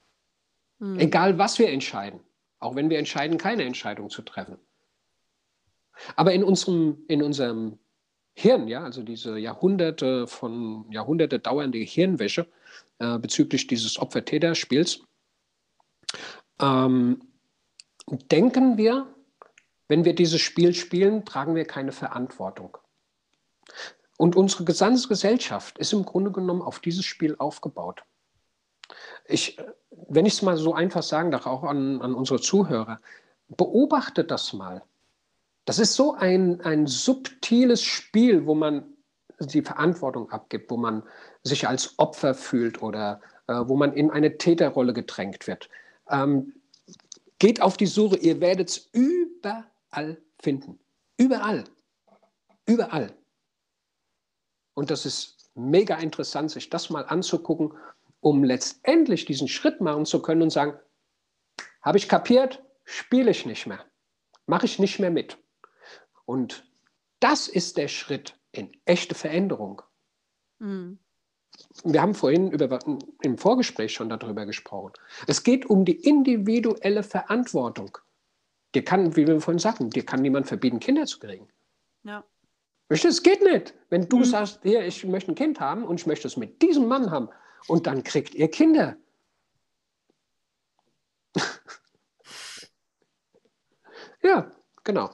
Hm. 0.79 0.99
Egal, 0.99 1.39
was 1.39 1.59
wir 1.59 1.71
entscheiden. 1.71 2.21
Auch 2.59 2.75
wenn 2.75 2.91
wir 2.91 2.99
entscheiden, 2.99 3.39
keine 3.39 3.65
Entscheidung 3.65 4.11
zu 4.11 4.23
treffen. 4.23 4.59
Aber 6.15 6.33
in 6.33 6.45
unserem, 6.45 7.05
in 7.09 7.23
unserem 7.23 7.79
Hirn, 8.35 8.69
ja, 8.69 8.85
also 8.85 9.03
diese 9.03 9.39
Jahrhunderte 9.39 10.27
von 10.27 10.91
Jahrhunderte 10.91 11.39
dauernde 11.39 11.79
Hirnwäsche 11.79 12.47
äh, 12.99 13.19
bezüglich 13.19 13.67
dieses 13.67 13.99
Opfer-Täter-Spiels, 13.99 15.01
ähm, 16.61 17.21
denken 18.31 18.77
wir, 18.77 19.07
wenn 19.89 20.05
wir 20.05 20.15
dieses 20.15 20.41
Spiel 20.41 20.75
spielen, 20.75 21.25
tragen 21.25 21.55
wir 21.55 21.65
keine 21.65 21.93
Verantwortung. 21.93 22.77
Und 24.19 24.37
unsere 24.37 24.65
gesamte 24.65 25.09
Gesellschaft 25.09 25.79
ist 25.79 25.93
im 25.93 26.05
Grunde 26.05 26.31
genommen 26.31 26.63
auf 26.63 26.81
dieses 26.81 27.05
Spiel 27.05 27.37
aufgebaut. 27.39 28.03
Ich, 29.26 29.59
wenn 29.91 30.26
ich 30.26 30.34
es 30.34 30.43
mal 30.43 30.57
so 30.57 30.74
einfach 30.74 31.03
sagen 31.03 31.30
darf, 31.30 31.47
auch 31.47 31.64
an, 31.64 32.01
an 32.01 32.14
unsere 32.14 32.41
Zuhörer, 32.41 33.01
beobachtet 33.49 34.30
das 34.30 34.53
mal. 34.53 34.82
Das 35.64 35.78
ist 35.78 35.95
so 35.95 36.14
ein, 36.14 36.61
ein 36.61 36.87
subtiles 36.87 37.82
Spiel, 37.82 38.47
wo 38.47 38.55
man 38.55 38.84
die 39.41 39.62
Verantwortung 39.62 40.30
abgibt, 40.30 40.70
wo 40.70 40.76
man 40.76 41.03
sich 41.43 41.68
als 41.68 41.99
Opfer 41.99 42.34
fühlt 42.34 42.82
oder 42.82 43.20
äh, 43.49 43.55
wo 43.66 43.76
man 43.76 43.93
in 43.93 44.11
eine 44.11 44.39
Täterrolle 44.39 44.93
gedrängt 44.93 45.47
wird. 45.47 45.68
Ähm, 46.09 46.55
geht 47.39 47.61
auf 47.61 47.76
die 47.76 47.87
Suche, 47.87 48.16
ihr 48.16 48.41
werdet 48.41 48.70
es 48.70 48.91
überall 48.93 50.20
finden. 50.41 50.78
Überall. 51.18 51.64
Überall. 52.66 53.14
Und 54.74 54.91
das 54.91 55.07
ist 55.07 55.51
mega 55.55 55.97
interessant, 55.97 56.51
sich 56.51 56.68
das 56.70 56.91
mal 56.91 57.03
anzugucken, 57.03 57.72
um 58.27 58.43
letztendlich 58.43 59.24
diesen 59.24 59.47
Schritt 59.47 59.81
machen 59.81 60.05
zu 60.05 60.20
können 60.20 60.43
und 60.43 60.51
sagen, 60.51 60.77
habe 61.81 61.97
ich 61.97 62.09
kapiert, 62.09 62.61
spiele 62.85 63.31
ich 63.31 63.47
nicht 63.47 63.68
mehr, 63.68 63.85
mache 64.47 64.66
ich 64.66 64.81
nicht 64.81 64.99
mehr 64.99 65.12
mit. 65.12 65.39
Und 66.24 66.68
das 67.20 67.47
ist 67.47 67.77
der 67.77 67.87
Schritt 67.87 68.37
in 68.51 68.72
echte 68.85 69.14
Veränderung. 69.14 69.83
Mhm. 70.59 70.99
Wir 71.85 72.03
haben 72.03 72.16
vorhin 72.16 72.51
über, 72.51 72.81
im 73.22 73.39
Vorgespräch 73.39 73.95
schon 73.95 74.09
darüber 74.09 74.45
gesprochen. 74.45 74.95
Es 75.29 75.45
geht 75.45 75.66
um 75.66 75.85
die 75.85 76.01
individuelle 76.01 77.05
Verantwortung. 77.05 77.97
Dir 78.74 78.85
kann, 78.85 79.14
wie 79.14 79.29
wir 79.29 79.41
vorhin 79.41 79.61
sagten, 79.61 79.91
dir 79.91 80.05
kann 80.05 80.20
niemand 80.20 80.49
verbieten, 80.49 80.81
Kinder 80.81 81.07
zu 81.07 81.20
kriegen. 81.20 81.49
Ja. 82.03 82.24
Es 82.89 83.22
geht 83.22 83.45
nicht. 83.45 83.72
Wenn 83.89 84.09
du 84.09 84.18
mhm. 84.18 84.24
sagst, 84.24 84.64
hier, 84.64 84.85
ich 84.85 85.05
möchte 85.05 85.31
ein 85.31 85.37
Kind 85.37 85.61
haben 85.61 85.85
und 85.85 86.01
ich 86.01 86.07
möchte 86.09 86.27
es 86.27 86.37
mit 86.37 86.61
diesem 86.61 86.89
Mann 86.89 87.12
haben 87.12 87.29
und 87.69 87.87
dann 87.87 88.03
kriegt 88.03 88.35
ihr 88.35 88.49
Kinder. 88.51 88.97
ja, 94.23 94.51
genau. 94.85 95.11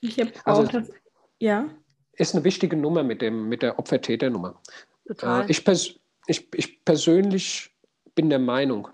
Ich 0.00 0.18
habe 0.20 0.32
also, 0.44 0.62
auch 0.62 0.68
das, 0.68 0.90
ja. 1.38 1.68
Ist 2.12 2.34
eine 2.34 2.44
wichtige 2.44 2.76
Nummer 2.76 3.02
mit, 3.02 3.22
dem, 3.22 3.48
mit 3.48 3.62
der 3.62 3.78
Opfer-Täter-Nummer. 3.78 4.60
Äh, 5.22 5.50
ich, 5.50 5.64
pers 5.64 5.94
ich, 6.26 6.48
ich 6.54 6.84
persönlich 6.84 7.74
bin 8.14 8.28
der 8.28 8.38
Meinung, 8.38 8.88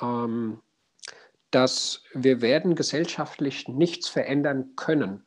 ähm, 0.00 0.62
dass 1.50 2.02
wir 2.14 2.40
werden 2.40 2.74
gesellschaftlich 2.74 3.68
nichts 3.68 4.08
verändern 4.08 4.74
können, 4.76 5.26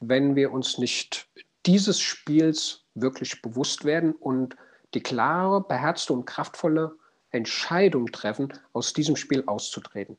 wenn 0.00 0.36
wir 0.36 0.52
uns 0.52 0.78
nicht 0.78 1.28
dieses 1.66 2.00
Spiels 2.00 2.83
wirklich 2.94 3.42
bewusst 3.42 3.84
werden 3.84 4.12
und 4.12 4.56
die 4.94 5.02
klare, 5.02 5.60
beherzte 5.62 6.12
und 6.12 6.24
kraftvolle 6.24 6.96
Entscheidung 7.30 8.06
treffen, 8.12 8.52
aus 8.72 8.92
diesem 8.92 9.16
Spiel 9.16 9.42
auszutreten. 9.46 10.16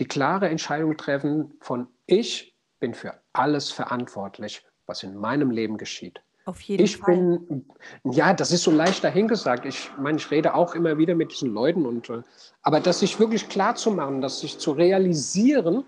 Die 0.00 0.06
klare 0.06 0.48
Entscheidung 0.48 0.96
treffen 0.96 1.54
von 1.60 1.88
ich 2.06 2.54
bin 2.80 2.94
für 2.94 3.14
alles 3.32 3.70
verantwortlich, 3.70 4.64
was 4.86 5.02
in 5.02 5.16
meinem 5.16 5.50
Leben 5.50 5.78
geschieht. 5.78 6.22
Auf 6.44 6.60
jeden 6.62 6.84
ich 6.84 6.96
Fall. 6.96 7.14
bin, 7.14 7.64
ja, 8.04 8.34
das 8.34 8.50
ist 8.50 8.64
so 8.64 8.72
leicht 8.72 9.04
dahingesagt. 9.04 9.64
Ich 9.64 9.90
meine, 9.96 10.18
ich 10.18 10.30
rede 10.30 10.54
auch 10.54 10.74
immer 10.74 10.98
wieder 10.98 11.14
mit 11.14 11.30
diesen 11.30 11.52
Leuten 11.54 11.86
und, 11.86 12.10
äh, 12.10 12.22
aber 12.62 12.80
das 12.80 12.98
sich 12.98 13.20
wirklich 13.20 13.48
klar 13.48 13.76
zu 13.76 13.92
machen, 13.92 14.20
das 14.20 14.40
sich 14.40 14.58
zu 14.58 14.72
realisieren, 14.72 15.84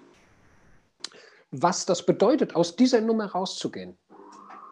was 1.51 1.87
das 1.87 2.07
bedeutet, 2.07 2.55
aus 2.55 2.77
dieser 2.77 3.01
Nummer 3.01 3.27
rauszugehen. 3.27 3.97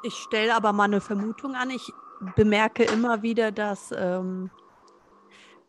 Ich 0.02 0.14
stelle 0.14 0.54
aber 0.54 0.72
mal 0.72 0.84
eine 0.84 1.00
Vermutung 1.00 1.54
an. 1.54 1.70
Ich 1.70 1.92
bemerke 2.36 2.84
immer 2.84 3.22
wieder, 3.22 3.52
dass 3.52 3.92
ähm, 3.96 4.50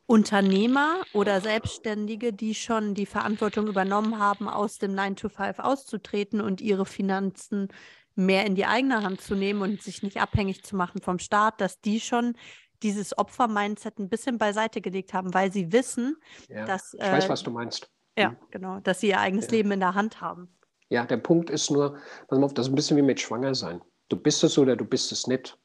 Unternehmer 0.06 1.04
oder 1.14 1.40
Selbstständige, 1.42 2.34
die 2.34 2.56
schon 2.56 2.94
die 2.94 3.06
Verantwortung 3.06 3.68
übernommen 3.68 4.20
haben, 4.20 4.50
aus 4.50 4.78
dem 4.78 4.94
9-to-5 4.94 5.60
auszutreten 5.60 6.42
und 6.42 6.62
ihre 6.62 6.86
Finanzen 6.86 7.70
mehr 8.16 8.46
in 8.46 8.56
die 8.56 8.66
eigene 8.66 9.02
Hand 9.02 9.22
zu 9.22 9.36
nehmen 9.36 9.62
und 9.62 9.82
sich 9.82 10.04
nicht 10.04 10.22
abhängig 10.22 10.64
zu 10.64 10.76
machen 10.76 11.02
vom 11.02 11.20
Staat, 11.20 11.62
dass 11.62 11.82
die 11.82 12.00
schon 12.00 12.36
dieses 12.84 13.18
Opfer-Mindset 13.18 13.98
ein 14.00 14.10
bisschen 14.10 14.38
beiseite 14.38 14.82
gelegt 14.82 15.14
haben, 15.14 15.34
weil 15.34 15.52
sie 15.52 15.72
wissen, 15.72 16.18
ja, 16.50 16.66
dass. 16.66 16.94
ich 16.94 17.00
weiß, 17.00 17.26
äh, 17.26 17.30
was 17.30 17.44
du 17.44 17.52
meinst. 17.52 17.90
Ja, 18.18 18.32
mhm. 18.32 18.38
genau, 18.52 18.80
dass 18.82 19.00
sie 19.00 19.08
ihr 19.08 19.20
eigenes 19.20 19.46
ja. 19.46 19.54
Leben 19.54 19.72
in 19.72 19.80
der 19.80 19.96
Hand 19.96 20.22
haben. 20.22 20.50
Ja, 20.90 21.06
der 21.06 21.18
Punkt 21.18 21.50
ist 21.50 21.72
nur, 21.72 21.98
pass 22.28 22.38
mal 22.38 22.46
auf, 22.46 22.54
das 22.54 22.68
ist 22.68 22.74
ein 22.74 22.76
bisschen 22.76 22.98
wie 22.98 23.02
mit 23.02 23.20
Schwanger 23.20 23.56
sein. 23.56 23.82
Du 24.14 24.20
bist 24.20 24.44
es 24.44 24.60
oder 24.60 24.76
du 24.76 24.86
bist 24.86 25.12
es 25.12 25.26
nicht. 25.26 25.58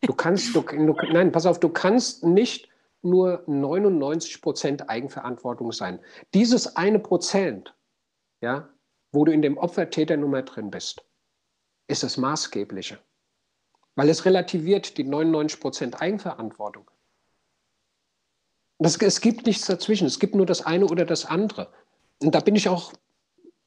Du 0.00 0.12
kannst, 0.12 0.56
du, 0.56 0.60
du, 0.60 0.92
nein, 1.12 1.30
pass 1.30 1.46
auf, 1.46 1.60
du 1.60 1.68
kannst 1.68 2.24
nicht 2.24 2.68
nur 3.02 3.44
99 3.46 4.42
Prozent 4.42 4.90
Eigenverantwortung 4.90 5.70
sein. 5.70 6.00
Dieses 6.34 6.74
eine 6.74 6.98
Prozent, 6.98 7.76
ja, 8.40 8.68
wo 9.12 9.24
du 9.24 9.30
in 9.30 9.40
dem 9.40 9.56
Opfer-Täter-Nummer 9.56 10.42
drin 10.42 10.72
bist, 10.72 11.04
ist 11.86 12.02
das 12.02 12.16
Maßgebliche. 12.16 12.98
Weil 13.94 14.08
es 14.08 14.24
relativiert 14.24 14.98
die 14.98 15.04
99 15.04 15.60
Prozent 15.60 16.02
Eigenverantwortung. 16.02 16.90
Das, 18.80 18.96
es 18.96 19.20
gibt 19.20 19.46
nichts 19.46 19.66
dazwischen. 19.66 20.08
Es 20.08 20.18
gibt 20.18 20.34
nur 20.34 20.46
das 20.46 20.66
eine 20.66 20.86
oder 20.86 21.04
das 21.04 21.24
andere. 21.24 21.72
Und 22.20 22.34
da 22.34 22.40
bin 22.40 22.56
ich 22.56 22.68
auch 22.68 22.92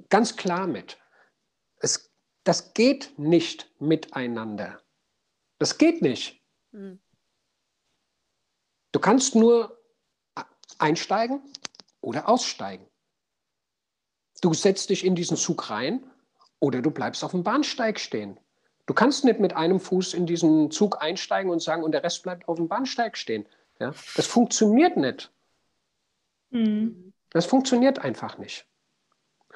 Ganz 0.10 0.36
klar 0.36 0.66
mit. 0.66 0.98
Es, 1.82 2.09
das 2.44 2.74
geht 2.74 3.18
nicht 3.18 3.72
miteinander. 3.80 4.82
Das 5.58 5.78
geht 5.78 6.02
nicht. 6.02 6.42
Mhm. 6.72 7.00
Du 8.92 9.00
kannst 9.00 9.36
nur 9.36 9.78
einsteigen 10.78 11.42
oder 12.02 12.28
aussteigen. 12.28 12.88
Du 14.42 14.54
setzt 14.54 14.90
dich 14.90 15.06
in 15.06 15.16
diesen 15.16 15.38
Zug 15.38 15.70
rein 15.70 16.10
oder 16.60 16.82
du 16.82 16.92
bleibst 16.92 17.24
auf 17.24 17.32
dem 17.32 17.44
Bahnsteig 17.44 18.00
stehen. 18.00 18.40
Du 18.86 18.94
kannst 18.94 19.24
nicht 19.26 19.40
mit 19.40 19.54
einem 19.56 19.80
Fuß 19.80 20.14
in 20.14 20.26
diesen 20.26 20.72
Zug 20.72 21.02
einsteigen 21.02 21.52
und 21.52 21.62
sagen, 21.62 21.84
und 21.84 21.92
der 21.92 22.04
Rest 22.04 22.24
bleibt 22.24 22.48
auf 22.48 22.58
dem 22.58 22.68
Bahnsteig 22.68 23.18
stehen. 23.18 23.46
Ja? 23.80 23.94
Das 24.16 24.26
funktioniert 24.26 24.98
nicht. 24.98 25.32
Mhm. 26.50 27.14
Das 27.30 27.46
funktioniert 27.46 28.00
einfach 28.00 28.38
nicht. 28.38 28.66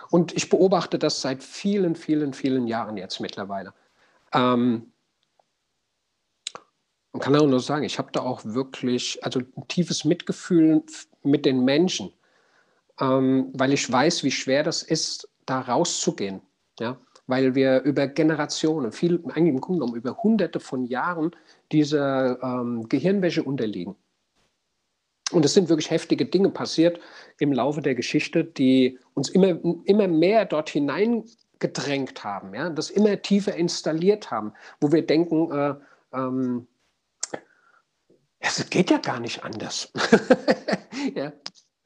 Und 0.09 0.33
ich 0.35 0.49
beobachte 0.49 0.99
das 0.99 1.21
seit 1.21 1.43
vielen, 1.43 1.95
vielen, 1.95 2.33
vielen 2.33 2.67
Jahren 2.67 2.97
jetzt 2.97 3.19
mittlerweile. 3.19 3.73
Ähm, 4.33 4.91
man 7.11 7.21
kann 7.21 7.35
auch 7.35 7.45
nur 7.45 7.59
sagen, 7.59 7.83
ich 7.83 7.99
habe 7.99 8.11
da 8.11 8.21
auch 8.21 8.43
wirklich 8.43 9.23
also 9.23 9.39
ein 9.39 9.67
tiefes 9.67 10.03
Mitgefühl 10.03 10.83
mit 11.21 11.45
den 11.45 11.63
Menschen, 11.63 12.11
ähm, 12.99 13.51
weil 13.53 13.71
ich 13.71 13.89
weiß, 13.89 14.23
wie 14.23 14.31
schwer 14.31 14.63
das 14.63 14.81
ist, 14.81 15.29
da 15.45 15.61
rauszugehen. 15.61 16.41
Ja? 16.79 16.97
Weil 17.27 17.53
wir 17.53 17.81
über 17.83 18.07
Generationen, 18.07 18.91
viel, 18.91 19.23
eigentlich 19.27 19.53
im 19.53 19.61
Grunde 19.61 19.81
genommen 19.81 19.97
über 19.97 20.17
Hunderte 20.23 20.59
von 20.59 20.85
Jahren 20.85 21.31
dieser 21.71 22.41
ähm, 22.41 22.89
Gehirnwäsche 22.89 23.43
unterliegen. 23.43 23.95
Und 25.33 25.45
es 25.45 25.53
sind 25.53 25.69
wirklich 25.69 25.89
heftige 25.89 26.25
Dinge 26.25 26.49
passiert 26.49 26.99
im 27.39 27.51
Laufe 27.51 27.81
der 27.81 27.95
Geschichte, 27.95 28.43
die 28.43 28.99
uns 29.13 29.29
immer, 29.29 29.59
immer 29.85 30.07
mehr 30.07 30.45
dort 30.45 30.69
hineingedrängt 30.69 32.23
haben, 32.23 32.53
ja, 32.53 32.69
das 32.69 32.89
immer 32.89 33.21
tiefer 33.21 33.55
installiert 33.55 34.31
haben, 34.31 34.53
wo 34.79 34.91
wir 34.91 35.05
denken, 35.05 35.51
äh, 35.51 35.75
ähm, 36.13 36.67
es 38.39 38.69
geht 38.69 38.91
ja 38.91 38.97
gar 38.97 39.19
nicht 39.19 39.43
anders. 39.43 39.91
ja, 41.15 41.31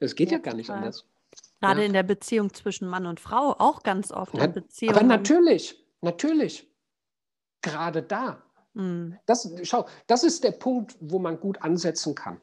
es 0.00 0.14
geht 0.14 0.30
ja, 0.30 0.38
ja 0.38 0.42
gar 0.42 0.54
nicht 0.54 0.70
anders. 0.70 1.04
Gerade 1.60 1.80
ja. 1.80 1.86
in 1.86 1.92
der 1.92 2.02
Beziehung 2.02 2.52
zwischen 2.52 2.88
Mann 2.88 3.06
und 3.06 3.20
Frau 3.20 3.54
auch 3.58 3.82
ganz 3.82 4.12
oft. 4.12 4.34
Ja, 4.34 4.52
aber 4.90 5.02
natürlich, 5.02 5.84
natürlich. 6.00 6.68
Gerade 7.62 8.02
da. 8.02 8.42
Mhm. 8.74 9.16
Das, 9.26 9.50
schau, 9.62 9.86
das 10.06 10.22
ist 10.22 10.44
der 10.44 10.52
Punkt, 10.52 10.96
wo 11.00 11.18
man 11.18 11.40
gut 11.40 11.60
ansetzen 11.62 12.14
kann. 12.14 12.40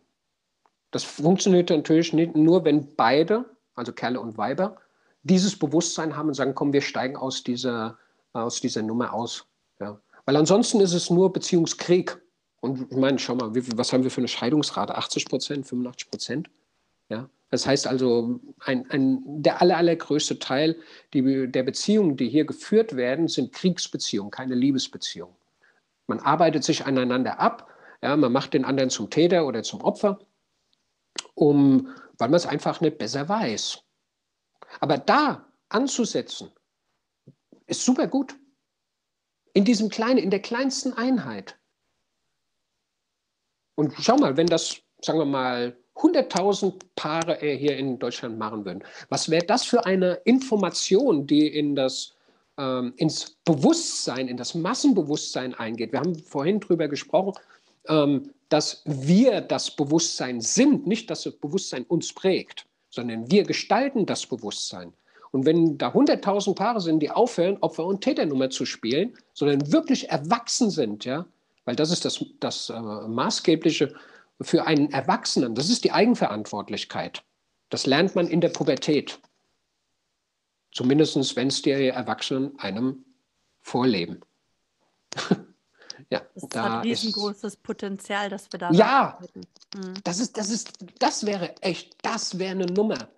Das 0.92 1.04
funktioniert 1.04 1.70
natürlich 1.70 2.14
nicht 2.14 2.36
nur, 2.36 2.64
wenn 2.64 2.96
beide, 2.96 3.46
also 3.76 3.92
Kerle 3.92 4.20
und 4.20 4.38
Weiber, 4.38 4.78
dieses 5.24 5.58
Bewusstsein 5.58 6.16
haben 6.16 6.30
und 6.30 6.36
sagen, 6.36 6.56
komm, 6.56 6.72
wir 6.72 6.82
steigen 6.82 7.18
aus 7.18 7.44
dieser, 7.44 7.98
aus 8.34 8.62
dieser 8.62 8.84
Nummer 8.84 9.14
aus. 9.14 9.46
Ja. 9.80 10.00
Weil 10.26 10.38
ansonsten 10.38 10.80
ist 10.80 10.94
es 10.94 11.10
nur 11.10 11.34
Beziehungskrieg. 11.34 12.18
Und 12.62 12.92
ich 12.92 12.98
meine, 12.98 13.20
schau 13.20 13.36
mal, 13.36 13.52
was 13.54 13.92
haben 13.92 14.04
wir 14.04 14.12
für 14.12 14.22
eine 14.22 14.28
Scheidungsrate? 14.28 14.96
80 14.96 15.26
Prozent, 15.26 15.68
85 15.68 16.10
Prozent? 16.10 16.50
Ja. 17.10 17.30
Das 17.50 17.66
heißt 17.66 17.88
also, 17.88 18.40
ein, 18.60 18.90
ein, 18.90 19.22
der 19.26 19.62
aller, 19.62 19.78
allergrößte 19.78 20.40
Teil 20.40 20.76
die, 21.14 21.52
der 21.52 21.64
Beziehungen, 21.64 22.18
die 22.18 22.30
hier 22.30 22.46
geführt 22.46 22.96
werden, 22.96 23.28
sind 23.28 23.54
Kriegsbeziehungen, 23.54 24.32
keine 24.32 24.56
Liebesbeziehungen. 24.56 25.36
Man 26.08 26.20
arbeitet 26.20 26.64
sich 26.64 26.86
aneinander 26.86 27.40
ab, 27.40 27.70
ja, 28.02 28.16
man 28.16 28.32
macht 28.32 28.54
den 28.54 28.66
anderen 28.66 28.90
zum 28.90 29.10
Täter 29.10 29.48
oder 29.48 29.64
zum 29.64 29.82
Opfer 29.82 30.20
um, 31.36 31.94
weil 32.18 32.30
man 32.30 32.38
es 32.38 32.46
einfach 32.46 32.82
nicht 32.82 32.98
besser 32.98 33.30
weiß. 33.30 33.82
Aber 34.80 34.98
da 34.98 35.46
anzusetzen, 35.70 36.52
ist 37.68 37.84
super 37.84 38.08
gut. 38.08 38.36
In 39.54 39.64
diesem 39.64 39.90
kleinen, 39.90 40.18
in 40.18 40.30
der 40.30 40.42
kleinsten 40.42 40.94
Einheit. 40.94 41.58
Und 43.76 43.94
schau 44.00 44.18
mal, 44.18 44.38
wenn 44.38 44.48
das, 44.48 44.78
sagen 45.02 45.20
wir 45.20 45.26
mal, 45.26 45.78
100.000 45.96 46.82
Paare 46.96 47.38
hier 47.40 47.78
in 47.78 48.00
Deutschland 48.00 48.38
machen 48.38 48.66
würden, 48.66 48.84
was 49.10 49.30
wäre 49.30 49.46
das 49.46 49.64
für 49.64 49.86
eine 49.86 50.16
Information, 50.26 51.26
die 51.26 51.48
in 51.48 51.76
das, 51.76 52.16
ähm, 52.58 52.94
ins 52.98 53.38
Bewusstsein, 53.46 54.28
in 54.28 54.36
das 54.38 54.56
Massenbewusstsein 54.56 55.54
eingeht? 55.54 55.94
Wir 55.94 56.00
haben 56.00 56.16
vorhin 56.16 56.60
darüber 56.60 56.88
gesprochen, 56.90 57.34
ähm, 57.88 58.34
dass 58.50 58.82
wir 58.86 59.42
das 59.42 59.76
Bewusstsein 59.76 60.42
sind, 60.42 60.88
nicht 60.88 61.10
dass 61.10 61.24
das 61.24 61.36
Bewusstsein 61.36 61.84
uns 61.84 62.14
prägt, 62.14 62.66
sondern 62.90 63.30
wir 63.30 63.44
gestalten 63.44 64.06
das 64.06 64.26
Bewusstsein. 64.26 64.94
Und 65.32 65.46
wenn 65.46 65.78
da 65.78 65.90
100.000 65.90 66.56
Paare 66.56 66.80
sind, 66.80 67.02
die 67.02 67.12
aufhören, 67.12 67.58
Opfer- 67.58 67.86
und 67.86 68.02
Täternummer 68.02 68.50
zu 68.50 68.66
spielen, 68.66 69.18
sondern 69.34 69.72
wirklich 69.72 70.10
erwachsen 70.10 70.70
sind, 70.70 71.04
ja, 71.04 71.26
weil 71.66 71.76
das 71.76 71.92
ist 71.92 72.06
das, 72.06 72.24
das 72.40 72.70
äh, 72.70 72.80
Maßgebliche 72.80 73.94
für 74.42 74.66
einen 74.66 74.92
Erwachsenen, 74.92 75.56
das 75.56 75.70
ist 75.70 75.84
die 75.84 75.92
Eigenverantwortlichkeit. 75.92 77.24
Das 77.70 77.86
lernt 77.86 78.16
man 78.16 78.28
in 78.28 78.42
der 78.42 78.50
Pubertät. 78.50 79.20
Zumindest 80.72 81.36
wenn 81.36 81.48
es 81.48 81.62
die 81.62 81.72
Erwachsenen 81.72 82.58
einem 82.60 83.04
vorleben. 83.62 84.22
ja, 86.10 86.22
das 86.34 86.50
da 86.50 86.80
ein 86.80 86.82
riesengroßes 86.82 87.56
ist, 87.56 87.64
Potenzial, 87.64 88.30
dass 88.30 88.52
wir 88.52 88.60
da 88.60 88.72
Ja, 88.72 89.20
mhm. 89.76 89.94
das, 90.04 90.20
ist, 90.20 90.38
das, 90.38 90.50
ist, 90.50 90.74
das 91.00 91.26
wäre 91.26 91.56
echt, 91.62 91.96
das 92.02 92.38
wäre 92.40 92.52
eine 92.52 92.66
Nummer. 92.66 93.10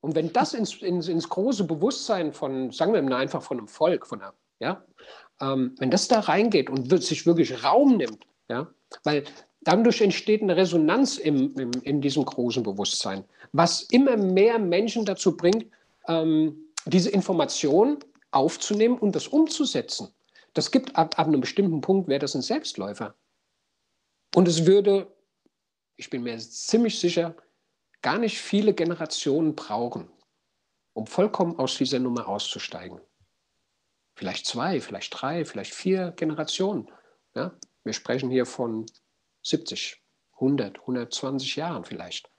Und 0.00 0.14
wenn 0.14 0.32
das 0.32 0.54
ins, 0.54 0.74
ins, 0.82 1.08
ins 1.08 1.28
große 1.28 1.64
Bewusstsein 1.64 2.32
von, 2.32 2.70
sagen 2.70 2.92
wir 2.92 3.02
mal 3.02 3.16
einfach 3.16 3.42
von 3.42 3.58
einem 3.58 3.68
Volk, 3.68 4.06
von 4.06 4.20
einer, 4.20 4.34
ja, 4.60 4.84
ähm, 5.40 5.74
wenn 5.78 5.90
das 5.90 6.08
da 6.08 6.20
reingeht 6.20 6.70
und 6.70 6.90
wird, 6.90 7.02
sich 7.02 7.26
wirklich 7.26 7.64
Raum 7.64 7.96
nimmt, 7.96 8.26
ja, 8.48 8.68
weil 9.04 9.24
dadurch 9.62 10.00
entsteht 10.00 10.42
eine 10.42 10.56
Resonanz 10.56 11.18
im, 11.18 11.54
im, 11.58 11.70
in 11.82 12.00
diesem 12.00 12.24
großen 12.24 12.62
Bewusstsein, 12.62 13.24
was 13.52 13.82
immer 13.82 14.16
mehr 14.16 14.58
Menschen 14.58 15.04
dazu 15.04 15.36
bringt, 15.36 15.66
ähm, 16.08 16.56
diese 16.86 17.10
Information 17.10 17.98
aufzunehmen 18.30 18.98
und 18.98 19.16
das 19.16 19.26
umzusetzen. 19.26 20.08
Das 20.56 20.70
gibt 20.70 20.96
ab, 20.96 21.18
ab 21.18 21.26
einem 21.26 21.42
bestimmten 21.42 21.82
Punkt, 21.82 22.08
wäre 22.08 22.18
das 22.18 22.34
ein 22.34 22.40
Selbstläufer. 22.40 23.14
Und 24.34 24.48
es 24.48 24.64
würde, 24.64 25.14
ich 25.96 26.08
bin 26.08 26.22
mir 26.22 26.38
ziemlich 26.38 26.98
sicher, 26.98 27.36
gar 28.00 28.16
nicht 28.16 28.40
viele 28.40 28.72
Generationen 28.72 29.54
brauchen, 29.54 30.08
um 30.94 31.06
vollkommen 31.06 31.58
aus 31.58 31.76
dieser 31.76 31.98
Nummer 31.98 32.26
auszusteigen. 32.26 33.02
Vielleicht 34.14 34.46
zwei, 34.46 34.80
vielleicht 34.80 35.20
drei, 35.20 35.44
vielleicht 35.44 35.74
vier 35.74 36.12
Generationen. 36.12 36.90
Ja? 37.34 37.54
Wir 37.84 37.92
sprechen 37.92 38.30
hier 38.30 38.46
von 38.46 38.86
70, 39.42 40.02
100, 40.36 40.78
120 40.80 41.56
Jahren 41.56 41.84
vielleicht. 41.84 42.30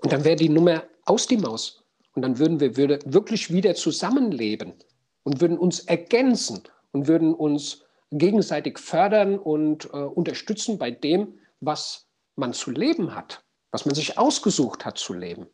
Und 0.00 0.12
dann 0.12 0.24
wäre 0.24 0.34
die 0.34 0.48
Nummer 0.48 0.82
aus 1.04 1.28
die 1.28 1.36
Maus. 1.36 1.84
Und 2.16 2.22
dann 2.22 2.40
würden 2.40 2.58
wir 2.58 2.76
würde 2.76 2.98
wirklich 3.04 3.52
wieder 3.52 3.76
zusammenleben 3.76 4.74
und 5.26 5.40
würden 5.40 5.58
uns 5.58 5.80
ergänzen 5.80 6.62
und 6.92 7.08
würden 7.08 7.34
uns 7.34 7.84
gegenseitig 8.12 8.78
fördern 8.78 9.38
und 9.38 9.86
äh, 9.92 9.96
unterstützen 9.98 10.78
bei 10.78 10.90
dem, 10.90 11.38
was 11.60 12.06
man 12.36 12.52
zu 12.52 12.70
leben 12.70 13.14
hat 13.14 13.42
was 13.76 13.84
man 13.84 13.94
sich 13.94 14.16
ausgesucht 14.16 14.86
hat 14.86 14.96
zu 14.96 15.12
leben. 15.12 15.48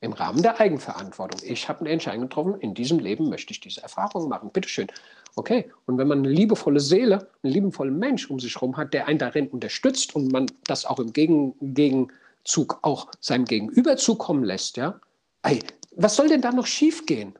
Im 0.00 0.12
Rahmen 0.12 0.40
der 0.40 0.60
Eigenverantwortung. 0.60 1.40
Ich 1.42 1.68
habe 1.68 1.80
eine 1.80 1.90
Entscheidung 1.90 2.22
getroffen, 2.22 2.54
in 2.60 2.74
diesem 2.74 3.00
Leben 3.00 3.28
möchte 3.28 3.52
ich 3.52 3.58
diese 3.58 3.82
Erfahrung 3.82 4.28
machen. 4.28 4.50
Bitteschön. 4.52 4.86
Okay, 5.34 5.70
und 5.86 5.98
wenn 5.98 6.06
man 6.06 6.20
eine 6.20 6.28
liebevolle 6.28 6.78
Seele, 6.78 7.28
einen 7.42 7.52
liebevollen 7.52 7.98
Mensch 7.98 8.30
um 8.30 8.38
sich 8.38 8.54
herum 8.54 8.76
hat, 8.76 8.94
der 8.94 9.08
einen 9.08 9.18
darin 9.18 9.48
unterstützt 9.48 10.14
und 10.14 10.30
man 10.30 10.46
das 10.64 10.86
auch 10.86 11.00
im 11.00 11.12
Gegen 11.12 11.54
Gegenzug 11.60 12.78
auch 12.82 13.10
seinem 13.18 13.46
Gegenüber 13.46 13.96
zukommen 13.96 14.44
lässt, 14.44 14.76
ja, 14.76 15.00
ey, 15.42 15.58
was 15.96 16.14
soll 16.14 16.28
denn 16.28 16.40
da 16.40 16.52
noch 16.52 16.68
schiefgehen? 16.68 17.34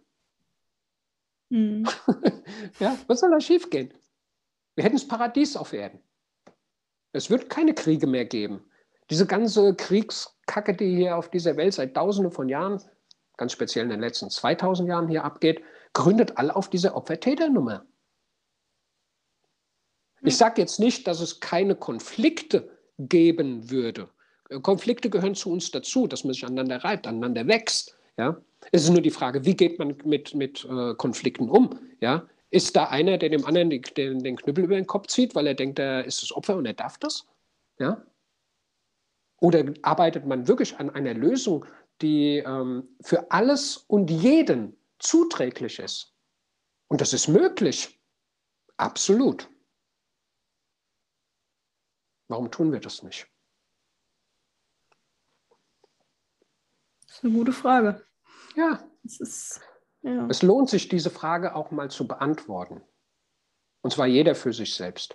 Mhm. 1.50 1.86
ja, 2.80 2.96
was 3.06 3.20
soll 3.20 3.30
da 3.30 3.40
schiefgehen? 3.40 3.92
Wir 4.74 4.84
hätten 4.84 4.96
das 4.96 5.06
Paradies 5.06 5.56
auf 5.56 5.72
Erden. 5.72 6.00
Es 7.12 7.28
wird 7.28 7.50
keine 7.50 7.74
Kriege 7.74 8.06
mehr 8.06 8.24
geben. 8.24 8.64
Diese 9.10 9.26
ganze 9.26 9.74
Kriegskacke, 9.74 10.74
die 10.74 10.94
hier 10.94 11.16
auf 11.16 11.30
dieser 11.30 11.56
Welt 11.56 11.74
seit 11.74 11.94
Tausenden 11.94 12.32
von 12.32 12.48
Jahren, 12.48 12.80
ganz 13.36 13.52
speziell 13.52 13.84
in 13.84 13.90
den 13.90 14.00
letzten 14.00 14.30
2000 14.30 14.88
Jahren 14.88 15.08
hier 15.08 15.24
abgeht, 15.24 15.62
gründet 15.92 16.38
all 16.38 16.50
auf 16.50 16.70
dieser 16.70 16.94
Opfer-Täter-Nummer. 16.94 17.84
Ich 20.22 20.36
sage 20.36 20.60
jetzt 20.60 20.78
nicht, 20.78 21.06
dass 21.06 21.20
es 21.20 21.40
keine 21.40 21.74
Konflikte 21.74 22.70
geben 22.98 23.70
würde. 23.70 24.08
Konflikte 24.62 25.10
gehören 25.10 25.34
zu 25.34 25.50
uns 25.50 25.70
dazu, 25.70 26.06
dass 26.06 26.24
man 26.24 26.34
sich 26.34 26.44
aneinander 26.44 26.84
reibt, 26.84 27.06
aneinander 27.06 27.46
wächst. 27.46 27.96
Ja? 28.16 28.40
Es 28.72 28.84
ist 28.84 28.90
nur 28.90 29.00
die 29.00 29.10
Frage, 29.10 29.44
wie 29.44 29.56
geht 29.56 29.78
man 29.78 29.96
mit, 30.04 30.34
mit 30.34 30.64
äh, 30.64 30.94
Konflikten 30.94 31.48
um? 31.48 31.78
Ja? 32.00 32.28
Ist 32.50 32.76
da 32.76 32.84
einer, 32.84 33.18
der 33.18 33.30
dem 33.30 33.44
anderen 33.44 33.70
den, 33.70 34.22
den 34.22 34.36
Knüppel 34.36 34.64
über 34.64 34.74
den 34.74 34.86
Kopf 34.86 35.06
zieht, 35.06 35.34
weil 35.34 35.46
er 35.46 35.54
denkt, 35.54 35.78
er 35.78 36.04
ist 36.04 36.22
das 36.22 36.32
Opfer 36.32 36.56
und 36.56 36.66
er 36.66 36.74
darf 36.74 36.98
das? 36.98 37.26
Ja? 37.78 38.04
Oder 39.40 39.72
arbeitet 39.82 40.26
man 40.26 40.46
wirklich 40.46 40.78
an 40.78 40.90
einer 40.90 41.14
Lösung, 41.14 41.64
die 42.02 42.38
ähm, 42.38 42.88
für 43.00 43.30
alles 43.30 43.78
und 43.78 44.10
jeden 44.10 44.76
zuträglich 44.98 45.78
ist? 45.78 46.14
Und 46.88 47.00
das 47.00 47.12
ist 47.12 47.28
möglich. 47.28 47.98
Absolut. 48.76 49.48
Warum 52.28 52.50
tun 52.50 52.72
wir 52.72 52.80
das 52.80 53.02
nicht? 53.02 53.26
Das 57.06 57.16
ist 57.16 57.24
eine 57.24 57.32
gute 57.32 57.52
Frage. 57.52 58.04
Ja. 58.56 58.80
Es, 59.04 59.20
ist, 59.20 59.60
ja. 60.02 60.26
es 60.28 60.42
lohnt 60.42 60.68
sich, 60.68 60.88
diese 60.88 61.10
Frage 61.10 61.54
auch 61.54 61.70
mal 61.70 61.90
zu 61.90 62.06
beantworten. 62.06 62.82
Und 63.82 63.92
zwar 63.92 64.06
jeder 64.06 64.34
für 64.34 64.52
sich 64.52 64.74
selbst. 64.74 65.14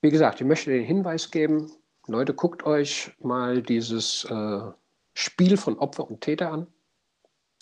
Wie 0.00 0.10
gesagt, 0.10 0.40
ich 0.40 0.46
möchte 0.46 0.70
den 0.70 0.84
Hinweis 0.84 1.30
geben, 1.30 1.70
Leute, 2.08 2.34
guckt 2.34 2.64
euch 2.64 3.12
mal 3.20 3.62
dieses 3.62 4.24
äh, 4.24 4.60
Spiel 5.14 5.56
von 5.56 5.78
Opfer 5.78 6.08
und 6.10 6.20
Täter 6.20 6.50
an. 6.50 6.66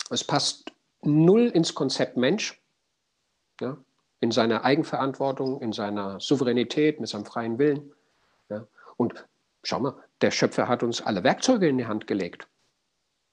Es 0.09 0.23
passt 0.23 0.71
null 1.03 1.47
ins 1.49 1.75
Konzept 1.75 2.17
Mensch, 2.17 2.59
ja, 3.59 3.77
in 4.19 4.31
seiner 4.31 4.63
Eigenverantwortung, 4.63 5.61
in 5.61 5.73
seiner 5.73 6.19
Souveränität, 6.19 6.99
mit 6.99 7.09
seinem 7.09 7.25
freien 7.25 7.59
Willen. 7.59 7.93
Ja. 8.49 8.65
Und 8.97 9.25
schau 9.63 9.79
mal, 9.79 10.03
der 10.21 10.31
Schöpfer 10.31 10.67
hat 10.67 10.81
uns 10.81 11.01
alle 11.01 11.23
Werkzeuge 11.23 11.67
in 11.67 11.77
die 11.77 11.87
Hand 11.87 12.07
gelegt. 12.07 12.47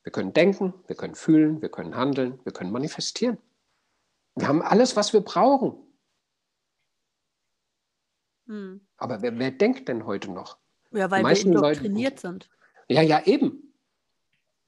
Wir 0.09 0.13
können 0.13 0.33
denken, 0.33 0.73
wir 0.87 0.97
können 0.97 1.15
fühlen, 1.15 1.61
wir 1.61 1.69
können 1.69 1.95
handeln, 1.95 2.41
wir 2.45 2.53
können 2.53 2.73
manifestieren. 2.73 3.37
Wir 4.37 4.49
haben 4.49 4.63
alles, 4.63 4.97
was 4.97 5.13
wir 5.13 5.21
brauchen. 5.21 5.77
Hm. 8.47 8.81
Aber 8.97 9.21
wer, 9.21 9.39
wer 9.39 9.51
denkt 9.51 9.87
denn 9.87 10.07
heute 10.07 10.33
noch? 10.33 10.57
Ja, 10.93 11.11
weil 11.11 11.23
wir 11.23 11.39
indoktriniert 11.39 12.21
sind. 12.21 12.49
Ja, 12.89 13.03
ja, 13.03 13.23
eben. 13.27 13.75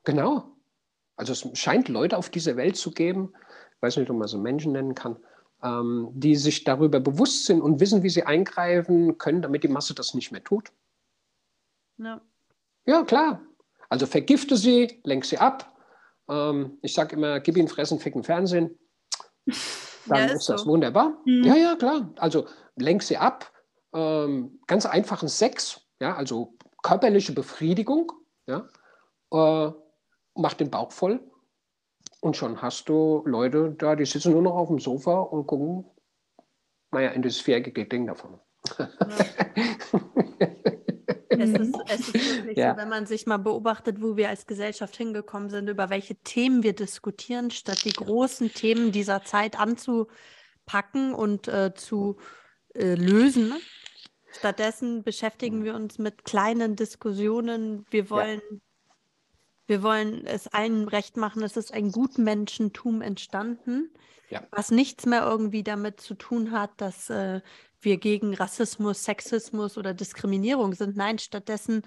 Genau. 0.05 0.59
Also 1.16 1.32
es 1.32 1.59
scheint 1.59 1.88
Leute 1.88 2.18
auf 2.18 2.28
dieser 2.28 2.57
Welt 2.57 2.76
zu 2.76 2.91
geben, 2.91 3.32
ich 3.76 3.80
weiß 3.80 3.97
nicht, 3.97 4.11
ob 4.11 4.18
man 4.18 4.28
so 4.28 4.36
Menschen 4.36 4.72
nennen 4.72 4.95
kann, 4.95 5.16
ähm, 5.62 6.11
die 6.12 6.36
sich 6.36 6.64
darüber 6.64 7.01
bewusst 7.01 7.47
sind 7.47 7.62
und 7.62 7.80
wissen, 7.80 8.03
wie 8.03 8.11
sie 8.11 8.24
eingreifen 8.24 9.16
können, 9.16 9.41
damit 9.41 9.64
die 9.64 9.68
Masse 9.68 9.95
das 9.95 10.12
nicht 10.12 10.32
mehr 10.32 10.45
tut. 10.45 10.70
Ja. 11.97 12.20
Ja, 12.84 13.05
klar. 13.05 13.41
Also 13.91 14.07
vergifte 14.07 14.57
sie, 14.57 15.01
lenk 15.05 15.26
sie 15.26 15.36
ab. 15.36 15.70
Ähm, 16.28 16.78
ich 16.80 16.95
sage 16.95 17.16
immer, 17.16 17.41
gib 17.41 17.59
ihnen 17.59 17.68
Fressen, 17.68 17.99
Ficken, 17.99 18.24
Fernsehen. 18.24 18.78
Dann 20.07 20.18
ja, 20.18 20.24
ist, 20.26 20.32
ist 20.36 20.45
so. 20.47 20.53
das 20.55 20.66
wunderbar. 20.66 21.18
Mhm. 21.26 21.45
Ja, 21.45 21.57
ja, 21.57 21.76
klar. 21.76 22.11
Also 22.16 22.47
lenk 22.76 23.03
sie 23.03 23.18
ab. 23.18 23.53
Ähm, 23.93 24.61
ganz 24.66 24.86
einfachen 24.86 25.28
Sex 25.28 25.91
ja, 26.01 26.16
also 26.16 26.57
körperliche 26.82 27.32
Befriedigung, 27.32 28.12
ja, 28.47 28.66
äh, 29.32 29.72
macht 30.34 30.61
den 30.61 30.70
Bauch 30.70 30.93
voll 30.93 31.20
und 32.20 32.36
schon 32.36 32.61
hast 32.62 32.88
du 32.88 33.22
Leute 33.26 33.74
da, 33.78 33.95
die 33.95 34.07
sitzen 34.07 34.32
nur 34.32 34.43
noch 34.43 34.55
auf 34.55 34.68
dem 34.68 34.78
Sofa 34.78 35.20
und 35.20 35.47
gucken, 35.47 35.84
naja, 36.91 37.11
in 37.11 37.22
das 37.22 37.38
viereckige 37.38 37.86
Ding 37.86 38.07
davon. 38.07 38.41
Ja. 38.78 38.88
Es 41.41 41.51
ist, 41.51 41.74
es 41.88 42.09
ist 42.09 42.36
wirklich 42.36 42.59
ja. 42.59 42.72
so, 42.72 42.80
wenn 42.80 42.88
man 42.88 43.07
sich 43.07 43.26
mal 43.26 43.38
beobachtet, 43.38 44.01
wo 44.01 44.16
wir 44.16 44.28
als 44.28 44.47
Gesellschaft 44.47 44.97
hingekommen 44.97 45.51
sind, 45.51 45.68
über 45.68 45.91
welche 45.91 46.16
Themen 46.16 46.62
wir 46.62 46.74
diskutieren, 46.74 47.51
statt 47.51 47.84
die 47.84 47.93
großen 47.93 48.53
Themen 48.53 48.93
dieser 48.93 49.24
Zeit 49.24 49.59
anzupacken 49.59 51.14
und 51.14 51.49
äh, 51.49 51.74
zu 51.74 52.16
äh, 52.74 52.95
lösen, 52.95 53.55
Stattdessen 54.32 55.03
beschäftigen 55.03 55.64
wir 55.64 55.74
uns 55.74 55.99
mit 55.99 56.24
kleinen 56.24 56.76
Diskussionen. 56.76 57.84
Wir 57.91 58.11
wollen, 58.11 58.41
ja. 58.51 58.57
Wir 59.70 59.84
wollen 59.84 60.26
es 60.26 60.48
allen 60.48 60.88
recht 60.88 61.16
machen, 61.16 61.44
es 61.44 61.56
ist 61.56 61.72
ein 61.72 61.92
Gutmenschentum 61.92 63.02
entstanden, 63.02 63.88
ja. 64.28 64.42
was 64.50 64.72
nichts 64.72 65.06
mehr 65.06 65.22
irgendwie 65.22 65.62
damit 65.62 66.00
zu 66.00 66.14
tun 66.14 66.50
hat, 66.50 66.72
dass 66.78 67.08
äh, 67.08 67.40
wir 67.80 67.96
gegen 67.98 68.34
Rassismus, 68.34 69.04
Sexismus 69.04 69.78
oder 69.78 69.94
Diskriminierung 69.94 70.74
sind. 70.74 70.96
Nein, 70.96 71.20
stattdessen, 71.20 71.82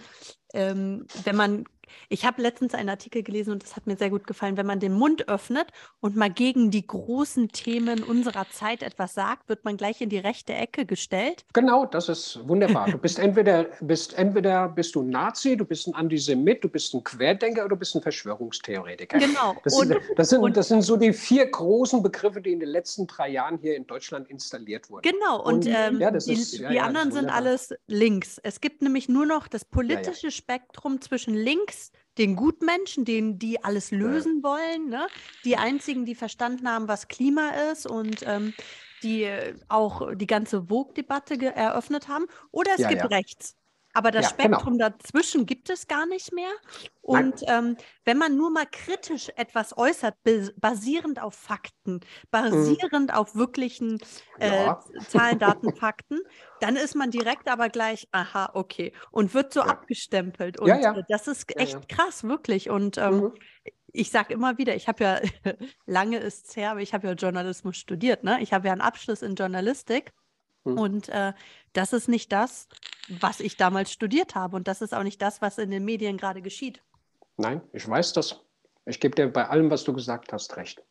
ähm, 0.53 1.07
wenn 1.25 1.35
man 1.35 1.65
ich 2.09 2.25
habe 2.25 2.41
letztens 2.41 2.73
einen 2.73 2.89
Artikel 2.89 3.23
gelesen 3.23 3.51
und 3.51 3.63
das 3.63 3.75
hat 3.75 3.87
mir 3.87 3.97
sehr 3.97 4.09
gut 4.09 4.27
gefallen. 4.27 4.57
Wenn 4.57 4.65
man 4.65 4.79
den 4.79 4.93
Mund 4.93 5.27
öffnet 5.27 5.67
und 5.99 6.15
mal 6.15 6.29
gegen 6.29 6.71
die 6.71 6.85
großen 6.85 7.49
Themen 7.49 8.03
unserer 8.03 8.49
Zeit 8.49 8.83
etwas 8.83 9.13
sagt, 9.13 9.49
wird 9.49 9.65
man 9.65 9.77
gleich 9.77 10.01
in 10.01 10.09
die 10.09 10.17
rechte 10.17 10.53
Ecke 10.53 10.85
gestellt. 10.85 11.45
Genau, 11.53 11.85
das 11.85 12.09
ist 12.09 12.39
wunderbar. 12.47 12.89
Du 12.89 12.97
bist 12.97 13.19
entweder 13.19 13.65
bist 13.81 14.17
entweder 14.17 14.69
bist 14.69 14.95
du 14.95 15.01
ein 15.01 15.09
Nazi, 15.09 15.57
du 15.57 15.65
bist 15.65 15.87
ein 15.87 15.95
Antisemit, 15.95 16.63
du 16.63 16.69
bist 16.69 16.93
ein 16.93 17.03
Querdenker 17.03 17.61
oder 17.61 17.69
du 17.69 17.77
bist 17.77 17.95
ein 17.95 18.01
Verschwörungstheoretiker. 18.01 19.19
Genau. 19.19 19.55
Das, 19.63 19.73
und, 19.73 19.87
sind, 19.87 20.01
das, 20.15 20.29
sind, 20.29 20.57
das 20.57 20.67
sind 20.67 20.81
so 20.81 20.97
die 20.97 21.13
vier 21.13 21.45
großen 21.45 22.01
Begriffe, 22.03 22.41
die 22.41 22.51
in 22.51 22.59
den 22.59 22.69
letzten 22.69 23.07
drei 23.07 23.29
Jahren 23.29 23.57
hier 23.59 23.75
in 23.75 23.87
Deutschland 23.87 24.29
installiert 24.29 24.89
wurden. 24.89 25.09
Genau. 25.09 25.41
Und, 25.41 25.65
und 25.65 25.67
ähm, 25.67 25.99
ja, 25.99 26.11
die, 26.11 26.33
ist, 26.33 26.57
ja, 26.57 26.69
die 26.69 26.75
ja, 26.75 26.83
anderen 26.83 27.11
sind 27.11 27.29
alles 27.29 27.73
links. 27.87 28.39
Es 28.43 28.61
gibt 28.61 28.81
nämlich 28.81 29.09
nur 29.09 29.25
noch 29.25 29.47
das 29.47 29.65
politische 29.65 30.31
Spektrum 30.31 31.01
zwischen 31.01 31.33
links 31.33 31.82
den 32.17 32.35
Gutmenschen, 32.35 33.05
denen 33.05 33.39
die 33.39 33.63
alles 33.63 33.91
lösen 33.91 34.41
ja. 34.43 34.49
wollen, 34.49 34.89
ne? 34.89 35.07
die 35.45 35.57
einzigen, 35.57 36.05
die 36.05 36.15
verstanden 36.15 36.69
haben, 36.69 36.87
was 36.87 37.07
Klima 37.07 37.49
ist 37.71 37.87
und 37.87 38.23
ähm, 38.25 38.53
die 39.01 39.29
auch 39.67 40.13
die 40.15 40.27
ganze 40.27 40.67
Vogue-Debatte 40.67 41.35
eröffnet 41.53 42.07
haben. 42.07 42.25
Oder 42.51 42.71
es 42.75 42.81
ja, 42.81 42.89
gibt 42.89 43.01
ja. 43.01 43.07
rechts. 43.07 43.55
Aber 43.93 44.11
das 44.11 44.31
ja, 44.31 44.37
genau. 44.37 44.57
Spektrum 44.57 44.77
genau. 44.77 44.89
dazwischen 44.89 45.45
gibt 45.45 45.69
es 45.69 45.87
gar 45.87 46.05
nicht 46.07 46.33
mehr. 46.33 46.51
Und 47.01 47.43
ähm, 47.47 47.77
wenn 48.05 48.17
man 48.17 48.35
nur 48.35 48.49
mal 48.49 48.65
kritisch 48.65 49.29
etwas 49.35 49.77
äußert, 49.77 50.15
basierend 50.57 51.21
auf 51.21 51.35
Fakten, 51.35 51.99
basierend 52.31 53.09
mhm. 53.09 53.15
auf 53.15 53.35
wirklichen 53.35 53.99
äh, 54.39 54.65
ja. 54.65 54.79
Zahlen, 55.07 55.37
Daten, 55.37 55.75
Fakten, 55.75 56.19
dann 56.59 56.75
ist 56.75 56.95
man 56.95 57.11
direkt 57.11 57.47
aber 57.47 57.69
gleich, 57.69 58.07
aha, 58.11 58.51
okay, 58.53 58.93
und 59.11 59.33
wird 59.33 59.53
so 59.53 59.59
ja. 59.59 59.67
abgestempelt. 59.67 60.59
Und 60.59 60.67
ja, 60.69 60.95
äh, 60.95 61.03
das 61.07 61.27
ist 61.27 61.55
echt 61.55 61.87
krass, 61.87 62.23
wirklich. 62.23 62.69
Und 62.71 62.97
ähm, 62.97 63.15
mhm. 63.15 63.33
ich 63.91 64.09
sage 64.09 64.33
immer 64.33 64.57
wieder, 64.57 64.75
ich 64.75 64.87
habe 64.87 65.03
ja, 65.03 65.19
lange 65.85 66.17
ist 66.17 66.49
es 66.49 66.55
her, 66.55 66.71
aber 66.71 66.81
ich 66.81 66.95
habe 66.95 67.07
ja 67.07 67.13
Journalismus 67.13 67.77
studiert. 67.77 68.23
Ne? 68.23 68.41
Ich 68.41 68.53
habe 68.53 68.67
ja 68.67 68.71
einen 68.71 68.81
Abschluss 68.81 69.21
in 69.21 69.35
Journalistik. 69.35 70.13
Mhm. 70.65 70.77
Und 70.77 71.09
äh, 71.09 71.33
das 71.73 71.93
ist 71.93 72.07
nicht 72.07 72.31
das, 72.31 72.67
was 73.09 73.39
ich 73.39 73.57
damals 73.57 73.91
studiert 73.91 74.35
habe. 74.35 74.55
Und 74.55 74.67
das 74.67 74.81
ist 74.81 74.93
auch 74.93 75.03
nicht 75.03 75.21
das, 75.21 75.41
was 75.41 75.57
in 75.57 75.71
den 75.71 75.85
Medien 75.85 76.17
gerade 76.17 76.41
geschieht. 76.41 76.81
Nein, 77.37 77.61
ich 77.73 77.87
weiß 77.87 78.13
das. 78.13 78.39
Ich 78.85 78.99
gebe 78.99 79.15
dir 79.15 79.27
bei 79.27 79.47
allem, 79.47 79.71
was 79.71 79.83
du 79.83 79.93
gesagt 79.93 80.33
hast, 80.33 80.55
recht. 80.57 80.83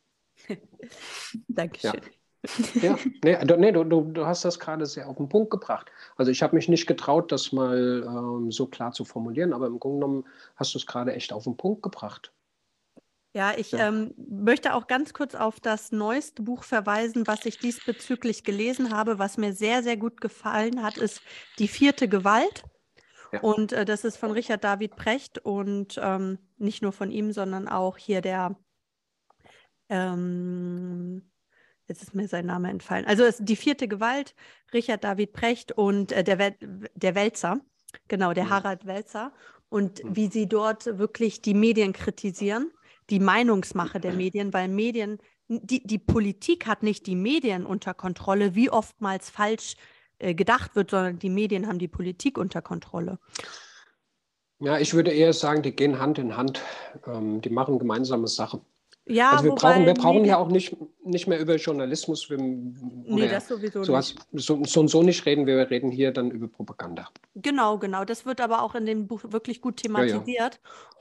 Dankeschön. 1.49 2.01
Ja, 2.75 2.83
ja. 2.83 2.99
nee, 3.23 3.37
du, 3.45 3.57
nee 3.57 3.71
du, 3.71 3.85
du, 3.85 4.27
hast 4.27 4.45
das 4.45 4.59
gerade 4.59 4.85
sehr 4.87 5.09
auf 5.09 5.17
den 5.17 5.29
Punkt 5.29 5.51
gebracht. 5.51 5.93
Also 6.17 6.33
ich 6.33 6.43
habe 6.43 6.57
mich 6.57 6.69
nicht 6.69 6.87
getraut, 6.87 7.31
das 7.31 7.53
mal 7.53 8.05
ähm, 8.05 8.51
so 8.51 8.67
klar 8.67 8.93
zu 8.93 9.05
formulieren, 9.05 9.53
aber 9.53 9.69
im 9.69 9.79
Grunde 9.79 10.05
genommen 10.05 10.25
hast 10.57 10.75
du 10.75 10.79
es 10.79 10.87
gerade 10.87 11.15
echt 11.15 11.33
auf 11.33 11.45
den 11.45 11.57
Punkt 11.57 11.83
gebracht. 11.83 12.33
Ja, 13.35 13.55
ich 13.57 13.73
ja. 13.73 13.89
Ähm, 13.89 14.13
möchte 14.17 14.75
auch 14.75 14.87
ganz 14.87 15.15
kurz 15.15 15.35
auf 15.35 15.59
das 15.59 15.91
neueste 15.91 16.43
Buch 16.43 16.65
verweisen, 16.65 17.27
was 17.27 17.47
ich 17.47 17.59
diesbezüglich 17.59 18.45
gelesen 18.45 18.95
habe. 18.95 19.19
Was 19.19 19.39
mir 19.39 19.55
sehr, 19.55 19.83
sehr 19.83 19.97
gut 19.97 20.21
gefallen 20.21 20.83
hat, 20.83 20.99
ist 20.99 21.23
Die 21.59 21.69
vierte 21.69 22.09
Gewalt. 22.09 22.63
Ja. 23.33 23.41
Und 23.41 23.73
äh, 23.73 23.87
das 23.87 24.05
ist 24.05 24.19
von 24.19 24.33
Richard 24.33 24.63
David 24.65 24.97
Precht 24.97 25.39
und 25.39 25.99
ähm, 26.03 26.39
nicht 26.59 26.83
nur 26.83 26.93
von 26.93 27.11
ihm, 27.11 27.33
sondern 27.33 27.69
auch 27.69 27.97
hier 27.97 28.21
der, 28.21 28.55
ähm, 29.89 31.31
jetzt 31.89 32.03
ist 32.03 32.15
mir 32.15 32.29
sein 32.29 32.45
Name 32.45 32.69
entfallen. 32.69 33.07
Also 33.07 33.25
es, 33.25 33.39
Die 33.39 33.57
vierte 33.57 33.89
Gewalt, 33.89 34.35
Richard 34.75 35.05
David 35.05 35.33
Precht 35.33 35.73
und 35.73 36.13
äh, 36.13 36.23
der, 36.23 36.55
der 36.61 37.15
Wälzer, 37.15 37.61
genau, 38.09 38.35
der 38.35 38.45
mhm. 38.45 38.51
Harald 38.51 38.85
Welzer. 38.85 39.33
Und 39.71 40.05
mhm. 40.05 40.17
wie 40.17 40.27
sie 40.27 40.47
dort 40.47 40.99
wirklich 40.99 41.41
die 41.41 41.55
Medien 41.55 41.95
kritisieren 41.95 42.71
die 43.13 43.21
Meinungsmache 43.21 44.01
der 44.01 44.15
Medien, 44.15 44.55
weil 44.55 44.69
Medien, 44.69 45.19
die, 45.47 45.87
die 45.87 45.99
Politik 45.99 46.67
hat 46.67 46.83
nicht 46.83 47.07
die 47.07 47.15
Medien 47.15 47.67
unter 47.67 47.93
Kontrolle, 47.93 48.55
wie 48.55 48.71
oftmals 48.71 49.29
falsch 49.29 49.77
äh, 50.19 50.35
gedacht 50.35 50.75
wird, 50.75 50.91
sondern 50.91 51.19
die 51.19 51.29
Medien 51.29 51.69
haben 51.69 51.79
die 51.79 51.89
Politik 51.89 52.39
unter 52.39 52.63
Kontrolle. 52.63 53.19
Ja, 54.61 54.79
ich 54.79 54.95
würde 54.95 55.11
eher 55.11 55.35
sagen, 55.35 55.63
die 55.63 55.77
gehen 55.77 55.99
Hand 55.99 56.19
in 56.19 56.39
Hand. 56.39 56.63
Ähm, 57.07 57.43
die 57.43 57.51
machen 57.51 57.79
gemeinsame 57.79 58.29
Sache. 58.29 58.63
Ja, 59.05 59.33
also 59.33 59.45
wir 59.45 59.55
brauchen, 59.57 59.85
wir 59.85 59.95
brauchen 59.95 60.25
ja 60.25 60.39
auch 60.39 60.49
nicht, 60.49 60.77
nicht 61.05 61.27
mehr 61.27 61.39
über 61.39 61.57
Journalismus. 61.57 62.31
Wir, 62.31 62.39
nee, 62.39 63.29
das 63.29 63.49
sowieso 63.49 63.83
so, 63.83 63.97
nicht. 63.97 64.19
So, 64.33 64.63
so 64.65 64.81
und 64.81 64.89
so 64.89 65.03
nicht 65.03 65.27
reden, 65.27 65.45
wir 65.47 65.69
reden 65.69 65.91
hier 65.91 66.13
dann 66.13 66.31
über 66.31 66.47
Propaganda. 66.47 67.09
Genau, 67.35 67.79
genau. 67.79 68.05
Das 68.05 68.25
wird 68.25 68.41
aber 68.41 68.63
auch 68.63 68.75
in 68.75 68.87
dem 68.87 69.09
Buch 69.09 69.21
wirklich 69.27 69.61
gut 69.61 69.79
thematisiert. 69.79 70.27
Ja, 70.29 70.51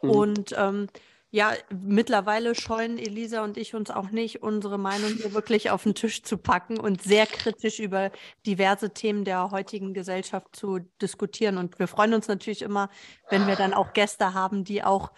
ja. 0.01 0.09
Mhm. 0.09 0.09
Und 0.09 0.55
ähm, 0.57 0.87
ja, 1.33 1.53
mittlerweile 1.69 2.55
scheuen 2.55 2.97
Elisa 2.97 3.41
und 3.43 3.57
ich 3.57 3.73
uns 3.73 3.89
auch 3.89 4.11
nicht, 4.11 4.43
unsere 4.43 4.77
Meinung 4.77 5.13
hier 5.13 5.33
wirklich 5.33 5.69
auf 5.69 5.83
den 5.83 5.95
Tisch 5.95 6.23
zu 6.23 6.37
packen 6.37 6.77
und 6.77 7.01
sehr 7.01 7.25
kritisch 7.25 7.79
über 7.79 8.11
diverse 8.45 8.93
Themen 8.93 9.23
der 9.23 9.49
heutigen 9.49 9.93
Gesellschaft 9.93 10.53
zu 10.53 10.79
diskutieren. 11.01 11.57
Und 11.57 11.79
wir 11.79 11.87
freuen 11.87 12.13
uns 12.13 12.27
natürlich 12.27 12.61
immer, 12.61 12.89
wenn 13.29 13.47
wir 13.47 13.55
dann 13.55 13.73
auch 13.73 13.93
Gäste 13.93 14.33
haben, 14.33 14.65
die 14.65 14.83
auch 14.83 15.13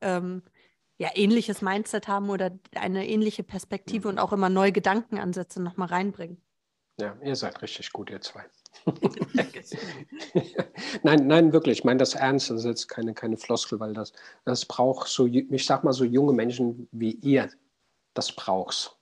ähm, 0.00 0.42
ja, 0.96 1.10
ähnliches 1.14 1.60
Mindset 1.60 2.06
haben 2.06 2.30
oder 2.30 2.56
eine 2.76 3.08
ähnliche 3.08 3.42
Perspektive 3.42 4.08
und 4.08 4.20
auch 4.20 4.32
immer 4.32 4.48
neue 4.48 4.70
Gedankenansätze 4.70 5.60
nochmal 5.60 5.88
reinbringen. 5.88 6.40
Ja, 7.00 7.16
ihr 7.22 7.34
seid 7.34 7.62
richtig 7.62 7.92
gut, 7.92 8.10
ihr 8.10 8.20
zwei. 8.20 8.44
nein, 11.02 11.26
nein, 11.26 11.52
wirklich. 11.52 11.78
Ich 11.78 11.84
meine 11.84 11.98
das 11.98 12.14
ernst. 12.14 12.50
Das 12.50 12.60
ist 12.60 12.66
jetzt 12.66 12.88
keine, 12.88 13.14
keine 13.14 13.36
Floskel, 13.36 13.80
weil 13.80 13.94
das, 13.94 14.12
das 14.44 14.64
braucht 14.64 15.08
so, 15.08 15.26
ich 15.26 15.66
sag 15.66 15.84
mal 15.84 15.92
so 15.92 16.04
junge 16.04 16.32
Menschen 16.32 16.88
wie 16.92 17.12
ihr. 17.12 17.50
Das 18.14 18.32
braucht's. 18.32 18.98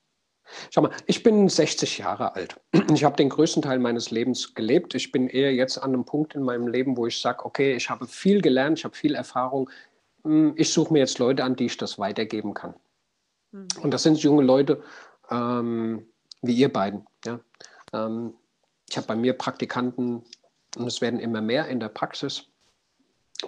Schau 0.70 0.82
mal, 0.82 0.92
ich 1.06 1.22
bin 1.22 1.48
60 1.48 1.98
Jahre 1.98 2.34
alt. 2.34 2.60
Ich 2.92 3.04
habe 3.04 3.16
den 3.16 3.28
größten 3.28 3.62
Teil 3.62 3.78
meines 3.78 4.10
Lebens 4.10 4.54
gelebt. 4.54 4.94
Ich 4.94 5.10
bin 5.10 5.28
eher 5.28 5.52
jetzt 5.52 5.78
an 5.78 5.92
einem 5.92 6.04
Punkt 6.04 6.34
in 6.34 6.42
meinem 6.42 6.68
Leben, 6.68 6.96
wo 6.96 7.06
ich 7.06 7.20
sage, 7.20 7.44
okay, 7.44 7.74
ich 7.74 7.90
habe 7.90 8.06
viel 8.06 8.40
gelernt, 8.40 8.78
ich 8.78 8.84
habe 8.84 8.94
viel 8.94 9.14
Erfahrung. 9.14 9.70
Hm, 10.22 10.54
ich 10.56 10.72
suche 10.72 10.92
mir 10.92 11.00
jetzt 11.00 11.18
Leute 11.18 11.44
an, 11.44 11.56
die 11.56 11.66
ich 11.66 11.76
das 11.76 11.98
weitergeben 11.98 12.54
kann. 12.54 12.74
Mhm. 13.52 13.66
Und 13.82 13.90
das 13.92 14.02
sind 14.02 14.18
junge 14.18 14.42
Leute 14.42 14.82
ähm, 15.30 16.06
wie 16.42 16.54
ihr 16.54 16.72
beiden. 16.72 17.06
Ja? 17.24 17.40
Ähm, 17.92 18.34
ich 18.88 18.96
habe 18.96 19.06
bei 19.06 19.16
mir 19.16 19.32
Praktikanten 19.32 20.24
und 20.76 20.86
es 20.86 21.00
werden 21.00 21.20
immer 21.20 21.40
mehr 21.40 21.68
in 21.68 21.80
der 21.80 21.88
Praxis. 21.88 22.46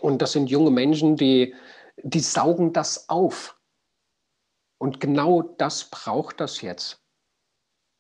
Und 0.01 0.21
das 0.21 0.33
sind 0.33 0.51
junge 0.51 0.71
Menschen, 0.71 1.17
die, 1.17 1.55
die 2.03 2.21
saugen 2.21 2.73
das 2.73 3.09
auf. 3.09 3.59
Und 4.79 5.01
genau 5.01 5.43
das 5.43 5.85
braucht 5.85 6.41
das 6.41 6.61
jetzt. 6.61 7.03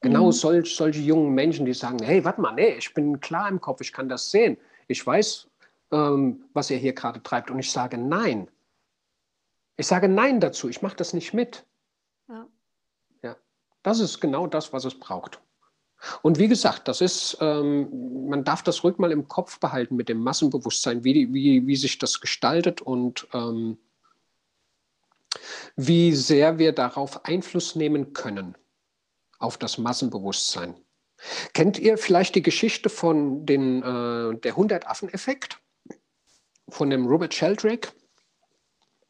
Genau 0.00 0.26
mhm. 0.26 0.32
solch, 0.32 0.76
solche 0.76 1.00
jungen 1.00 1.34
Menschen, 1.34 1.66
die 1.66 1.74
sagen, 1.74 1.98
hey, 2.02 2.24
warte 2.24 2.40
mal, 2.40 2.52
nee, 2.52 2.76
ich 2.76 2.94
bin 2.94 3.20
klar 3.20 3.48
im 3.48 3.60
Kopf, 3.60 3.80
ich 3.80 3.92
kann 3.92 4.08
das 4.08 4.30
sehen. 4.30 4.56
Ich 4.86 5.04
weiß, 5.04 5.48
ähm, 5.90 6.44
was 6.52 6.70
ihr 6.70 6.76
hier 6.76 6.92
gerade 6.92 7.22
treibt. 7.22 7.50
Und 7.50 7.58
ich 7.58 7.70
sage 7.70 7.98
nein. 7.98 8.48
Ich 9.76 9.86
sage 9.86 10.08
nein 10.08 10.40
dazu, 10.40 10.68
ich 10.68 10.82
mache 10.82 10.96
das 10.96 11.14
nicht 11.14 11.34
mit. 11.34 11.66
Ja. 12.28 12.46
ja. 13.22 13.36
Das 13.82 13.98
ist 13.98 14.20
genau 14.20 14.46
das, 14.46 14.72
was 14.72 14.84
es 14.84 14.98
braucht. 14.98 15.40
Und 16.22 16.38
wie 16.38 16.48
gesagt, 16.48 16.88
das 16.88 17.00
ist, 17.00 17.38
ähm, 17.40 18.28
man 18.28 18.44
darf 18.44 18.62
das 18.62 18.84
ruhig 18.84 18.98
mal 18.98 19.12
im 19.12 19.26
Kopf 19.26 19.58
behalten 19.58 19.96
mit 19.96 20.08
dem 20.08 20.18
Massenbewusstsein, 20.22 21.04
wie, 21.04 21.32
wie, 21.32 21.66
wie 21.66 21.76
sich 21.76 21.98
das 21.98 22.20
gestaltet 22.20 22.80
und 22.80 23.26
ähm, 23.32 23.78
wie 25.76 26.12
sehr 26.12 26.58
wir 26.58 26.72
darauf 26.72 27.24
Einfluss 27.24 27.74
nehmen 27.74 28.12
können, 28.12 28.56
auf 29.38 29.58
das 29.58 29.78
Massenbewusstsein. 29.78 30.74
Kennt 31.52 31.78
ihr 31.78 31.98
vielleicht 31.98 32.36
die 32.36 32.42
Geschichte 32.42 32.88
von 32.88 33.44
den, 33.44 33.82
äh, 33.82 34.38
der 34.38 34.54
100-Affen-Effekt? 34.54 35.58
Von 36.68 36.90
dem 36.90 37.06
Robert 37.06 37.34
Sheldrake? 37.34 37.88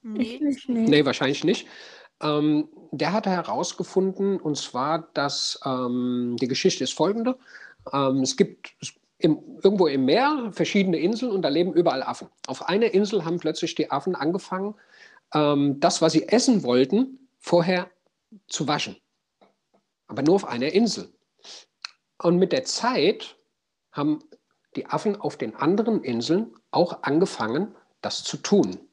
Nee. 0.03 0.41
nee, 0.69 1.05
wahrscheinlich 1.05 1.45
nicht. 1.45 1.67
Ähm, 2.21 2.69
der 2.91 3.13
hatte 3.13 3.31
herausgefunden, 3.31 4.41
und 4.41 4.57
zwar, 4.57 5.09
dass 5.15 5.61
ähm, 5.65 6.37
die 6.41 6.49
Geschichte 6.49 6.85
ist 6.85 6.95
folgende. 6.95 7.39
Ähm, 7.93 8.23
es 8.23 8.37
gibt 8.37 8.75
im, 9.19 9.41
irgendwo 9.63 9.87
im 9.87 10.05
Meer 10.05 10.51
verschiedene 10.53 10.99
Inseln 10.99 11.33
und 11.33 11.43
da 11.43 11.49
leben 11.49 11.73
überall 11.73 12.03
Affen. 12.03 12.29
Auf 12.47 12.69
einer 12.69 12.93
Insel 12.93 13.25
haben 13.25 13.39
plötzlich 13.39 13.75
die 13.75 13.91
Affen 13.91 14.15
angefangen, 14.15 14.75
ähm, 15.35 15.81
das, 15.81 16.01
was 16.01 16.13
sie 16.13 16.29
essen 16.29 16.63
wollten, 16.63 17.29
vorher 17.39 17.91
zu 18.47 18.69
waschen. 18.69 18.97
Aber 20.07 20.23
nur 20.23 20.37
auf 20.37 20.47
einer 20.47 20.73
Insel. 20.73 21.13
Und 22.23 22.39
mit 22.39 22.53
der 22.53 22.65
Zeit 22.65 23.37
haben 23.93 24.21
die 24.77 24.87
Affen 24.87 25.17
auf 25.17 25.37
den 25.37 25.55
anderen 25.55 26.03
Inseln 26.03 26.55
auch 26.71 27.03
angefangen, 27.03 27.75
das 28.01 28.23
zu 28.23 28.37
tun. 28.37 28.88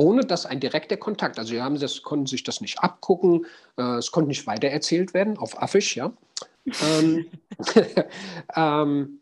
Ohne 0.00 0.24
dass 0.24 0.46
ein 0.46 0.60
direkter 0.60 0.96
Kontakt, 0.96 1.38
also 1.38 1.50
sie 1.50 1.60
haben 1.60 1.78
das, 1.78 2.02
konnten 2.02 2.24
sich 2.24 2.42
das 2.42 2.62
nicht 2.62 2.78
abgucken, 2.78 3.44
äh, 3.76 3.98
es 3.98 4.10
konnte 4.10 4.28
nicht 4.28 4.46
weitererzählt 4.46 5.12
werden, 5.12 5.36
auf 5.36 5.60
Affisch, 5.62 5.94
ja. 5.94 6.10
ähm, 6.64 7.26
ähm, 8.56 9.20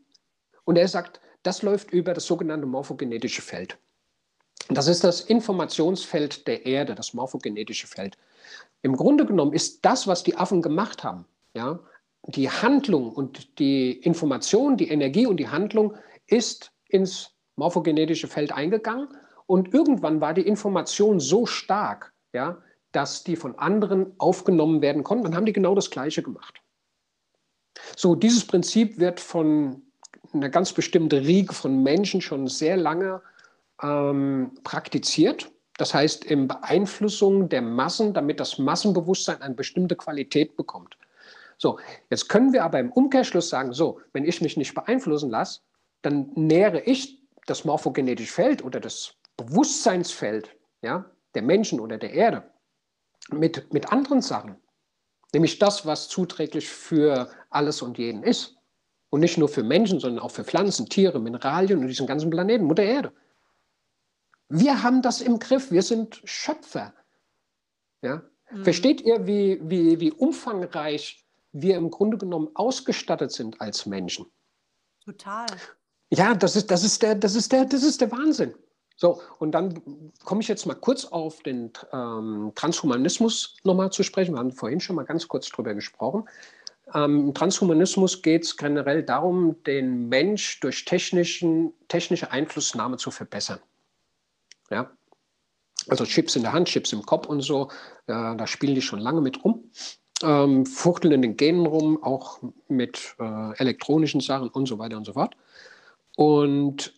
und 0.64 0.76
er 0.76 0.86
sagt, 0.86 1.20
das 1.42 1.62
läuft 1.62 1.90
über 1.90 2.14
das 2.14 2.26
sogenannte 2.26 2.66
morphogenetische 2.68 3.42
Feld. 3.42 3.76
Das 4.68 4.86
ist 4.86 5.02
das 5.02 5.22
Informationsfeld 5.22 6.46
der 6.46 6.64
Erde, 6.64 6.94
das 6.94 7.12
morphogenetische 7.12 7.88
Feld. 7.88 8.16
Im 8.82 8.94
Grunde 8.94 9.26
genommen 9.26 9.54
ist 9.54 9.84
das, 9.84 10.06
was 10.06 10.22
die 10.22 10.36
Affen 10.36 10.62
gemacht 10.62 11.02
haben, 11.02 11.24
ja, 11.54 11.80
die 12.28 12.50
Handlung 12.50 13.10
und 13.12 13.58
die 13.58 13.92
Information, 13.92 14.76
die 14.76 14.90
Energie 14.90 15.26
und 15.26 15.38
die 15.38 15.48
Handlung 15.48 15.96
ist 16.28 16.70
ins 16.88 17.32
morphogenetische 17.56 18.28
Feld 18.28 18.52
eingegangen 18.52 19.08
und 19.49 19.72
irgendwann 19.72 20.20
war 20.20 20.34
die 20.34 20.46
Information 20.46 21.20
so 21.20 21.46
stark, 21.46 22.12
ja, 22.34 22.59
dass 22.92 23.24
die 23.24 23.34
von 23.34 23.59
anderen 23.59 24.12
aufgenommen 24.18 24.82
werden 24.82 25.03
konnten. 25.03 25.24
Dann 25.24 25.34
haben 25.34 25.46
die 25.46 25.55
genau 25.55 25.74
das 25.74 25.90
Gleiche 25.90 26.22
gemacht. 26.22 26.61
So, 27.96 28.14
dieses 28.14 28.46
Prinzip 28.46 28.99
wird 28.99 29.20
von 29.20 29.82
einer 30.34 30.51
ganz 30.51 30.74
bestimmten 30.74 31.18
Riege 31.18 31.55
von 31.55 31.82
Menschen 31.82 32.20
schon 32.20 32.46
sehr 32.46 32.76
lange 32.76 33.22
ähm, 33.82 34.53
praktiziert. 34.64 35.51
Das 35.78 35.94
heißt, 35.94 36.26
in 36.26 36.46
Beeinflussung 36.46 37.49
der 37.49 37.62
Massen, 37.62 38.12
damit 38.12 38.40
das 38.40 38.59
Massenbewusstsein 38.59 39.40
eine 39.40 39.55
bestimmte 39.55 39.96
Qualität 39.96 40.57
bekommt. 40.57 40.99
So, 41.57 41.78
jetzt 42.11 42.28
können 42.28 42.53
wir 42.53 42.64
aber 42.64 42.80
im 42.80 42.92
Umkehrschluss 42.92 43.49
sagen, 43.49 43.72
so, 43.72 44.01
wenn 44.12 44.26
ich 44.26 44.42
mich 44.42 44.59
nicht 44.59 44.74
beeinflussen 44.74 45.30
lasse, 45.30 45.61
dann 46.03 46.32
nähere 46.34 46.80
ich 46.80 47.22
das 47.46 47.64
morphogenetische 47.64 48.32
Feld 48.32 48.62
oder 48.62 48.78
das 48.78 49.14
Bewusstseinsfeld 49.39 50.55
ja, 50.82 51.11
der 51.34 51.43
Menschen 51.43 51.80
oder 51.80 51.97
der 51.97 52.12
Erde 52.12 52.51
mit, 53.30 53.72
mit 53.72 53.91
anderen 53.91 54.20
Sachen. 54.20 54.57
Nämlich 55.32 55.59
das, 55.59 55.86
was 55.86 56.09
zuträglich 56.09 56.68
für 56.68 57.30
alles 57.51 57.80
und 57.80 57.99
jeden 57.99 58.22
ist. 58.22 58.57
Und 59.11 59.20
nicht 59.20 59.39
nur 59.39 59.49
für 59.49 59.62
Menschen, 59.62 60.01
sondern 60.01 60.22
auch 60.22 60.30
für 60.30 60.45
Pflanzen, 60.45 60.89
Tiere, 60.89 61.18
Mineralien 61.18 61.78
und 61.78 61.86
diesen 61.86 62.07
ganzen 62.07 62.28
Planeten, 62.28 62.66
Mutter 62.66 62.82
Erde. 62.82 63.12
Wir 64.51 64.82
haben 64.82 65.01
das 65.01 65.20
im 65.20 65.39
Griff, 65.39 65.70
wir 65.70 65.82
sind 65.82 66.20
Schöpfer. 66.24 66.93
Ja? 68.03 68.22
Mhm. 68.51 68.64
Versteht 68.64 69.01
ihr, 69.03 69.26
wie, 69.26 69.61
wie, 69.62 70.01
wie 70.01 70.12
umfangreich 70.12 71.26
wir 71.53 71.76
im 71.76 71.91
Grunde 71.91 72.18
genommen 72.18 72.51
ausgestattet 72.55 73.32
sind 73.32 73.61
als 73.61 73.86
Menschen? 73.86 74.26
Total. 75.05 75.47
Ja, 76.11 76.34
das 76.34 76.57
ist, 76.57 76.70
das 76.70 76.84
ist, 76.84 77.03
der, 77.03 77.14
das 77.14 77.34
ist, 77.34 77.53
der, 77.53 77.64
das 77.64 77.82
ist 77.82 78.01
der 78.01 78.11
Wahnsinn. 78.11 78.55
So, 79.01 79.22
und 79.38 79.53
dann 79.53 79.80
komme 80.24 80.40
ich 80.40 80.49
jetzt 80.49 80.66
mal 80.66 80.74
kurz 80.74 81.05
auf 81.05 81.44
den 81.44 81.70
ähm, 81.92 82.51
Transhumanismus 82.57 83.57
nochmal 83.62 83.92
zu 83.92 84.03
sprechen. 84.03 84.34
Wir 84.34 84.40
haben 84.40 84.51
vorhin 84.51 84.80
schon 84.80 84.96
mal 84.96 85.05
ganz 85.05 85.28
kurz 85.28 85.49
drüber 85.49 85.72
gesprochen. 85.74 86.28
Ähm, 86.92 87.28
Im 87.28 87.34
Transhumanismus 87.34 88.22
geht 88.22 88.42
es 88.42 88.57
generell 88.57 89.05
darum, 89.05 89.62
den 89.62 90.09
Mensch 90.09 90.59
durch 90.59 90.84
technischen, 90.84 91.72
technische 91.86 92.32
Einflussnahme 92.32 92.96
zu 92.96 93.12
verbessern. 93.12 93.61
Ja? 94.68 94.90
Also 95.86 96.05
Chips 96.05 96.34
in 96.34 96.42
der 96.42 96.53
Hand, 96.53 96.66
Chips 96.66 96.92
im 96.92 97.07
Kopf 97.07 97.28
und 97.28 97.40
so, 97.42 97.70
ja, 98.09 98.34
da 98.34 98.49
spielen 98.49 98.74
die 98.74 98.82
schon 98.82 98.99
lange 98.99 99.20
mit 99.20 99.44
rum. 99.44 99.70
Ähm, 100.24 100.66
fuchteln 100.66 101.14
in 101.14 101.22
den 101.22 101.36
Genen 101.36 101.66
rum, 101.66 102.03
auch 102.03 102.40
mit 102.66 103.14
äh, 103.20 103.57
elektronischen 103.59 104.20
Sachen 104.20 104.49
und 104.49 104.66
so 104.66 104.80
weiter 104.80 104.96
und 104.96 105.05
so 105.05 105.12
fort. 105.12 105.36
Und 106.16 106.94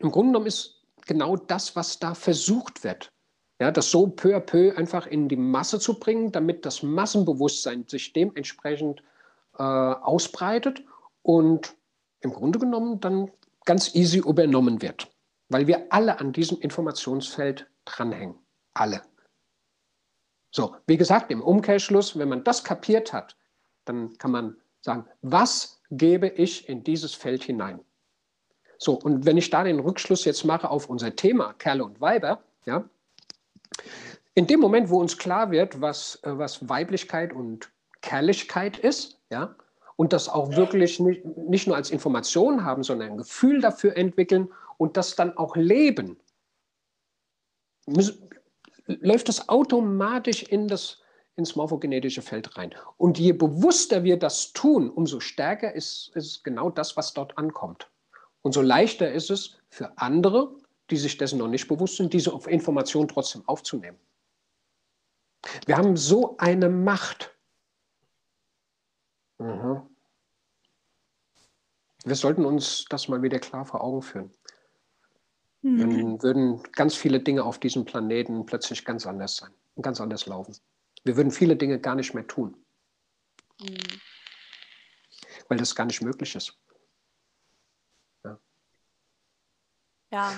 im 0.00 0.10
Grunde 0.10 0.30
genommen 0.32 0.46
ist 0.46 0.75
genau 1.06 1.36
das, 1.36 1.76
was 1.76 1.98
da 1.98 2.14
versucht 2.14 2.84
wird. 2.84 3.12
Ja, 3.58 3.70
das 3.70 3.90
so 3.90 4.06
peu 4.06 4.36
à 4.36 4.40
peu 4.40 4.76
einfach 4.76 5.06
in 5.06 5.28
die 5.28 5.36
Masse 5.36 5.80
zu 5.80 5.98
bringen, 5.98 6.30
damit 6.30 6.66
das 6.66 6.82
Massenbewusstsein 6.82 7.86
sich 7.88 8.12
dementsprechend 8.12 9.02
äh, 9.56 9.62
ausbreitet 9.62 10.84
und 11.22 11.74
im 12.20 12.32
Grunde 12.32 12.58
genommen 12.58 13.00
dann 13.00 13.30
ganz 13.64 13.94
easy 13.94 14.18
übernommen 14.18 14.82
wird, 14.82 15.10
weil 15.48 15.66
wir 15.66 15.86
alle 15.90 16.20
an 16.20 16.32
diesem 16.32 16.60
Informationsfeld 16.60 17.66
dranhängen. 17.86 18.34
Alle. 18.74 19.02
So, 20.50 20.76
wie 20.86 20.96
gesagt, 20.96 21.30
im 21.30 21.42
Umkehrschluss, 21.42 22.18
wenn 22.18 22.28
man 22.28 22.44
das 22.44 22.62
kapiert 22.62 23.12
hat, 23.12 23.36
dann 23.86 24.16
kann 24.18 24.30
man 24.30 24.56
sagen, 24.82 25.06
was 25.22 25.80
gebe 25.90 26.28
ich 26.28 26.68
in 26.68 26.84
dieses 26.84 27.14
Feld 27.14 27.42
hinein? 27.42 27.80
So, 28.78 28.94
und 28.94 29.24
wenn 29.26 29.36
ich 29.36 29.50
da 29.50 29.64
den 29.64 29.80
Rückschluss 29.80 30.24
jetzt 30.24 30.44
mache 30.44 30.70
auf 30.70 30.88
unser 30.88 31.14
Thema 31.16 31.54
Kerle 31.54 31.84
und 31.84 32.00
Weiber, 32.00 32.42
ja, 32.64 32.84
in 34.34 34.46
dem 34.46 34.60
Moment, 34.60 34.90
wo 34.90 35.00
uns 35.00 35.16
klar 35.16 35.50
wird, 35.50 35.80
was, 35.80 36.20
äh, 36.22 36.36
was 36.36 36.68
Weiblichkeit 36.68 37.32
und 37.32 37.70
Kerlichkeit 38.02 38.78
ist, 38.78 39.18
ja, 39.30 39.56
und 39.96 40.12
das 40.12 40.28
auch 40.28 40.54
wirklich 40.56 41.00
nicht, 41.00 41.24
nicht 41.24 41.66
nur 41.66 41.74
als 41.74 41.90
Information 41.90 42.64
haben, 42.64 42.82
sondern 42.82 43.12
ein 43.12 43.16
Gefühl 43.16 43.60
dafür 43.60 43.96
entwickeln 43.96 44.52
und 44.76 44.96
das 44.98 45.16
dann 45.16 45.36
auch 45.38 45.56
leben, 45.56 46.18
läuft 48.86 49.28
das 49.28 49.48
automatisch 49.48 50.42
in 50.42 50.68
das, 50.68 51.00
ins 51.36 51.56
morphogenetische 51.56 52.20
Feld 52.20 52.56
rein. 52.58 52.74
Und 52.98 53.18
je 53.18 53.32
bewusster 53.32 54.04
wir 54.04 54.18
das 54.18 54.52
tun, 54.52 54.90
umso 54.90 55.20
stärker 55.20 55.74
ist, 55.74 56.10
ist 56.14 56.44
genau 56.44 56.68
das, 56.68 56.96
was 56.96 57.14
dort 57.14 57.38
ankommt. 57.38 57.88
Und 58.46 58.52
so 58.52 58.62
leichter 58.62 59.10
ist 59.10 59.28
es 59.28 59.58
für 59.70 59.98
andere, 59.98 60.54
die 60.90 60.96
sich 60.96 61.18
dessen 61.18 61.40
noch 61.40 61.48
nicht 61.48 61.66
bewusst 61.66 61.96
sind, 61.96 62.12
diese 62.12 62.30
Information 62.46 63.08
trotzdem 63.08 63.42
aufzunehmen. 63.48 63.98
Wir 65.66 65.76
haben 65.76 65.96
so 65.96 66.36
eine 66.36 66.68
Macht. 66.68 67.36
Mhm. 69.38 69.82
Wir 72.04 72.14
sollten 72.14 72.44
uns 72.44 72.84
das 72.88 73.08
mal 73.08 73.20
wieder 73.20 73.40
klar 73.40 73.66
vor 73.66 73.82
Augen 73.82 74.02
führen. 74.02 74.30
Mhm. 75.62 75.78
Dann 75.80 76.22
würden 76.22 76.62
ganz 76.70 76.94
viele 76.94 77.18
Dinge 77.18 77.42
auf 77.42 77.58
diesem 77.58 77.84
Planeten 77.84 78.46
plötzlich 78.46 78.84
ganz 78.84 79.08
anders 79.08 79.34
sein 79.34 79.50
und 79.74 79.82
ganz 79.82 80.00
anders 80.00 80.26
laufen. 80.26 80.56
Wir 81.02 81.16
würden 81.16 81.32
viele 81.32 81.56
Dinge 81.56 81.80
gar 81.80 81.96
nicht 81.96 82.14
mehr 82.14 82.28
tun, 82.28 82.56
mhm. 83.60 84.00
weil 85.48 85.58
das 85.58 85.74
gar 85.74 85.86
nicht 85.86 86.00
möglich 86.00 86.36
ist. 86.36 86.56
Ja, 90.10 90.32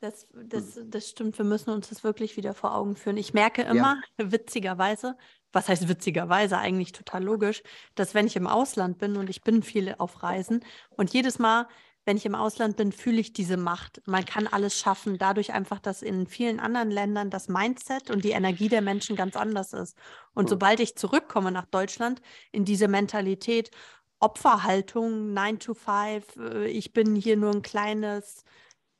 das, 0.00 0.26
das, 0.32 0.80
das 0.84 1.08
stimmt. 1.08 1.38
Wir 1.38 1.44
müssen 1.44 1.70
uns 1.70 1.88
das 1.88 2.02
wirklich 2.02 2.36
wieder 2.36 2.54
vor 2.54 2.74
Augen 2.74 2.96
führen. 2.96 3.16
Ich 3.16 3.34
merke 3.34 3.62
immer, 3.62 4.02
ja. 4.18 4.32
witzigerweise, 4.32 5.16
was 5.52 5.68
heißt 5.68 5.88
witzigerweise, 5.88 6.58
eigentlich 6.58 6.92
total 6.92 7.22
logisch, 7.22 7.62
dass 7.94 8.14
wenn 8.14 8.26
ich 8.26 8.36
im 8.36 8.48
Ausland 8.48 8.98
bin 8.98 9.16
und 9.16 9.30
ich 9.30 9.42
bin 9.42 9.62
viel 9.62 9.94
auf 9.98 10.22
Reisen 10.22 10.64
und 10.90 11.12
jedes 11.12 11.38
Mal, 11.38 11.68
wenn 12.04 12.16
ich 12.16 12.26
im 12.26 12.34
Ausland 12.34 12.76
bin, 12.76 12.90
fühle 12.90 13.20
ich 13.20 13.32
diese 13.32 13.56
Macht. 13.56 14.02
Man 14.06 14.24
kann 14.24 14.48
alles 14.48 14.76
schaffen, 14.76 15.18
dadurch 15.18 15.52
einfach, 15.52 15.78
dass 15.78 16.02
in 16.02 16.26
vielen 16.26 16.58
anderen 16.58 16.90
Ländern 16.90 17.30
das 17.30 17.46
Mindset 17.48 18.10
und 18.10 18.24
die 18.24 18.32
Energie 18.32 18.68
der 18.68 18.82
Menschen 18.82 19.14
ganz 19.14 19.36
anders 19.36 19.72
ist. 19.72 19.96
Und 20.34 20.46
mhm. 20.46 20.48
sobald 20.48 20.80
ich 20.80 20.96
zurückkomme 20.96 21.52
nach 21.52 21.66
Deutschland 21.66 22.20
in 22.50 22.64
diese 22.64 22.88
Mentalität, 22.88 23.70
Opferhaltung, 24.18 25.32
9 25.32 25.58
to 25.60 25.74
5, 25.74 26.36
äh, 26.38 26.66
ich 26.66 26.92
bin 26.92 27.14
hier 27.14 27.36
nur 27.36 27.52
ein 27.52 27.62
kleines 27.62 28.44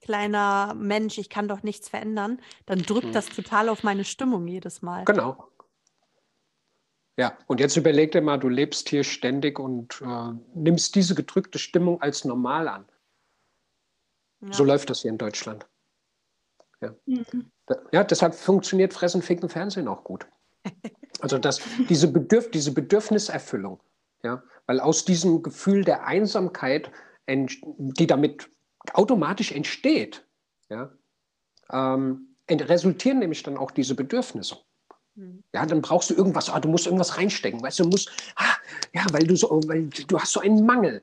kleiner 0.02 0.74
Mensch, 0.74 1.16
ich 1.16 1.30
kann 1.30 1.48
doch 1.48 1.62
nichts 1.62 1.88
verändern, 1.88 2.40
dann 2.66 2.82
drückt 2.82 3.06
hm. 3.06 3.12
das 3.12 3.26
total 3.26 3.68
auf 3.68 3.82
meine 3.82 4.04
Stimmung 4.04 4.46
jedes 4.46 4.82
Mal. 4.82 5.04
Genau. 5.04 5.48
Ja, 7.18 7.36
und 7.46 7.60
jetzt 7.60 7.76
überleg 7.76 8.12
dir 8.12 8.22
mal, 8.22 8.38
du 8.38 8.48
lebst 8.48 8.88
hier 8.88 9.04
ständig 9.04 9.58
und 9.58 10.00
äh, 10.02 10.32
nimmst 10.54 10.94
diese 10.94 11.14
gedrückte 11.14 11.58
Stimmung 11.58 12.00
als 12.00 12.24
normal 12.24 12.68
an. 12.68 12.86
Ja. 14.40 14.52
So 14.52 14.64
läuft 14.64 14.90
das 14.90 15.02
hier 15.02 15.10
in 15.10 15.18
Deutschland. 15.18 15.66
Ja. 16.80 16.94
Mhm. 17.06 17.52
ja, 17.92 18.02
deshalb 18.02 18.34
funktioniert 18.34 18.92
Fressen, 18.92 19.22
Ficken, 19.22 19.48
Fernsehen 19.48 19.88
auch 19.88 20.04
gut. 20.04 20.26
Also 21.20 21.38
das, 21.38 21.60
diese, 21.88 22.10
Bedürf 22.10 22.50
diese 22.50 22.72
Bedürfniserfüllung, 22.72 23.80
ja, 24.24 24.42
weil 24.66 24.80
aus 24.80 25.04
diesem 25.04 25.40
Gefühl 25.42 25.84
der 25.84 26.04
Einsamkeit, 26.04 26.90
die 27.28 28.06
damit 28.08 28.50
automatisch 28.92 29.52
entsteht, 29.52 30.26
ja, 30.68 30.92
ähm, 31.70 32.36
resultieren 32.50 33.18
nämlich 33.18 33.42
dann 33.42 33.56
auch 33.56 33.70
diese 33.70 33.94
Bedürfnisse. 33.94 34.58
Mhm. 35.14 35.42
Ja, 35.54 35.66
dann 35.66 35.82
brauchst 35.82 36.10
du 36.10 36.14
irgendwas, 36.14 36.50
ah, 36.50 36.60
du 36.60 36.68
musst 36.68 36.86
irgendwas 36.86 37.16
reinstecken, 37.16 37.62
weißt 37.62 37.80
du, 37.80 37.84
musst, 37.84 38.10
ah, 38.36 38.54
ja, 38.92 39.04
weil 39.12 39.26
du 39.26 39.36
so, 39.36 39.48
weil 39.66 39.86
du 39.86 40.18
hast 40.18 40.32
so 40.32 40.40
einen 40.40 40.64
Mangel. 40.64 41.02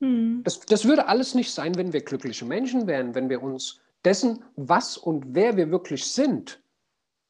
Mhm. 0.00 0.42
Das, 0.44 0.60
das 0.60 0.84
würde 0.84 1.06
alles 1.08 1.34
nicht 1.34 1.52
sein, 1.52 1.74
wenn 1.76 1.92
wir 1.92 2.02
glückliche 2.02 2.44
Menschen 2.44 2.86
wären, 2.86 3.14
wenn 3.14 3.28
wir 3.28 3.42
uns 3.42 3.80
dessen, 4.04 4.44
was 4.56 4.96
und 4.96 5.34
wer 5.34 5.56
wir 5.56 5.70
wirklich 5.70 6.04
sind, 6.06 6.60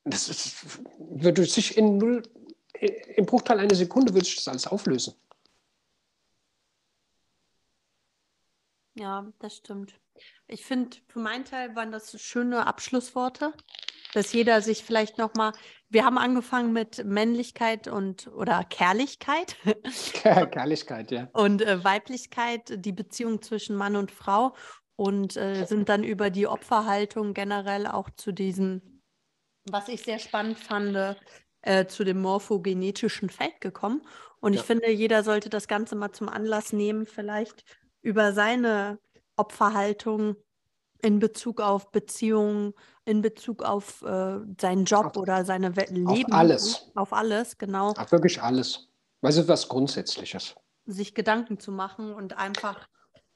das 0.04 0.28
ist, 0.28 0.78
würde 0.98 1.44
sich 1.44 1.76
in 1.76 1.98
null, 1.98 2.22
im 3.16 3.26
Bruchteil 3.26 3.58
einer 3.58 3.74
Sekunde 3.74 4.14
würde 4.14 4.26
sich 4.26 4.36
das 4.36 4.48
alles 4.48 4.66
auflösen. 4.66 5.14
Ja, 8.96 9.30
das 9.40 9.56
stimmt. 9.56 9.94
Ich 10.48 10.64
finde, 10.64 10.96
für 11.08 11.18
meinen 11.18 11.44
Teil 11.44 11.76
waren 11.76 11.92
das 11.92 12.20
schöne 12.20 12.66
Abschlussworte, 12.66 13.52
dass 14.14 14.32
jeder 14.32 14.62
sich 14.62 14.82
vielleicht 14.84 15.18
nochmal, 15.18 15.52
wir 15.90 16.04
haben 16.04 16.16
angefangen 16.16 16.72
mit 16.72 17.04
Männlichkeit 17.04 17.88
und 17.88 18.28
oder 18.28 18.64
Kerrlichkeit. 18.64 19.56
Kerrlichkeit, 20.22 21.10
ja. 21.10 21.28
Und 21.34 21.60
äh, 21.60 21.84
Weiblichkeit, 21.84 22.84
die 22.84 22.92
Beziehung 22.92 23.42
zwischen 23.42 23.76
Mann 23.76 23.96
und 23.96 24.10
Frau 24.10 24.54
und 24.96 25.36
äh, 25.36 25.66
sind 25.66 25.90
dann 25.90 26.02
über 26.02 26.30
die 26.30 26.46
Opferhaltung 26.46 27.34
generell 27.34 27.86
auch 27.86 28.08
zu 28.16 28.32
diesem, 28.32 29.02
was 29.64 29.88
ich 29.88 30.02
sehr 30.02 30.18
spannend 30.18 30.58
fand, 30.58 30.96
äh, 31.60 31.86
zu 31.86 32.02
dem 32.04 32.22
morphogenetischen 32.22 33.28
Feld 33.28 33.60
gekommen. 33.60 34.00
Und 34.40 34.54
ja. 34.54 34.60
ich 34.60 34.66
finde, 34.66 34.90
jeder 34.90 35.22
sollte 35.22 35.50
das 35.50 35.68
Ganze 35.68 35.96
mal 35.96 36.12
zum 36.12 36.30
Anlass 36.30 36.72
nehmen, 36.72 37.04
vielleicht 37.04 37.64
über 38.06 38.32
seine 38.32 39.00
Opferhaltung 39.36 40.36
in 41.02 41.18
Bezug 41.18 41.60
auf 41.60 41.90
Beziehungen, 41.90 42.72
in 43.04 43.20
Bezug 43.20 43.64
auf 43.64 44.02
äh, 44.02 44.38
seinen 44.60 44.84
Job 44.84 45.06
auf, 45.06 45.16
oder 45.16 45.44
seine 45.44 45.70
Leben. 45.70 46.06
Auf 46.06 46.24
alles. 46.32 46.90
Auf 46.94 47.12
alles, 47.12 47.58
genau. 47.58 47.90
Auf 47.90 48.12
wirklich 48.12 48.40
alles. 48.40 48.88
Weil 49.20 49.30
es 49.30 49.38
ist 49.38 49.48
was 49.48 49.68
Grundsätzliches. 49.68 50.54
Sich 50.86 51.14
Gedanken 51.14 51.58
zu 51.58 51.72
machen 51.72 52.14
und 52.14 52.38
einfach. 52.38 52.86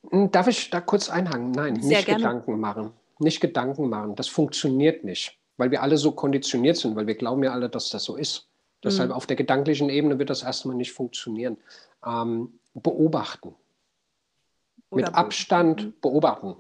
Hm, 0.09 0.31
darf 0.31 0.47
ich 0.47 0.71
da 0.71 0.81
kurz 0.81 1.11
einhangen? 1.11 1.51
Nein, 1.51 1.75
nicht 1.75 2.07
gerne. 2.07 2.23
Gedanken 2.23 2.61
machen. 2.61 2.93
Nicht 3.19 3.41
Gedanken 3.41 3.89
machen. 3.89 4.15
Das 4.15 4.29
funktioniert 4.29 5.03
nicht, 5.03 5.37
weil 5.57 5.73
wir 5.73 5.83
alle 5.83 5.99
so 5.99 6.13
konditioniert 6.13 6.77
sind, 6.77 6.95
weil 6.95 7.09
wir 7.09 7.17
glauben 7.17 7.43
ja 7.43 7.53
alle, 7.53 7.69
dass 7.69 7.91
das 7.91 8.05
so 8.05 8.15
ist. 8.15 8.49
Deshalb 8.85 9.11
mhm. 9.11 9.17
auf 9.17 9.27
der 9.27 9.37
gedanklichen 9.37 9.91
Ebene 9.91 10.21
wird 10.21 10.31
das 10.31 10.45
erstmal 10.45 10.77
nicht 10.77 10.93
funktionieren. 10.93 11.59
Ähm, 12.07 12.61
beobachten. 12.73 13.57
Oder 14.91 15.07
Mit 15.07 15.15
Abstand 15.15 15.85
mhm. 15.85 15.95
beobachten. 16.01 16.57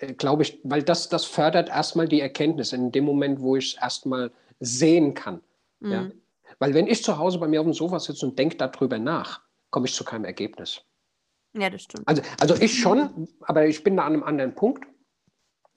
Äh, 0.00 0.14
Glaube 0.14 0.42
ich, 0.42 0.60
weil 0.64 0.82
das, 0.82 1.08
das 1.08 1.24
fördert 1.24 1.68
erstmal 1.68 2.08
die 2.08 2.20
Erkenntnis 2.20 2.72
in 2.72 2.92
dem 2.92 3.04
Moment, 3.04 3.40
wo 3.40 3.56
ich 3.56 3.74
es 3.74 3.82
erstmal 3.82 4.32
sehen 4.60 5.14
kann. 5.14 5.40
Mhm. 5.80 5.90
Ja? 5.92 6.10
Weil 6.58 6.74
wenn 6.74 6.86
ich 6.86 7.02
zu 7.02 7.18
Hause 7.18 7.38
bei 7.38 7.48
mir 7.48 7.60
auf 7.60 7.66
dem 7.66 7.72
Sofa 7.72 7.98
sitze 7.98 8.26
und 8.26 8.38
denke 8.38 8.56
darüber 8.56 8.98
nach, 8.98 9.40
komme 9.70 9.86
ich 9.86 9.94
zu 9.94 10.04
keinem 10.04 10.24
Ergebnis. 10.24 10.82
Ja, 11.54 11.70
das 11.70 11.82
stimmt. 11.82 12.06
Also, 12.06 12.22
also 12.40 12.54
ich 12.56 12.78
schon, 12.78 13.28
aber 13.42 13.66
ich 13.66 13.82
bin 13.84 13.96
da 13.96 14.04
an 14.04 14.14
einem 14.14 14.22
anderen 14.22 14.54
Punkt. 14.54 14.86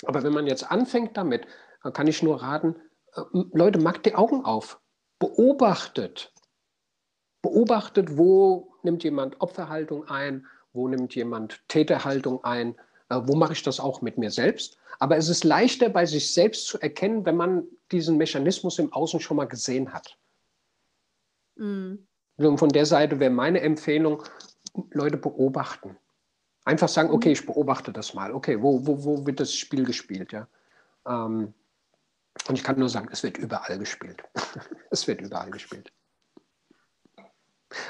Aber 0.06 0.24
wenn 0.24 0.34
man 0.34 0.48
jetzt 0.48 0.70
anfängt 0.70 1.18
damit, 1.18 1.48
dann 1.84 1.94
kann 1.94 2.08
ich 2.08 2.22
nur 2.22 2.42
raten, 2.42 2.76
äh, 3.14 3.22
Leute, 3.54 3.80
macht 3.80 4.06
die 4.06 4.16
Augen 4.16 4.44
auf 4.46 4.80
beobachtet. 5.20 6.34
Beobachtet, 7.42 8.18
wo 8.18 8.76
nimmt 8.84 9.04
jemand 9.04 9.40
Opferhaltung 9.42 10.08
ein, 10.08 10.46
wo 10.76 10.88
nimmt 10.88 11.16
jemand 11.16 11.62
Täterhaltung 11.68 12.44
ein, 12.44 12.76
äh, 13.10 13.20
wo 13.24 13.36
mache 13.36 13.54
ich 13.54 13.64
das 13.64 13.80
auch 13.80 14.02
mit 14.02 14.18
mir 14.18 14.32
selbst. 14.32 14.78
Aber 15.00 15.18
es 15.18 15.30
ist 15.30 15.44
leichter 15.44 15.90
bei 15.90 16.06
sich 16.06 16.34
selbst 16.34 16.68
zu 16.68 16.80
erkennen, 16.80 17.26
wenn 17.26 17.36
man 17.36 17.64
diesen 17.92 18.18
Mechanismus 18.18 18.80
im 18.80 18.94
Außen 18.94 19.20
schon 19.20 19.38
mal 19.38 19.48
gesehen 19.48 19.94
hat. 19.94 20.18
Mhm. 21.56 22.08
Und 22.38 22.58
von 22.58 22.70
der 22.70 22.86
Seite 22.86 23.20
wäre 23.20 23.32
meine 23.32 23.62
Empfehlung, 23.62 24.24
Leute 24.92 25.18
beobachten. 25.18 25.98
Einfach 26.66 26.90
sagen, 26.90 27.12
okay, 27.12 27.32
ich 27.32 27.46
beobachte 27.46 27.94
das 27.94 28.14
mal. 28.14 28.34
Okay, 28.34 28.62
wo, 28.62 28.86
wo, 28.86 29.04
wo 29.04 29.26
wird 29.26 29.40
das 29.40 29.54
Spiel 29.54 29.86
gespielt? 29.86 30.34
Ja? 30.34 30.48
Ähm, 31.08 31.54
und 32.48 32.56
ich 32.58 32.64
kann 32.64 32.78
nur 32.78 32.90
sagen, 32.90 33.08
es 33.12 33.24
wird 33.24 33.38
überall 33.38 33.80
gespielt. 33.80 34.24
es 34.92 35.08
wird 35.08 35.22
überall 35.22 35.52
gespielt. 35.52 35.92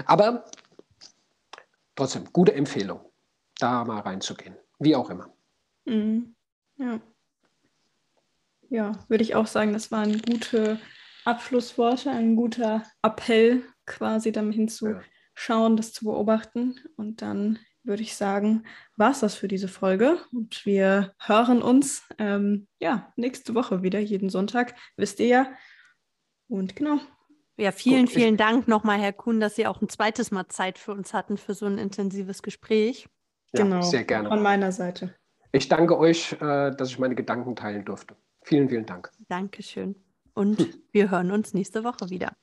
Aber 0.06 0.46
trotzdem, 1.96 2.26
gute 2.32 2.54
Empfehlung, 2.54 3.02
da 3.60 3.84
mal 3.86 4.00
reinzugehen. 4.00 4.56
Wie 4.80 4.96
auch 4.96 5.10
immer. 5.10 5.34
Mhm. 5.86 6.36
Ja. 6.78 7.00
Ja, 8.70 8.92
würde 9.08 9.24
ich 9.24 9.36
auch 9.36 9.48
sagen, 9.48 9.74
das 9.74 9.92
waren 9.92 10.22
gute 10.22 10.80
Abschlussworte, 11.24 12.10
ein 12.10 12.36
guter 12.36 12.84
Appell, 13.02 13.64
quasi 13.86 14.32
damit 14.32 14.56
hinzuschauen, 14.56 15.04
ja. 15.48 15.76
das 15.76 15.94
zu 15.94 16.06
beobachten 16.06 16.80
und 16.98 17.22
dann 17.22 17.60
würde 17.86 18.02
ich 18.02 18.16
sagen, 18.16 18.64
war 18.96 19.12
es 19.12 19.20
das 19.20 19.36
für 19.36 19.48
diese 19.48 19.68
Folge. 19.68 20.18
Und 20.32 20.66
wir 20.66 21.14
hören 21.20 21.62
uns 21.62 22.04
ähm, 22.18 22.68
ja 22.80 23.14
nächste 23.16 23.54
Woche 23.54 23.84
wieder, 23.84 24.00
jeden 24.00 24.30
Sonntag, 24.30 24.76
wisst 24.98 25.20
ihr 25.20 25.28
ja. 25.28 25.48
Und 26.48 26.76
genau. 26.76 27.00
Ja, 27.58 27.72
vielen, 27.72 28.06
Gut, 28.06 28.14
vielen 28.14 28.38
Dank 28.38 28.68
nochmal, 28.68 29.00
Herr 29.00 29.14
Kuhn, 29.14 29.40
dass 29.40 29.56
Sie 29.56 29.66
auch 29.66 29.82
ein 29.82 29.88
zweites 29.88 30.32
Mal 30.32 30.48
Zeit 30.48 30.78
für 30.78 30.92
uns 30.92 31.14
hatten 31.14 31.38
für 31.38 31.54
so 31.54 31.66
ein 31.66 31.78
intensives 31.78 32.42
Gespräch. 32.42 33.08
Ja, 33.54 33.64
genau. 33.64 33.82
Sehr 33.82 34.04
gerne. 34.04 34.28
Von 34.30 34.42
meiner 34.42 34.72
Seite. 34.72 35.16
Ich 35.52 35.70
danke 35.70 35.98
euch, 35.98 36.34
äh, 36.34 36.72
dass 36.72 36.90
ich 36.90 37.00
meine 37.00 37.16
Gedanken 37.16 37.56
teilen 37.56 37.86
durfte. 37.86 38.16
Vielen, 38.42 38.68
vielen 38.68 38.86
Dank. 38.86 39.10
Dankeschön. 39.30 39.96
Und 40.34 40.60
hm. 40.60 40.74
wir 40.92 41.10
hören 41.12 41.32
uns 41.32 41.54
nächste 41.54 41.86
Woche 41.86 42.10
wieder. 42.10 42.36